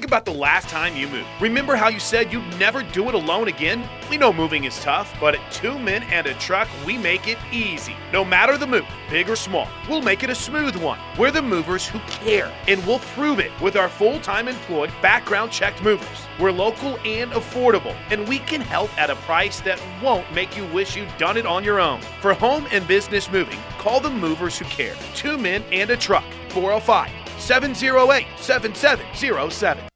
Think 0.00 0.08
about 0.08 0.24
the 0.24 0.32
last 0.32 0.70
time 0.70 0.96
you 0.96 1.06
moved. 1.08 1.28
Remember 1.42 1.76
how 1.76 1.88
you 1.88 2.00
said 2.00 2.32
you'd 2.32 2.58
never 2.58 2.82
do 2.82 3.10
it 3.10 3.14
alone 3.14 3.48
again? 3.48 3.86
We 4.08 4.16
know 4.16 4.32
moving 4.32 4.64
is 4.64 4.80
tough, 4.80 5.14
but 5.20 5.34
at 5.34 5.52
Two 5.52 5.78
Men 5.78 6.04
and 6.04 6.26
a 6.26 6.32
Truck, 6.32 6.68
we 6.86 6.96
make 6.96 7.28
it 7.28 7.36
easy. 7.52 7.94
No 8.10 8.24
matter 8.24 8.56
the 8.56 8.66
move, 8.66 8.86
big 9.10 9.28
or 9.28 9.36
small, 9.36 9.68
we'll 9.90 10.00
make 10.00 10.22
it 10.22 10.30
a 10.30 10.34
smooth 10.34 10.74
one. 10.76 10.98
We're 11.18 11.30
the 11.30 11.42
movers 11.42 11.86
who 11.86 11.98
care, 12.08 12.50
and 12.66 12.82
we'll 12.86 13.00
prove 13.14 13.40
it 13.40 13.50
with 13.60 13.76
our 13.76 13.90
full 13.90 14.18
time 14.20 14.48
employed, 14.48 14.90
background 15.02 15.52
checked 15.52 15.82
movers. 15.82 16.08
We're 16.40 16.50
local 16.50 16.98
and 17.04 17.30
affordable, 17.32 17.94
and 18.08 18.26
we 18.26 18.38
can 18.38 18.62
help 18.62 18.96
at 18.98 19.10
a 19.10 19.16
price 19.16 19.60
that 19.60 19.78
won't 20.02 20.32
make 20.32 20.56
you 20.56 20.64
wish 20.68 20.96
you'd 20.96 21.14
done 21.18 21.36
it 21.36 21.44
on 21.44 21.62
your 21.62 21.78
own. 21.78 22.00
For 22.22 22.32
home 22.32 22.66
and 22.72 22.88
business 22.88 23.30
moving, 23.30 23.58
call 23.76 24.00
the 24.00 24.08
movers 24.08 24.58
who 24.58 24.64
care. 24.64 24.96
Two 25.14 25.36
Men 25.36 25.62
and 25.70 25.90
a 25.90 25.96
Truck, 25.98 26.24
405 26.48 27.10
708 27.38 28.26
7707. 28.38 29.89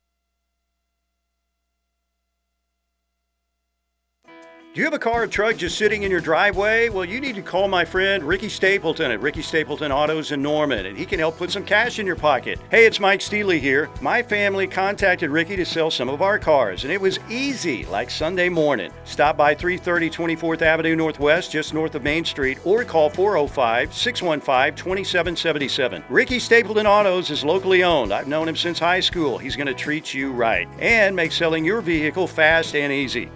Do 4.75 4.81
you 4.81 4.87
have 4.87 4.95
a 4.95 4.99
car 4.99 5.23
or 5.23 5.27
truck 5.29 5.57
just 5.57 5.79
sitting 5.79 6.03
in 6.03 6.11
your 6.11 6.21
driveway? 6.21 6.89
Well, 6.89 7.05
you 7.05 7.21
need 7.21 7.37
to 7.37 7.43
call 7.43 7.69
my 7.69 7.85
friend 7.85 8.25
Ricky 8.25 8.49
Stapleton 8.49 9.13
at 9.13 9.21
Ricky 9.21 9.41
Stapleton 9.41 9.93
Autos 9.93 10.33
in 10.33 10.43
Norman, 10.43 10.87
and 10.87 10.99
he 10.99 11.07
can 11.07 11.21
help 11.21 11.37
put 11.39 11.53
some 11.53 11.65
cash 11.65 12.01
in 12.01 12.07
your 12.07 12.17
pocket. 12.17 12.59
Hey, 12.73 12.85
it's 12.85 12.99
Mike 12.99 13.21
Steely 13.21 13.61
here. 13.61 13.89
My 14.01 14.21
family 14.21 14.67
contacted 14.67 15.31
Ricky 15.31 15.55
to 15.55 15.65
sell 15.65 15.93
some 15.93 16.09
of 16.09 16.23
our 16.23 16.41
cars, 16.41 16.83
and 16.83 16.93
it 16.93 17.01
was 17.01 17.21
easy, 17.31 17.85
like 17.85 18.11
Sunday 18.11 18.49
morning. 18.49 18.91
Stop 19.05 19.37
by 19.37 19.55
330 19.55 20.11
24th 20.11 20.63
Avenue 20.63 20.97
Northwest, 20.97 21.53
just 21.53 21.73
north 21.73 21.95
of 21.95 22.03
Main 22.03 22.25
Street, 22.25 22.59
or 22.65 22.83
call 22.83 23.09
405 23.09 23.95
615 23.95 24.75
2777. 24.75 26.03
Ricky 26.09 26.41
Stapleton 26.41 26.89
Autos 26.89 27.31
is 27.31 27.45
locally 27.45 27.85
owned. 27.85 28.13
I've 28.13 28.27
known 28.27 28.49
him 28.49 28.57
since 28.57 28.81
high 28.81 28.99
school. 28.99 29.39
He's 29.39 29.55
going 29.55 29.69
to 29.69 29.75
treat 29.75 30.13
you 30.13 30.33
right 30.33 30.67
and 30.81 31.15
make 31.15 31.31
selling 31.31 31.65
your 31.65 31.81
vehicle 31.81 32.27
fast 32.27 32.75
and 32.75 32.93
easy. 32.93 33.31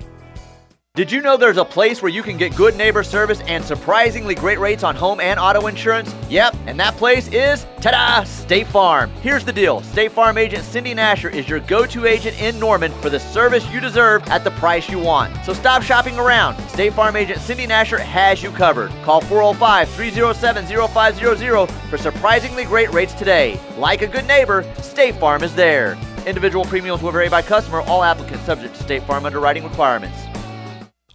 Did 0.99 1.12
you 1.12 1.22
know 1.22 1.36
there's 1.36 1.59
a 1.59 1.64
place 1.64 2.03
where 2.03 2.11
you 2.11 2.24
can 2.24 2.36
get 2.36 2.57
good 2.57 2.76
neighbor 2.76 3.05
service 3.05 3.40
and 3.42 3.64
surprisingly 3.64 4.34
great 4.34 4.59
rates 4.59 4.82
on 4.82 4.96
home 4.96 5.20
and 5.20 5.38
auto 5.38 5.68
insurance? 5.68 6.12
Yep, 6.28 6.57
and 6.66 6.80
that 6.80 6.96
place 6.96 7.28
is, 7.28 7.66
ta 7.80 7.92
da, 7.92 8.24
State 8.24 8.66
Farm. 8.66 9.09
Here's 9.22 9.44
the 9.44 9.53
deal 9.53 9.80
State 9.80 10.11
Farm 10.11 10.36
agent 10.36 10.64
Cindy 10.64 10.96
Nasher 10.96 11.32
is 11.32 11.49
your 11.49 11.61
go 11.61 11.86
to 11.86 12.05
agent 12.05 12.42
in 12.42 12.59
Norman 12.59 12.90
for 12.94 13.11
the 13.11 13.20
service 13.20 13.64
you 13.70 13.78
deserve 13.78 14.26
at 14.26 14.42
the 14.42 14.51
price 14.51 14.90
you 14.90 14.99
want. 14.99 15.32
So 15.44 15.53
stop 15.53 15.84
shopping 15.84 16.18
around. 16.18 16.59
State 16.68 16.94
Farm 16.94 17.14
agent 17.14 17.38
Cindy 17.42 17.68
Nasher 17.68 18.01
has 18.01 18.42
you 18.42 18.51
covered. 18.51 18.90
Call 19.05 19.20
405 19.20 19.88
307 19.90 20.66
0500 20.66 21.70
for 21.88 21.96
surprisingly 21.96 22.64
great 22.64 22.92
rates 22.92 23.14
today. 23.14 23.61
Like 23.76 24.03
a 24.03 24.09
good 24.09 24.26
neighbor, 24.26 24.64
State 24.82 25.14
Farm 25.14 25.44
is 25.44 25.55
there. 25.55 25.96
Individual 26.26 26.64
premiums 26.64 27.03
will 27.03 27.12
vary 27.12 27.28
by 27.28 27.40
customer, 27.40 27.82
all 27.82 28.03
applicants 28.03 28.44
subject 28.44 28.74
to 28.74 28.82
State 28.82 29.05
Farm 29.05 29.24
underwriting 29.24 29.62
requirements. 29.62 30.28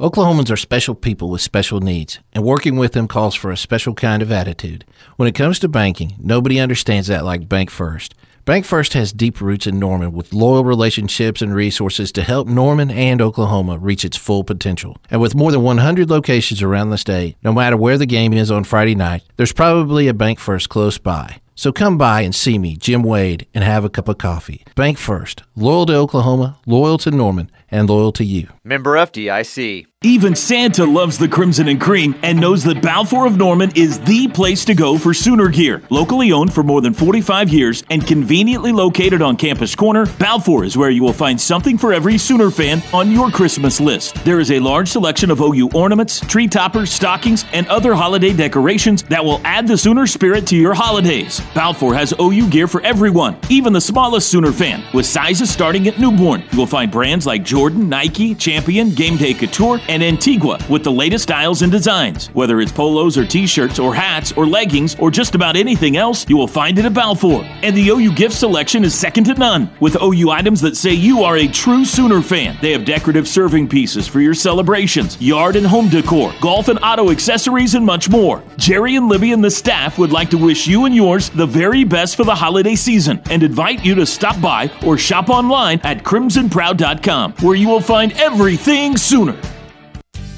Oklahomans 0.03 0.51
are 0.51 0.57
special 0.57 0.95
people 0.95 1.29
with 1.29 1.39
special 1.39 1.79
needs, 1.79 2.19
and 2.33 2.43
working 2.43 2.75
with 2.75 2.91
them 2.91 3.07
calls 3.07 3.35
for 3.35 3.51
a 3.51 3.55
special 3.55 3.93
kind 3.93 4.21
of 4.21 4.33
attitude. 4.33 4.83
When 5.15 5.29
it 5.29 5.33
comes 5.33 5.59
to 5.59 5.69
banking, 5.69 6.17
nobody 6.19 6.59
understands 6.59 7.07
that 7.07 7.23
like 7.23 7.47
Bank 7.47 7.69
First. 7.69 8.13
Bank 8.43 8.65
First 8.65 8.95
has 8.95 9.13
deep 9.13 9.39
roots 9.39 9.65
in 9.65 9.79
Norman 9.79 10.11
with 10.11 10.33
loyal 10.33 10.65
relationships 10.65 11.41
and 11.41 11.55
resources 11.55 12.11
to 12.11 12.21
help 12.21 12.49
Norman 12.49 12.91
and 12.91 13.21
Oklahoma 13.21 13.77
reach 13.77 14.03
its 14.03 14.17
full 14.17 14.43
potential. 14.43 14.97
And 15.09 15.21
with 15.21 15.35
more 15.35 15.53
than 15.53 15.61
100 15.61 16.09
locations 16.09 16.61
around 16.61 16.89
the 16.89 16.97
state, 16.97 17.37
no 17.41 17.53
matter 17.53 17.77
where 17.77 17.97
the 17.97 18.05
game 18.05 18.33
is 18.33 18.51
on 18.51 18.65
Friday 18.65 18.95
night, 18.95 19.23
there's 19.37 19.53
probably 19.53 20.09
a 20.09 20.13
Bank 20.13 20.37
First 20.37 20.67
close 20.67 20.97
by. 20.97 21.39
So 21.55 21.71
come 21.71 21.97
by 21.97 22.21
and 22.21 22.33
see 22.33 22.57
me, 22.57 22.75
Jim 22.75 23.03
Wade, 23.03 23.47
and 23.53 23.63
have 23.63 23.85
a 23.85 23.89
cup 23.89 24.07
of 24.09 24.17
coffee. 24.17 24.65
Bank 24.75 24.97
First, 24.97 25.43
loyal 25.55 25.85
to 25.85 25.95
Oklahoma, 25.95 26.59
loyal 26.65 26.97
to 26.97 27.11
Norman, 27.11 27.49
and 27.73 27.89
loyal 27.89 28.11
to 28.13 28.23
you. 28.23 28.47
Member 28.63 28.93
FDIC. 28.93 29.87
Even 30.05 30.35
Santa 30.35 30.85
loves 30.85 31.17
the 31.17 31.29
Crimson 31.29 31.69
and 31.69 31.79
Cream 31.79 32.13
and 32.23 32.37
knows 32.37 32.61
that 32.65 32.81
Balfour 32.81 33.25
of 33.25 33.37
Norman 33.37 33.71
is 33.73 34.01
the 34.01 34.27
place 34.27 34.65
to 34.65 34.75
go 34.75 34.97
for 34.97 35.13
Sooner 35.13 35.47
gear. 35.47 35.81
Locally 35.89 36.33
owned 36.33 36.53
for 36.53 36.61
more 36.61 36.81
than 36.81 36.93
45 36.93 37.47
years 37.47 37.85
and 37.89 38.05
conveniently 38.05 38.73
located 38.73 39.21
on 39.21 39.37
Campus 39.37 39.75
Corner, 39.75 40.05
Balfour 40.19 40.65
is 40.65 40.75
where 40.75 40.89
you 40.89 41.01
will 41.01 41.13
find 41.13 41.39
something 41.39 41.77
for 41.77 41.93
every 41.93 42.17
Sooner 42.17 42.51
fan 42.51 42.83
on 42.93 43.13
your 43.13 43.31
Christmas 43.31 43.79
list. 43.79 44.15
There 44.25 44.41
is 44.41 44.51
a 44.51 44.59
large 44.59 44.89
selection 44.89 45.31
of 45.31 45.39
OU 45.39 45.69
ornaments, 45.73 46.19
tree 46.19 46.49
toppers, 46.49 46.91
stockings, 46.91 47.45
and 47.53 47.65
other 47.67 47.93
holiday 47.93 48.33
decorations 48.33 49.03
that 49.03 49.23
will 49.23 49.39
add 49.45 49.69
the 49.69 49.77
Sooner 49.77 50.05
spirit 50.05 50.45
to 50.47 50.57
your 50.57 50.73
holidays. 50.73 51.41
Balfour 51.55 51.93
has 51.93 52.13
OU 52.19 52.49
gear 52.49 52.67
for 52.67 52.81
everyone, 52.81 53.37
even 53.49 53.71
the 53.71 53.79
smallest 53.79 54.27
Sooner 54.29 54.51
fan, 54.51 54.83
with 54.93 55.05
sizes 55.05 55.49
starting 55.49 55.87
at 55.87 55.97
newborn. 55.97 56.43
You 56.51 56.57
will 56.57 56.67
find 56.67 56.91
brands 56.91 57.25
like 57.25 57.45
Jordan, 57.63 57.87
Nike, 57.87 58.35
Champion, 58.35 58.89
Game 58.89 59.15
Day 59.15 59.33
Couture, 59.33 59.79
and 59.87 60.03
Antigua 60.03 60.59
with 60.69 60.83
the 60.83 60.91
latest 60.91 61.23
styles 61.23 61.61
and 61.61 61.71
designs. 61.71 62.27
Whether 62.33 62.59
it's 62.59 62.73
polos 62.73 63.17
or 63.17 63.25
t 63.25 63.47
shirts 63.47 63.79
or 63.79 63.95
hats 63.95 64.33
or 64.33 64.45
leggings 64.45 64.97
or 64.99 65.09
just 65.09 65.33
about 65.33 65.55
anything 65.55 65.95
else, 65.95 66.27
you 66.27 66.35
will 66.35 66.45
find 66.45 66.77
it 66.77 66.83
at 66.83 66.93
Balfour. 66.93 67.45
And 67.61 67.73
the 67.73 67.87
OU 67.87 68.15
gift 68.15 68.35
selection 68.35 68.83
is 68.83 68.93
second 68.93 69.23
to 69.27 69.35
none, 69.35 69.71
with 69.79 69.95
OU 70.01 70.29
items 70.29 70.59
that 70.59 70.75
say 70.75 70.91
you 70.91 71.23
are 71.23 71.37
a 71.37 71.47
true 71.47 71.85
Sooner 71.85 72.21
fan. 72.21 72.57
They 72.61 72.73
have 72.73 72.83
decorative 72.83 73.29
serving 73.29 73.69
pieces 73.69 74.09
for 74.09 74.19
your 74.19 74.33
celebrations, 74.33 75.21
yard 75.21 75.55
and 75.55 75.65
home 75.65 75.87
decor, 75.87 76.33
golf 76.41 76.67
and 76.67 76.79
auto 76.83 77.11
accessories, 77.11 77.75
and 77.75 77.85
much 77.85 78.09
more. 78.09 78.43
Jerry 78.57 78.97
and 78.97 79.07
Libby 79.07 79.31
and 79.31 79.41
the 79.41 79.49
staff 79.49 79.97
would 79.97 80.11
like 80.11 80.29
to 80.31 80.37
wish 80.37 80.67
you 80.67 80.83
and 80.83 80.93
yours 80.93 81.29
the 81.29 81.47
very 81.47 81.85
best 81.85 82.17
for 82.17 82.25
the 82.25 82.35
holiday 82.35 82.75
season 82.75 83.21
and 83.29 83.41
invite 83.41 83.85
you 83.85 83.95
to 83.95 84.05
stop 84.05 84.41
by 84.41 84.69
or 84.85 84.97
shop 84.97 85.29
online 85.29 85.79
at 85.85 86.03
crimsonproud.com, 86.03 87.35
where 87.53 87.59
you 87.59 87.67
will 87.67 87.79
find 87.79 88.13
everything 88.13 88.97
Sooner. 88.97 89.39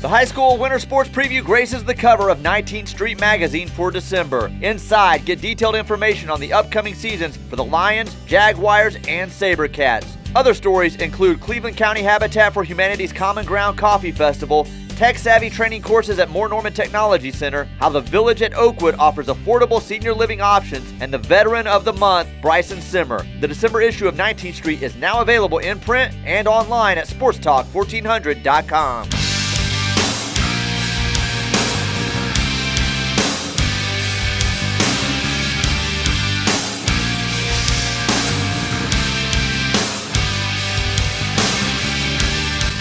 The 0.01 0.09
high 0.09 0.26
school 0.26 0.57
winter 0.57 0.80
sports 0.80 1.09
preview 1.09 1.41
graces 1.41 1.82
the 1.86 1.95
cover 1.95 2.28
of 2.28 2.39
19th 2.39 2.89
Street 2.89 3.22
Magazine 3.22 3.70
for 3.70 3.89
December. 3.89 4.51
Inside, 4.61 5.24
get 5.24 5.39
detailed 5.39 5.76
information 5.76 6.30
on 6.30 6.41
the 6.41 6.51
upcoming 6.51 6.93
seasons 6.93 7.38
for 7.38 7.55
the 7.55 7.63
Lions, 7.63 8.13
Jaguars, 8.26 8.97
and 9.07 9.32
Sabercats. 9.32 10.05
Other 10.36 10.53
stories 10.53 10.97
include 10.97 11.39
Cleveland 11.39 11.78
County 11.78 12.01
Habitat 12.01 12.53
for 12.53 12.66
Humanity's 12.66 13.13
Common 13.13 13.45
Ground 13.45 13.78
Coffee 13.78 14.11
Festival, 14.11 14.68
tech 14.96 15.18
savvy 15.18 15.50
training 15.50 15.82
courses 15.82 16.20
at 16.20 16.30
Moore 16.30 16.48
Norman 16.48 16.74
Technology 16.74 17.32
Center, 17.32 17.66
how 17.80 17.89
the 17.89 18.02
Village 18.02 18.41
at 18.41 18.54
Oakwood 18.56 18.96
offers 18.96 19.28
affordable 19.28 19.82
senior 19.82 20.14
living 20.14 20.41
options, 20.41 20.91
and 21.02 21.14
the 21.14 21.18
Veteran 21.18 21.68
of 21.68 21.86
the 21.86 21.93
Month, 21.93 22.30
Bryson 22.41 22.82
Simmer. 22.82 23.26
The 23.41 23.48
December 23.48 23.82
issue 23.82 24.08
of 24.08 24.16
19th 24.16 24.56
Street 24.56 24.82
is 24.82 24.96
now 24.96 25.22
available 25.22 25.60
in 25.60 25.80
print 25.80 26.16
and 26.26 26.48
online 26.48 26.98
at 26.98 27.08
sportstalk1400.com. 27.08 29.25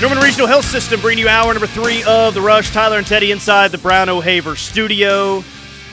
Norman 0.05 0.23
Regional 0.23 0.47
Health 0.47 0.67
System 0.67 1.01
bringing 1.01 1.25
you 1.25 1.31
hour 1.31 1.51
number 1.55 1.67
three 1.67 2.05
of 2.05 2.35
the 2.35 2.41
Rush. 2.43 2.71
Tyler 2.75 2.99
and 2.99 3.07
Teddy 3.07 3.33
inside 3.33 3.71
the 3.71 3.79
Brown 3.79 4.11
O'Haver 4.11 4.55
studio. 4.55 5.43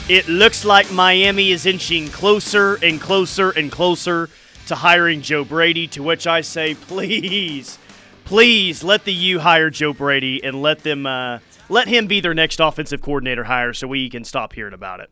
It 0.10 0.28
looks 0.28 0.66
like 0.66 0.92
Miami 0.92 1.52
is 1.52 1.66
inching 1.66 2.10
closer 2.10 2.76
and 2.84 3.00
closer 3.00 3.52
and 3.52 3.72
closer 3.72 4.30
to 4.68 4.76
hiring 4.76 5.22
Joe 5.22 5.46
Brady, 5.46 5.88
to 5.88 6.04
which 6.04 6.28
I 6.28 6.42
say, 6.42 6.76
please, 6.76 7.80
please 8.26 8.84
let 8.84 9.06
the 9.06 9.14
U 9.14 9.40
hire 9.40 9.70
Joe 9.70 9.94
Brady 9.94 10.44
and 10.44 10.62
let 10.62 10.80
them 10.80 11.06
uh, 11.06 11.40
let 11.70 11.88
him 11.88 12.08
be 12.08 12.20
their 12.20 12.34
next 12.34 12.60
offensive 12.60 13.02
coordinator 13.02 13.46
hire 13.46 13.72
so 13.72 13.88
we 13.88 14.10
can 14.10 14.26
stop 14.26 14.52
hearing 14.52 14.74
about 14.74 15.00
it. 15.00 15.10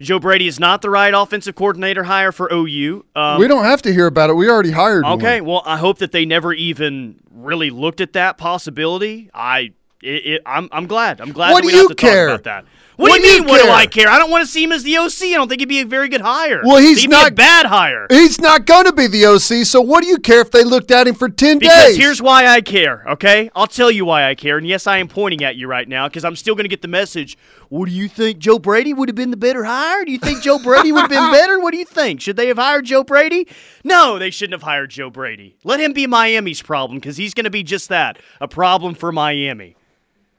Joe 0.00 0.18
Brady 0.18 0.46
is 0.46 0.60
not 0.60 0.82
the 0.82 0.90
right 0.90 1.14
offensive 1.14 1.54
coordinator 1.54 2.04
hire 2.04 2.32
for 2.32 2.52
OU. 2.52 3.04
Um, 3.14 3.38
we 3.40 3.48
don't 3.48 3.64
have 3.64 3.82
to 3.82 3.92
hear 3.92 4.06
about 4.06 4.30
it. 4.30 4.34
We 4.34 4.48
already 4.50 4.70
hired 4.70 5.04
one. 5.04 5.12
Okay, 5.14 5.40
well, 5.40 5.62
I 5.64 5.78
hope 5.78 5.98
that 5.98 6.12
they 6.12 6.24
never 6.26 6.52
even 6.52 7.20
really 7.30 7.70
looked 7.70 8.00
at 8.00 8.12
that 8.14 8.36
possibility. 8.38 9.30
I, 9.32 9.72
it, 10.02 10.26
it, 10.26 10.42
I'm, 10.44 10.68
I'm 10.72 10.86
glad. 10.86 11.20
I'm 11.20 11.32
glad 11.32 11.52
What 11.52 11.62
that 11.62 11.66
we 11.66 11.72
do 11.72 11.78
don't 11.78 11.82
you 11.82 11.88
have 11.88 11.96
to 11.96 12.02
talk 12.02 12.10
care? 12.10 12.28
about 12.28 12.44
that. 12.44 12.64
What, 12.96 13.10
What 13.10 13.20
do 13.20 13.26
you 13.26 13.34
you 13.34 13.40
mean? 13.42 13.48
What 13.50 13.62
do? 13.62 13.68
I 13.70 13.86
care? 13.86 14.08
I 14.08 14.18
don't 14.18 14.30
want 14.30 14.42
to 14.42 14.46
see 14.50 14.64
him 14.64 14.72
as 14.72 14.82
the 14.82 14.96
OC. 14.96 15.22
I 15.24 15.30
don't 15.34 15.48
think 15.48 15.60
he'd 15.60 15.68
be 15.68 15.80
a 15.80 15.84
very 15.84 16.08
good 16.08 16.22
hire. 16.22 16.62
Well, 16.64 16.78
he's 16.78 17.02
he'd 17.02 17.08
be 17.08 17.10
not 17.10 17.30
a 17.30 17.34
bad 17.34 17.66
hire. 17.66 18.06
He's 18.08 18.40
not 18.40 18.64
going 18.64 18.86
to 18.86 18.92
be 18.92 19.06
the 19.06 19.26
OC. 19.26 19.66
So 19.66 19.82
what 19.82 20.02
do 20.02 20.08
you 20.08 20.16
care 20.16 20.40
if 20.40 20.50
they 20.50 20.64
looked 20.64 20.90
at 20.90 21.06
him 21.06 21.14
for 21.14 21.28
ten 21.28 21.58
Because 21.58 21.88
days? 21.88 21.96
here's 21.96 22.22
why 22.22 22.46
I 22.46 22.62
care, 22.62 23.04
okay? 23.06 23.50
I'll 23.54 23.66
tell 23.66 23.90
you 23.90 24.06
why 24.06 24.26
I 24.28 24.34
care. 24.34 24.56
And 24.56 24.66
yes, 24.66 24.86
I 24.86 24.96
am 24.96 25.08
pointing 25.08 25.44
at 25.44 25.56
you 25.56 25.66
right 25.68 25.86
now 25.86 26.08
because 26.08 26.24
I'm 26.24 26.36
still 26.36 26.54
going 26.54 26.64
to 26.64 26.70
get 26.70 26.80
the 26.80 26.88
message. 26.88 27.36
What 27.68 27.86
do 27.86 27.92
you 27.94 28.08
think 28.08 28.38
Joe 28.38 28.58
Brady 28.58 28.94
would 28.94 29.10
have 29.10 29.16
been 29.16 29.30
the 29.30 29.36
better 29.36 29.64
hire? 29.64 30.04
Do 30.06 30.12
you 30.12 30.18
think 30.18 30.42
Joe 30.42 30.58
Brady 30.58 30.90
would 30.90 31.02
have 31.02 31.10
been 31.10 31.30
better? 31.32 31.58
What 31.60 31.72
do 31.72 31.76
you 31.78 31.84
think? 31.84 32.22
Should 32.22 32.36
they 32.36 32.48
have 32.48 32.56
hired 32.56 32.86
Joe 32.86 33.04
Brady? 33.04 33.46
No, 33.84 34.18
they 34.18 34.30
shouldn't 34.30 34.54
have 34.54 34.62
hired 34.62 34.88
Joe 34.90 35.10
Brady. 35.10 35.56
Let 35.64 35.80
him 35.80 35.92
be 35.92 36.06
Miami's 36.06 36.62
problem 36.62 36.98
because 36.98 37.18
he's 37.18 37.34
going 37.34 37.44
to 37.44 37.50
be 37.50 37.62
just 37.62 37.90
that 37.90 38.18
a 38.40 38.48
problem 38.48 38.94
for 38.94 39.12
Miami. 39.12 39.76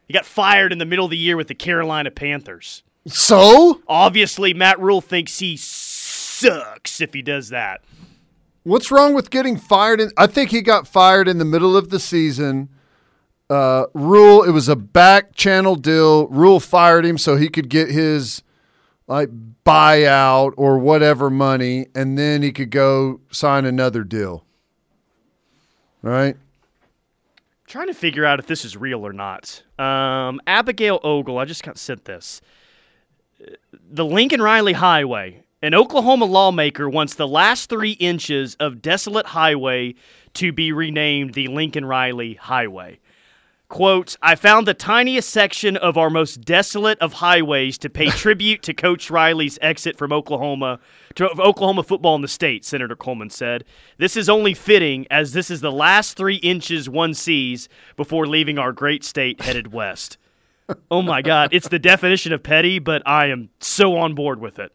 He 0.07 0.13
got 0.13 0.25
fired 0.25 0.71
in 0.71 0.77
the 0.77 0.85
middle 0.85 1.05
of 1.05 1.11
the 1.11 1.17
year 1.17 1.35
with 1.35 1.47
the 1.47 1.55
Carolina 1.55 2.11
Panthers. 2.11 2.83
So? 3.07 3.81
Obviously, 3.87 4.53
Matt 4.53 4.79
Rhule 4.79 5.01
thinks 5.01 5.39
he 5.39 5.57
sucks 5.57 7.01
if 7.01 7.13
he 7.13 7.21
does 7.21 7.49
that. 7.49 7.81
What's 8.63 8.91
wrong 8.91 9.13
with 9.13 9.29
getting 9.29 9.57
fired? 9.57 10.01
In, 10.01 10.11
I 10.17 10.27
think 10.27 10.51
he 10.51 10.61
got 10.61 10.87
fired 10.87 11.27
in 11.27 11.37
the 11.37 11.45
middle 11.45 11.77
of 11.77 11.89
the 11.89 11.99
season. 11.99 12.69
Uh, 13.49 13.85
Rhule, 13.93 14.43
it 14.43 14.51
was 14.51 14.67
a 14.67 14.75
back 14.75 15.35
channel 15.35 15.75
deal. 15.75 16.27
Rhule 16.27 16.59
fired 16.59 17.05
him 17.05 17.17
so 17.17 17.37
he 17.37 17.47
could 17.47 17.69
get 17.69 17.89
his 17.89 18.43
like 19.07 19.29
buyout 19.65 20.53
or 20.57 20.77
whatever 20.77 21.29
money, 21.29 21.87
and 21.95 22.17
then 22.17 22.41
he 22.41 22.51
could 22.51 22.69
go 22.69 23.21
sign 23.31 23.63
another 23.63 24.03
deal. 24.03 24.43
Right? 26.01 26.35
Trying 27.67 27.87
to 27.87 27.93
figure 27.93 28.25
out 28.25 28.39
if 28.39 28.47
this 28.47 28.65
is 28.65 28.75
real 28.75 29.05
or 29.05 29.13
not. 29.13 29.61
Um, 29.77 30.41
Abigail 30.47 30.99
Ogle, 31.03 31.37
I 31.37 31.45
just 31.45 31.63
got 31.63 31.77
sent 31.77 32.05
this. 32.05 32.41
The 33.91 34.05
Lincoln 34.05 34.41
Riley 34.41 34.73
Highway. 34.73 35.43
An 35.61 35.73
Oklahoma 35.73 36.25
lawmaker 36.25 36.87
wants 36.89 37.15
the 37.15 37.27
last 37.27 37.69
three 37.69 37.93
inches 37.93 38.55
of 38.55 38.81
desolate 38.81 39.25
highway 39.25 39.95
to 40.35 40.51
be 40.51 40.71
renamed 40.71 41.33
the 41.33 41.47
Lincoln 41.47 41.83
Riley 41.83 42.35
Highway. 42.35 42.99
Quote, 43.69 44.15
I 44.21 44.35
found 44.35 44.65
the 44.65 44.73
tiniest 44.73 45.29
section 45.29 45.75
of 45.75 45.97
our 45.97 46.09
most 46.09 46.39
desolate 46.41 46.97
of 46.99 47.13
highways 47.13 47.77
to 47.79 47.89
pay 47.89 48.05
tribute 48.09 48.63
to 48.63 48.73
Coach 48.73 49.09
Riley's 49.09 49.59
exit 49.61 49.97
from 49.97 50.13
Oklahoma 50.13 50.79
to 51.15 51.29
Oklahoma 51.41 51.83
football 51.83 52.15
in 52.15 52.21
the 52.21 52.29
state, 52.29 52.63
Senator 52.63 52.95
Coleman 52.95 53.29
said. 53.29 53.65
This 53.97 54.15
is 54.15 54.29
only 54.29 54.53
fitting 54.53 55.05
as 55.11 55.33
this 55.33 55.51
is 55.51 55.59
the 55.59 55.71
last 55.71 56.15
three 56.15 56.37
inches 56.37 56.89
one 56.89 57.13
sees 57.13 57.67
before 57.97 58.25
leaving 58.25 58.57
our 58.57 58.71
great 58.71 59.03
state 59.03 59.41
headed 59.41 59.73
west. 59.73 60.17
Oh 60.91 61.01
my 61.01 61.21
God, 61.21 61.53
it's 61.53 61.69
the 61.69 61.79
definition 61.79 62.33
of 62.33 62.43
petty, 62.43 62.77
but 62.79 63.01
I 63.05 63.27
am 63.27 63.51
so 63.61 63.95
on 63.95 64.15
board 64.15 64.41
with 64.41 64.59
it. 64.59 64.73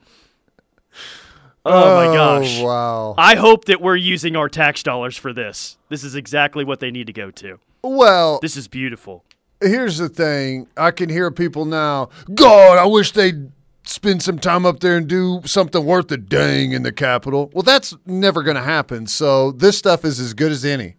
Oh, 1.66 1.96
my 1.96 2.06
oh, 2.06 2.14
gosh. 2.14 2.60
wow. 2.62 3.14
I 3.18 3.36
hope 3.36 3.66
that 3.66 3.82
we're 3.82 3.96
using 3.96 4.34
our 4.34 4.48
tax 4.48 4.82
dollars 4.82 5.18
for 5.18 5.34
this. 5.34 5.76
This 5.90 6.02
is 6.02 6.14
exactly 6.14 6.64
what 6.64 6.80
they 6.80 6.90
need 6.90 7.08
to 7.08 7.12
go 7.12 7.30
to. 7.32 7.58
Well, 7.82 8.38
This 8.40 8.56
is 8.56 8.68
beautiful. 8.68 9.24
here's 9.60 9.98
the 9.98 10.08
thing. 10.08 10.66
I 10.76 10.90
can 10.90 11.08
hear 11.08 11.30
people 11.30 11.64
now. 11.64 12.10
God, 12.34 12.78
I 12.78 12.86
wish 12.86 13.12
they'd 13.12 13.50
spend 13.84 14.22
some 14.22 14.38
time 14.38 14.64
up 14.64 14.80
there 14.80 14.96
and 14.96 15.08
do 15.08 15.40
something 15.44 15.84
worth 15.84 16.10
a 16.12 16.16
dang 16.16 16.72
in 16.72 16.82
the 16.84 16.92
Capitol. 16.92 17.50
Well, 17.52 17.62
that's 17.62 17.94
never 18.06 18.42
going 18.42 18.56
to 18.56 18.62
happen. 18.62 19.06
So 19.06 19.50
this 19.52 19.76
stuff 19.76 20.04
is 20.04 20.20
as 20.20 20.34
good 20.34 20.52
as 20.52 20.64
any, 20.64 20.94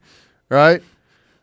right? 0.49 0.81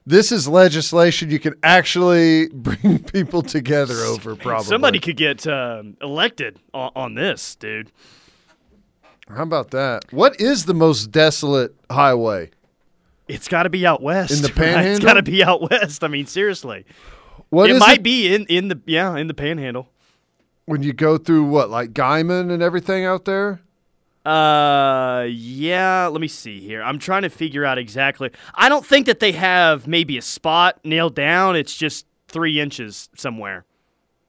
This 0.07 0.33
is 0.33 0.49
legislation 0.49 1.31
you 1.31 1.39
can 1.39 1.55
actually 1.63 2.49
bring 2.53 2.99
people 3.05 3.43
together 3.43 3.95
over. 3.95 4.37
Probably 4.37 4.67
Somebody 4.67 4.99
could 4.99 5.17
get 5.17 5.47
um, 5.47 5.97
elected 6.03 6.59
on, 6.75 6.91
on 6.97 7.15
this, 7.15 7.55
dude. 7.57 7.91
How 9.29 9.43
about 9.45 9.71
that? 9.71 10.13
What 10.13 10.41
is 10.41 10.65
the 10.65 10.75
most 10.75 11.11
desolate 11.11 11.75
highway? 11.91 12.51
It's 13.31 13.49
got 13.49 13.65
to 13.65 13.71
be 13.71 13.87
out 13.87 14.03
west. 14.03 14.33
In 14.33 14.43
the 14.43 14.49
right? 14.49 14.57
Panhandle? 14.57 14.93
It's 14.93 15.05
got 15.05 15.15
to 15.15 15.23
be 15.23 15.43
out 15.45 15.71
west. 15.71 16.03
I 16.05 16.09
mean, 16.09 16.27
seriously. 16.27 16.85
What 17.51 17.71
it 17.71 17.79
might 17.79 17.99
it? 17.99 18.03
be 18.03 18.33
in, 18.35 18.47
in 18.47 18.69
the 18.69 18.81
yeah 18.87 19.17
in 19.17 19.27
the 19.27 19.35
Panhandle. 19.35 19.89
When 20.67 20.83
you 20.83 20.93
go 20.93 21.19
through 21.19 21.45
what, 21.45 21.69
like 21.71 21.93
Guymon 21.93 22.51
and 22.53 22.63
everything 22.63 23.05
out 23.05 23.25
there? 23.25 23.61
Uh, 24.25 25.27
yeah. 25.29 26.07
Let 26.07 26.21
me 26.21 26.29
see 26.29 26.61
here. 26.61 26.83
I'm 26.83 26.99
trying 26.99 27.23
to 27.23 27.31
figure 27.31 27.65
out 27.65 27.79
exactly. 27.79 28.31
I 28.55 28.69
don't 28.69 28.87
think 28.87 29.07
that 29.07 29.19
they 29.21 29.33
have 29.33 29.87
maybe 29.87 30.17
a 30.19 30.23
spot 30.23 30.79
nailed 30.85 31.15
down. 31.15 31.57
It's 31.57 31.75
just 31.75 32.07
three 32.29 32.61
inches 32.61 33.09
somewhere. 33.17 33.65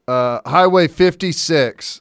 Uh, 0.08 0.40
Highway 0.46 0.88
56. 0.88 2.01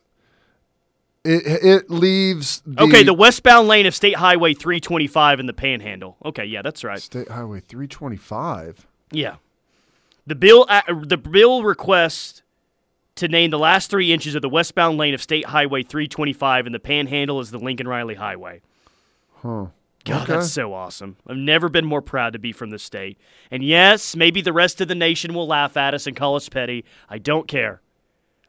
It 1.25 1.43
it 1.47 1.91
leaves 1.91 2.63
the 2.65 2.83
okay, 2.85 3.03
the 3.03 3.13
westbound 3.13 3.69
lane 3.69 3.85
of 3.85 3.95
State 3.95 4.17
Highway 4.17 4.55
325 4.55 5.41
in 5.41 5.47
the 5.47 5.53
Panhandle. 5.53 6.17
Okay, 6.25 6.45
yeah, 6.47 6.63
that's 6.63 6.83
right. 6.83 6.99
State 7.01 7.29
Highway 7.29 7.61
325. 7.61 8.87
Yeah. 9.13 9.37
The 10.27 10.35
bill 10.35 10.65
uh, 10.69 10.81
the 11.05 11.19
bill 11.19 11.63
requests 11.63 12.43
to 13.17 13.29
name 13.29 13.51
the 13.51 13.59
last 13.59 13.91
3 13.91 14.13
inches 14.13 14.35
of 14.35 14.41
the 14.41 14.49
westbound 14.49 14.97
lane 14.97 15.13
of 15.13 15.21
State 15.21 15.47
Highway 15.47 15.83
325 15.83 16.67
in 16.67 16.73
the 16.73 16.79
Panhandle 16.79 17.39
as 17.41 17.51
the 17.51 17.59
Lincoln 17.59 17.87
Riley 17.89 18.15
Highway. 18.15 18.63
Huh. 19.43 19.67
God, 20.07 20.23
Okay. 20.23 20.33
that's 20.33 20.51
so 20.53 20.73
awesome. 20.73 21.17
I've 21.27 21.37
never 21.37 21.69
been 21.69 21.85
more 21.85 22.01
proud 22.01 22.33
to 22.33 22.39
be 22.39 22.53
from 22.53 22.71
this 22.71 22.83
state. 22.83 23.19
And 23.51 23.63
yes, 23.63 24.17
maybe 24.17 24.41
the 24.41 24.53
rest 24.55 24.81
of 24.81 24.89
the 24.89 24.95
nation 24.95 25.35
will 25.35 25.47
laugh 25.47 25.77
at 25.77 25.93
us 25.93 26.07
and 26.07 26.17
call 26.17 26.37
us 26.37 26.49
petty. 26.49 26.87
I 27.11 27.19
don't 27.19 27.47
care. 27.47 27.83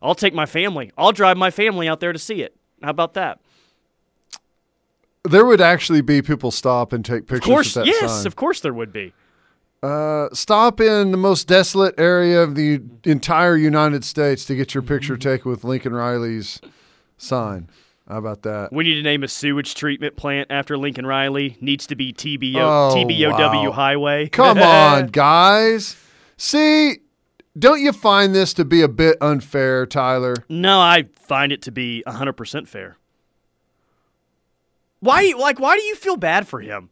I'll 0.02 0.16
take 0.16 0.34
my 0.34 0.46
family. 0.46 0.92
I'll 0.98 1.12
drive 1.12 1.36
my 1.36 1.52
family 1.52 1.90
out 1.90 2.00
there 2.00 2.14
to 2.14 2.20
see 2.20 2.42
it. 2.42 2.56
How 2.82 2.90
about 2.90 3.14
that? 3.16 3.40
There 5.24 5.46
would 5.46 5.62
actually 5.62 6.02
be 6.02 6.22
people 6.22 6.50
stop 6.52 6.92
and 6.94 7.06
take 7.06 7.28
pictures 7.28 7.38
Of 7.48 7.54
course, 7.54 7.74
that 7.76 7.86
yes, 7.86 8.12
sign. 8.18 8.28
of 8.28 8.36
course 8.36 8.60
there 8.62 8.74
would 8.74 8.92
be. 8.92 9.14
Uh, 9.84 10.30
stop 10.34 10.80
in 10.80 11.12
the 11.12 11.18
most 11.18 11.48
desolate 11.48 11.96
area 12.00 12.42
of 12.42 12.56
the 12.56 12.82
entire 13.04 13.56
United 13.56 14.04
States 14.04 14.46
to 14.46 14.56
get 14.56 14.74
your 14.74 14.82
picture 14.84 15.14
Mm-hmm. 15.14 15.30
taken 15.30 15.52
with 15.52 15.64
Lincoln 15.64 15.94
Riley's 15.94 16.60
sign. 17.18 17.70
How 18.08 18.18
about 18.18 18.42
that? 18.44 18.74
We 18.74 18.84
need 18.84 18.96
to 18.96 19.04
name 19.04 19.24
a 19.24 19.28
sewage 19.28 19.74
treatment 19.76 20.18
plant 20.18 20.48
after 20.52 20.78
Lincoln 20.78 21.06
Riley. 21.06 21.56
Needs 21.62 21.88
to 21.88 21.96
be 21.96 22.12
TBO 22.14 22.58
Oh, 22.58 22.94
TBOW 22.96 23.66
wow. 23.66 23.72
Highway. 23.72 24.28
Come 24.28 24.58
on, 24.62 25.08
guys. 25.08 25.96
See, 26.36 26.98
don't 27.58 27.82
you 27.82 27.92
find 27.92 28.34
this 28.34 28.54
to 28.56 28.66
be 28.66 28.82
a 28.82 28.88
bit 28.88 29.18
unfair, 29.22 29.86
Tyler? 29.86 30.36
No, 30.50 30.80
I 30.80 31.08
find 31.14 31.52
it 31.52 31.62
to 31.64 31.72
be 31.72 32.04
100% 32.08 32.68
fair. 32.68 32.98
Why 35.00 35.34
like 35.38 35.60
why 35.60 35.76
do 35.78 35.82
you 35.84 35.96
feel 35.96 36.16
bad 36.18 36.48
for 36.48 36.60
him? 36.60 36.90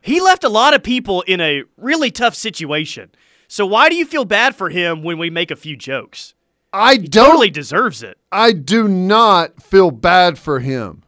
He 0.00 0.20
left 0.20 0.44
a 0.44 0.48
lot 0.48 0.72
of 0.74 0.82
people 0.82 1.22
in 1.22 1.40
a 1.40 1.64
really 1.76 2.10
tough 2.10 2.34
situation. 2.34 3.10
So 3.48 3.66
why 3.66 3.88
do 3.90 3.96
you 3.96 4.06
feel 4.06 4.24
bad 4.24 4.54
for 4.56 4.70
him 4.70 5.02
when 5.02 5.18
we 5.18 5.28
make 5.28 5.50
a 5.50 5.56
few 5.56 5.76
jokes? 5.76 6.34
I 6.72 6.92
He 6.94 6.98
don't. 7.00 7.26
totally 7.26 7.50
deserves 7.50 8.02
it. 8.02 8.18
I 8.32 8.52
do 8.52 8.88
not 8.88 9.62
feel 9.62 9.90
bad 9.90 10.38
for 10.38 10.60
him. 10.60 11.02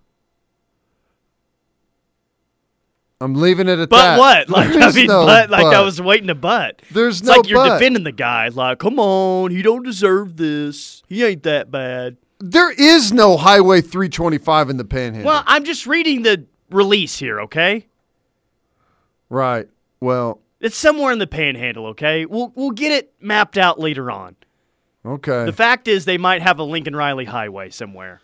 I'm 3.21 3.35
leaving 3.35 3.69
it 3.69 3.79
at 3.79 3.89
But 3.91 3.97
that. 3.97 4.19
what? 4.19 4.49
Like 4.49 4.69
I 4.75 4.91
mean, 4.93 5.07
no 5.07 5.27
but 5.27 5.51
like 5.51 5.67
I 5.67 5.83
was 5.83 6.01
waiting 6.01 6.29
to 6.29 6.35
butt. 6.35 6.81
There's 6.91 7.19
it's 7.21 7.27
no 7.29 7.37
like 7.37 7.49
you're 7.49 7.63
but. 7.63 7.79
defending 7.79 8.05
the 8.05 8.13
guy. 8.13 8.49
Like, 8.49 8.79
come 8.79 8.99
on, 8.99 9.51
he 9.51 9.61
don't 9.63 9.83
deserve 9.83 10.37
this. 10.39 11.03
He 11.09 11.23
ain't 11.25 11.43
that 11.43 11.71
bad. 11.71 12.17
There 12.39 12.71
is 12.73 13.13
no 13.13 13.37
Highway 13.37 13.83
325 13.83 14.71
in 14.71 14.77
the 14.79 14.85
Panhandle. 14.87 15.27
Well, 15.27 15.43
I'm 15.47 15.65
just 15.65 15.87
reading 15.87 16.23
the 16.23 16.47
release 16.71 17.19
here. 17.19 17.41
Okay, 17.43 17.87
right. 19.29 19.69
Well, 20.01 20.41
it's 20.61 20.77
somewhere 20.79 21.13
in 21.13 21.19
the 21.19 21.27
Panhandle. 21.27 21.89
Okay, 21.89 22.25
we'll 22.25 22.53
we'll 22.55 22.71
get 22.71 22.93
it 22.93 23.13
mapped 23.21 23.59
out 23.59 23.79
later 23.79 24.11
on. 24.11 24.37
okay. 25.05 25.45
The 25.45 25.53
fact 25.53 25.87
is, 25.89 26.07
they 26.07 26.17
might 26.17 26.41
have 26.41 26.59
a 26.59 26.63
Lincoln 26.65 26.97
Riley 26.97 27.27
Highway 27.27 27.69
somewhere. 27.69 28.23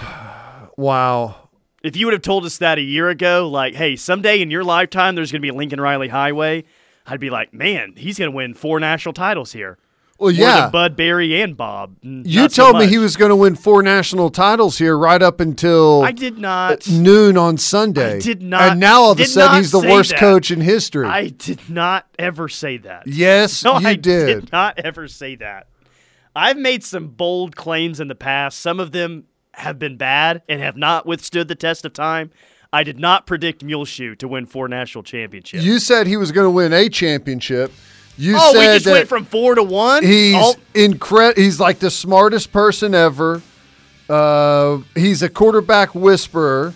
wow. 0.78 1.45
If 1.86 1.96
you 1.96 2.06
would 2.06 2.12
have 2.12 2.22
told 2.22 2.44
us 2.44 2.58
that 2.58 2.78
a 2.78 2.82
year 2.82 3.08
ago, 3.08 3.48
like, 3.48 3.74
hey, 3.74 3.96
someday 3.96 4.40
in 4.40 4.50
your 4.50 4.64
lifetime 4.64 5.14
there's 5.14 5.30
going 5.32 5.40
to 5.40 5.46
be 5.46 5.50
a 5.50 5.54
Lincoln 5.54 5.80
Riley 5.80 6.08
Highway, 6.08 6.64
I'd 7.06 7.20
be 7.20 7.30
like, 7.30 7.52
man, 7.54 7.94
he's 7.96 8.18
going 8.18 8.30
to 8.30 8.36
win 8.36 8.54
four 8.54 8.80
national 8.80 9.12
titles 9.12 9.52
here. 9.52 9.78
Well, 10.18 10.32
More 10.32 10.40
yeah. 10.40 10.70
Bud 10.70 10.96
Barry 10.96 11.42
and 11.42 11.56
Bob. 11.56 12.00
Mm, 12.00 12.26
You 12.26 12.40
not 12.42 12.52
so 12.52 12.64
told 12.72 12.78
me 12.78 12.86
he 12.86 12.96
was 12.96 13.16
going 13.18 13.28
to 13.28 13.36
win 13.36 13.54
four 13.54 13.82
national 13.82 14.30
titles 14.30 14.78
here 14.78 14.96
right 14.96 15.20
up 15.20 15.40
until 15.40 16.02
I 16.02 16.12
did 16.12 16.38
not. 16.38 16.88
noon 16.88 17.36
on 17.36 17.58
Sunday. 17.58 18.16
I 18.16 18.20
did 18.20 18.40
not. 18.40 18.62
And 18.72 18.80
now 18.80 19.02
all 19.02 19.12
of 19.12 19.20
a 19.20 19.26
sudden 19.26 19.58
he's 19.58 19.72
the 19.72 19.80
worst 19.80 20.10
that. 20.10 20.18
coach 20.18 20.50
in 20.50 20.62
history. 20.62 21.06
I 21.06 21.28
did 21.28 21.68
not 21.68 22.06
ever 22.18 22.48
say 22.48 22.78
that. 22.78 23.06
Yes, 23.06 23.62
no, 23.64 23.78
you 23.78 23.88
I 23.88 23.94
did. 23.94 24.50
not 24.52 24.78
ever 24.78 25.06
say 25.06 25.36
that. 25.36 25.66
I've 26.34 26.56
made 26.56 26.82
some 26.82 27.08
bold 27.08 27.54
claims 27.54 28.00
in 28.00 28.08
the 28.08 28.14
past. 28.14 28.58
Some 28.60 28.80
of 28.80 28.92
them 28.92 29.24
have 29.56 29.78
been 29.78 29.96
bad 29.96 30.42
and 30.48 30.60
have 30.60 30.76
not 30.76 31.06
withstood 31.06 31.48
the 31.48 31.54
test 31.54 31.84
of 31.84 31.92
time. 31.92 32.30
I 32.72 32.84
did 32.84 32.98
not 32.98 33.26
predict 33.26 33.64
Muleshoe 33.64 34.14
to 34.16 34.28
win 34.28 34.46
four 34.46 34.68
national 34.68 35.02
championships. 35.02 35.64
You 35.64 35.78
said 35.78 36.06
he 36.06 36.16
was 36.16 36.30
going 36.32 36.46
to 36.46 36.50
win 36.50 36.72
a 36.72 36.88
championship. 36.88 37.72
You 38.18 38.36
oh, 38.38 38.52
said 38.52 38.58
we 38.58 38.66
just 38.66 38.86
went 38.86 39.08
from 39.08 39.24
four 39.24 39.54
to 39.54 39.62
one. 39.62 40.02
He's 40.02 40.34
Oh, 40.36 40.54
incre- 40.74 41.36
He's 41.36 41.60
like 41.60 41.78
the 41.78 41.90
smartest 41.90 42.52
person 42.52 42.94
ever. 42.94 43.42
Uh, 44.08 44.78
he's 44.94 45.22
a 45.22 45.28
quarterback 45.28 45.94
whisperer. 45.94 46.74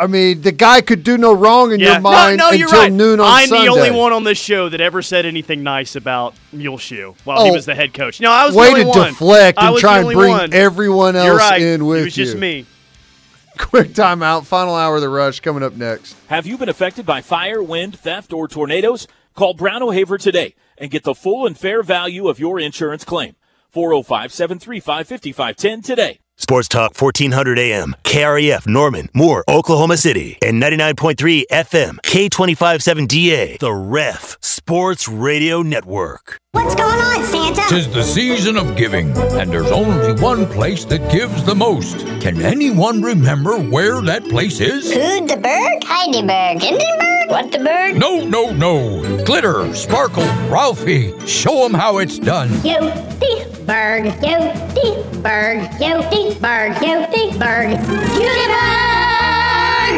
I 0.00 0.06
mean, 0.06 0.40
the 0.40 0.52
guy 0.52 0.80
could 0.80 1.02
do 1.04 1.18
no 1.18 1.32
wrong 1.34 1.72
in 1.72 1.80
yeah. 1.80 1.92
your 1.92 2.00
mind 2.00 2.38
no, 2.38 2.46
no, 2.48 2.52
you're 2.52 2.68
until 2.68 2.80
right. 2.80 2.92
noon 2.92 3.20
on 3.20 3.26
Sunday. 3.26 3.42
I'm 3.42 3.48
Sunday. 3.48 3.64
the 3.64 3.70
only 3.72 3.90
one 3.90 4.12
on 4.12 4.24
this 4.24 4.38
show 4.38 4.68
that 4.70 4.80
ever 4.80 5.02
said 5.02 5.26
anything 5.26 5.62
nice 5.62 5.94
about 5.94 6.34
Muleshoe 6.52 7.14
while 7.24 7.44
he 7.44 7.50
Oh. 7.50 7.54
was 7.54 7.66
the 7.66 7.74
head 7.74 7.92
coach. 7.92 8.20
No, 8.20 8.30
I 8.30 8.46
was 8.46 8.54
Way 8.54 8.66
the 8.66 8.70
only 8.72 8.84
one. 8.86 8.88
Way 8.88 8.92
to 8.94 8.98
one. 9.00 9.08
deflect 9.10 9.58
and 9.60 9.76
try 9.78 9.98
and 9.98 10.08
bring 10.12 10.30
one. 10.32 10.52
everyone 10.54 11.14
You're 11.14 11.38
else 11.38 11.50
right. 11.50 11.60
in 11.60 11.84
with 11.86 11.96
you. 11.98 12.02
It 12.02 12.04
was 12.06 12.14
just 12.14 12.34
you. 12.34 12.40
me. 12.40 12.66
Quick 13.58 13.88
timeout. 13.90 14.46
Final 14.46 14.74
hour 14.74 14.96
of 14.96 15.02
the 15.02 15.08
rush 15.10 15.40
coming 15.40 15.62
up 15.62 15.74
next. 15.74 16.16
Have 16.28 16.46
you 16.46 16.56
been 16.56 16.68
affected 16.70 17.04
by 17.04 17.20
fire, 17.20 17.62
wind, 17.62 17.98
theft, 17.98 18.32
or 18.32 18.48
tornadoes? 18.48 19.06
Call 19.34 19.52
Brown 19.54 19.82
O'Haver 19.82 20.16
today 20.18 20.54
and 20.78 20.90
get 20.90 21.02
the 21.04 21.14
full 21.14 21.46
and 21.46 21.58
fair 21.58 21.82
value 21.82 22.26
of 22.28 22.38
your 22.38 22.58
insurance 22.58 23.04
claim. 23.04 23.36
405 23.68 24.32
735 24.32 25.06
5510 25.08 25.82
today. 25.82 26.18
Sports 26.40 26.68
Talk 26.68 26.98
1400 26.98 27.58
AM, 27.58 27.94
KREF 28.02 28.66
Norman, 28.66 29.10
Moore, 29.12 29.44
Oklahoma 29.46 29.98
City, 29.98 30.38
and 30.42 30.60
99.3 30.60 31.44
FM, 31.52 31.98
K257DA, 32.00 33.58
The 33.58 33.70
Ref 33.70 34.38
Sports 34.40 35.06
Radio 35.06 35.60
Network. 35.60 36.38
What's 36.52 36.74
going 36.74 36.98
on, 36.98 37.24
Santa? 37.26 37.62
Tis 37.68 37.92
the 37.92 38.02
season 38.02 38.56
of 38.56 38.74
giving, 38.74 39.14
and 39.38 39.52
there's 39.52 39.70
only 39.70 40.14
one 40.22 40.46
place 40.46 40.86
that 40.86 41.12
gives 41.12 41.44
the 41.44 41.54
most. 41.54 41.98
Can 42.22 42.40
anyone 42.40 43.02
remember 43.02 43.58
where 43.58 44.00
that 44.00 44.24
place 44.24 44.60
is? 44.60 44.90
Who'd? 44.90 45.30
Heidelberg. 45.44 46.62
Hindenburg? 46.62 47.09
What 47.26 47.52
the 47.52 47.58
bird? 47.58 47.96
No, 47.96 48.24
no, 48.24 48.50
no. 48.50 49.24
Glitter, 49.24 49.72
sparkle, 49.74 50.24
Ralphie. 50.48 51.14
Show 51.26 51.64
'em 51.64 51.74
how 51.74 51.98
it's 51.98 52.18
done. 52.18 52.48
Yo, 52.64 52.80
the 53.20 53.46
berg. 53.66 54.06
Yo, 54.22 54.52
the 54.74 55.18
berg. 55.22 55.68
Yo, 55.80 56.02
the 56.02 56.36
berg. 56.40 56.72
Yo, 56.82 57.00
the 57.06 57.38
berg. 57.38 57.68
Hindenburg! 57.78 58.60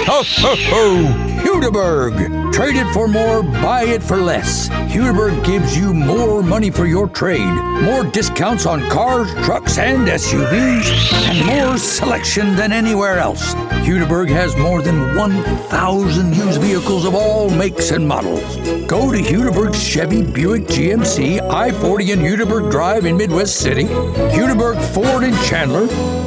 Ho, 0.07 0.23
ho, 0.23 0.55
ho! 0.57 1.32
Hudiburg. 1.53 2.51
Trade 2.55 2.77
it 2.77 2.91
for 2.95 3.07
more, 3.07 3.43
buy 3.43 3.83
it 3.83 4.03
for 4.03 4.17
less. 4.17 4.71
Hudiburg 4.71 5.45
gives 5.45 5.77
you 5.77 5.93
more 5.93 6.43
money 6.43 6.71
for 6.71 6.87
your 6.87 7.07
trade, 7.07 7.53
more 7.83 8.05
discounts 8.05 8.65
on 8.65 8.89
cars, 8.89 9.31
trucks, 9.45 9.77
and 9.77 10.09
SUVs, 10.09 11.13
and 11.29 11.47
more 11.47 11.77
selection 11.77 12.57
than 12.57 12.73
anywhere 12.73 13.19
else. 13.19 13.55
Hudiburg 13.85 14.29
has 14.29 14.57
more 14.57 14.81
than 14.81 15.15
1,000 15.15 16.35
used 16.35 16.61
vehicles 16.63 17.05
of 17.05 17.15
all 17.15 17.51
makes 17.51 17.91
and 17.91 18.09
models. 18.09 18.57
Go 18.87 19.13
to 19.13 19.19
Hudiburg's 19.19 19.83
Chevy 19.83 20.23
Buick 20.23 20.63
GMC 20.63 21.41
I 21.51 21.71
40 21.71 22.13
and 22.13 22.23
Hudiburg 22.23 22.71
Drive 22.71 23.05
in 23.05 23.17
Midwest 23.19 23.57
City, 23.57 23.85
Hudiburg 23.85 24.83
Ford 24.95 25.23
in 25.23 25.35
Chandler, 25.45 25.85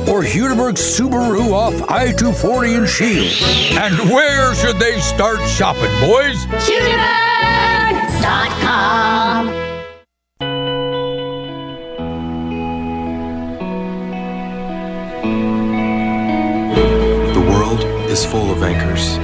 or 0.07 0.21
Hudiburg 0.21 0.75
Subaru 0.75 1.51
off 1.51 1.73
I 1.89 2.11
240 2.11 2.75
in 2.75 2.85
Shield. 2.85 3.31
And 3.79 4.09
where 4.11 4.53
should 4.53 4.77
they 4.77 4.99
start 5.15 5.39
shopping, 5.47 5.91
boys? 6.01 6.45
Hudiburg.com. 6.67 9.47
The 17.33 17.39
world 17.49 17.79
is 18.11 18.25
full 18.25 18.51
of 18.51 18.61
anchors, 18.61 19.17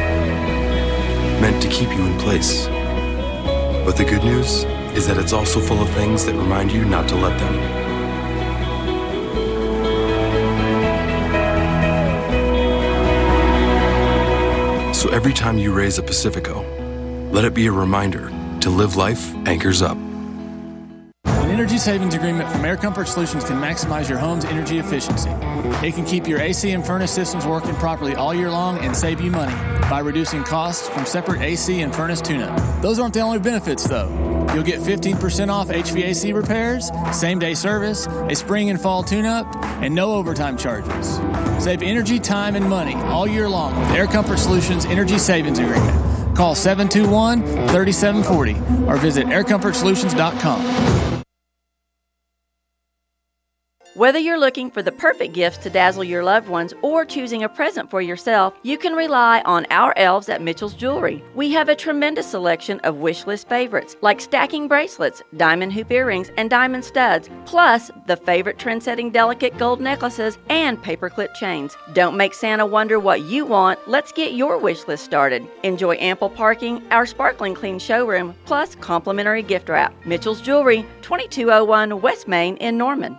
meant 1.42 1.62
to 1.62 1.68
keep 1.68 1.90
you 1.90 2.06
in 2.06 2.18
place. 2.20 2.68
But 2.68 3.98
the 3.98 4.06
good 4.06 4.24
news 4.24 4.64
is 4.96 5.06
that 5.08 5.18
it's 5.18 5.34
also 5.34 5.60
full 5.60 5.82
of 5.82 5.90
things 5.90 6.24
that 6.26 6.36
remind 6.36 6.72
you 6.72 6.86
not 6.86 7.10
to 7.10 7.16
let 7.16 7.38
them. 7.38 7.81
So 15.02 15.10
every 15.10 15.34
time 15.34 15.58
you 15.58 15.74
raise 15.74 15.98
a 15.98 16.04
Pacifico, 16.04 16.62
let 17.32 17.44
it 17.44 17.56
be 17.56 17.66
a 17.66 17.72
reminder 17.72 18.30
to 18.60 18.70
live 18.70 18.98
life 18.98 19.34
anchors 19.48 19.82
up. 19.82 19.98
An 21.26 21.50
energy 21.50 21.80
savings 21.80 22.14
agreement 22.14 22.48
from 22.52 22.64
Air 22.64 22.78
Comfort 22.78 23.08
Solutions 23.08 23.44
can 23.44 23.60
maximize 23.60 24.08
your 24.08 24.20
home's 24.20 24.46
energy 24.46 24.78
efficiency. 24.78 25.32
It 25.84 25.96
can 25.96 26.06
keep 26.06 26.28
your 26.28 26.40
AC 26.40 26.70
and 26.70 26.86
furnace 26.86 27.10
systems 27.10 27.48
working 27.48 27.74
properly 27.78 28.14
all 28.14 28.32
year 28.32 28.52
long 28.52 28.78
and 28.78 28.96
save 28.96 29.20
you 29.20 29.32
money 29.32 29.56
by 29.90 30.02
reducing 30.02 30.44
costs 30.44 30.88
from 30.88 31.08
separate 31.08 31.42
AC 31.42 31.82
and 31.82 31.96
furnace 31.96 32.22
tune-up. 32.22 32.84
Those 32.84 33.00
aren't 33.00 33.16
the 33.16 33.22
only 33.22 33.40
benefits 33.40 33.86
though. 33.86 34.31
You'll 34.54 34.64
get 34.64 34.80
15% 34.82 35.50
off 35.50 35.70
HVAC 35.70 36.34
repairs, 36.34 36.92
same 37.14 37.40
day 37.40 37.54
service, 37.54 38.08
a 38.08 38.36
spring 38.36 38.70
and 38.70 38.80
fall 38.82 39.04
tune-up, 39.04 39.48
and 39.82 39.96
no 39.96 40.14
overtime 40.14 40.58
charges. 40.58 41.20
Save 41.64 41.82
energy, 41.82 42.20
time, 42.20 42.56
and 42.56 42.68
money 42.70 42.96
all 42.96 43.28
year 43.28 43.48
long 43.48 43.80
with 43.80 43.92
Air 43.92 44.08
Comfort 44.08 44.40
Solutions 44.40 44.86
Energy 44.86 45.18
Savings 45.18 45.60
Agreement. 45.60 46.36
Call 46.36 46.56
721 46.56 47.42
3740 47.70 48.88
or 48.88 48.98
visit 48.98 49.28
aircomfortsolutions.com. 49.28 50.91
Whether 53.94 54.20
you're 54.20 54.40
looking 54.40 54.72
for 54.72 54.82
the 54.82 54.94
perfect 54.94 55.34
gifts 55.34 55.58
to 55.58 55.70
dazzle 55.70 56.06
your 56.06 56.24
loved 56.24 56.48
ones 56.48 56.74
or 56.82 57.04
choosing 57.04 57.44
a 57.44 57.50
present 57.50 57.90
for 57.90 58.02
yourself, 58.02 58.54
you 58.64 58.78
can 58.78 58.94
rely 58.94 59.42
on 59.42 59.68
our 59.70 59.94
elves 59.98 60.30
at 60.30 60.42
Mitchell's 60.42 60.76
Jewelry. 60.76 61.22
We 61.36 61.52
have 61.52 61.68
a 61.68 61.76
tremendous 61.76 62.26
selection 62.26 62.80
of 62.86 62.96
wish 62.96 63.28
list 63.28 63.50
favorites 63.50 63.98
like 64.00 64.22
stacking 64.22 64.70
bracelets, 64.70 65.22
diamond 65.36 65.74
hoop 65.74 65.92
earrings, 65.92 66.32
and 66.38 66.50
diamond 66.50 66.86
studs, 66.86 67.30
plus 67.44 67.92
the 68.08 68.16
favorite 68.16 68.58
trend 68.58 68.82
setting 68.82 69.10
delicate 69.10 69.58
gold 69.58 69.82
necklaces 69.82 70.38
and 70.48 70.82
paperclip 70.82 71.34
chains. 71.34 71.76
Don't 71.92 72.16
make 72.16 72.34
Santa 72.34 72.66
wonder 72.66 72.98
what 72.98 73.24
you 73.24 73.46
want. 73.46 73.78
Let's 73.90 74.14
get 74.14 74.36
your 74.36 74.58
wish 74.58 74.88
list 74.88 75.04
started. 75.04 75.46
Enjoy 75.64 75.96
ample 75.96 76.30
parking, 76.30 76.82
our 76.92 77.06
sparkling 77.06 77.56
clean 77.56 77.78
showroom, 77.78 78.36
plus 78.46 78.74
complimentary 78.76 79.44
gift 79.44 79.68
wrap. 79.68 79.94
Mitchell's 80.06 80.40
Jewelry, 80.40 80.86
2201 81.02 82.00
West 82.00 82.30
Main 82.30 82.56
in 82.56 82.78
Norman. 82.78 83.18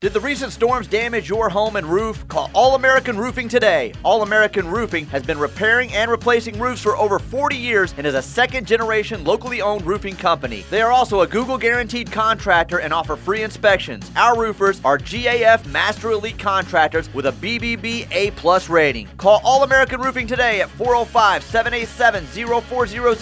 Did 0.00 0.12
the 0.12 0.20
recent 0.20 0.52
storms 0.52 0.86
damage 0.86 1.28
your 1.28 1.48
home 1.48 1.74
and 1.74 1.84
roof? 1.84 2.28
Call 2.28 2.52
All 2.54 2.76
American 2.76 3.18
Roofing 3.18 3.48
today. 3.48 3.92
All 4.04 4.22
American 4.22 4.68
Roofing 4.68 5.06
has 5.06 5.24
been 5.24 5.40
repairing 5.40 5.92
and 5.92 6.08
replacing 6.08 6.56
roofs 6.56 6.80
for 6.80 6.96
over 6.96 7.18
40 7.18 7.56
years 7.56 7.92
and 7.98 8.06
is 8.06 8.14
a 8.14 8.22
second 8.22 8.64
generation 8.64 9.24
locally 9.24 9.60
owned 9.60 9.84
roofing 9.84 10.14
company. 10.14 10.64
They 10.70 10.82
are 10.82 10.92
also 10.92 11.22
a 11.22 11.26
Google 11.26 11.58
guaranteed 11.58 12.12
contractor 12.12 12.78
and 12.78 12.92
offer 12.94 13.16
free 13.16 13.42
inspections. 13.42 14.08
Our 14.14 14.38
roofers 14.38 14.80
are 14.84 14.98
GAF 14.98 15.66
Master 15.66 16.12
Elite 16.12 16.38
contractors 16.38 17.12
with 17.12 17.26
a 17.26 17.32
BBB 17.32 18.06
A 18.12 18.30
plus 18.36 18.68
rating. 18.68 19.08
Call 19.16 19.40
All 19.42 19.64
American 19.64 20.00
Roofing 20.00 20.28
today 20.28 20.60
at 20.60 20.70
405 20.70 21.42
787 21.42 22.24
0400 22.62 23.18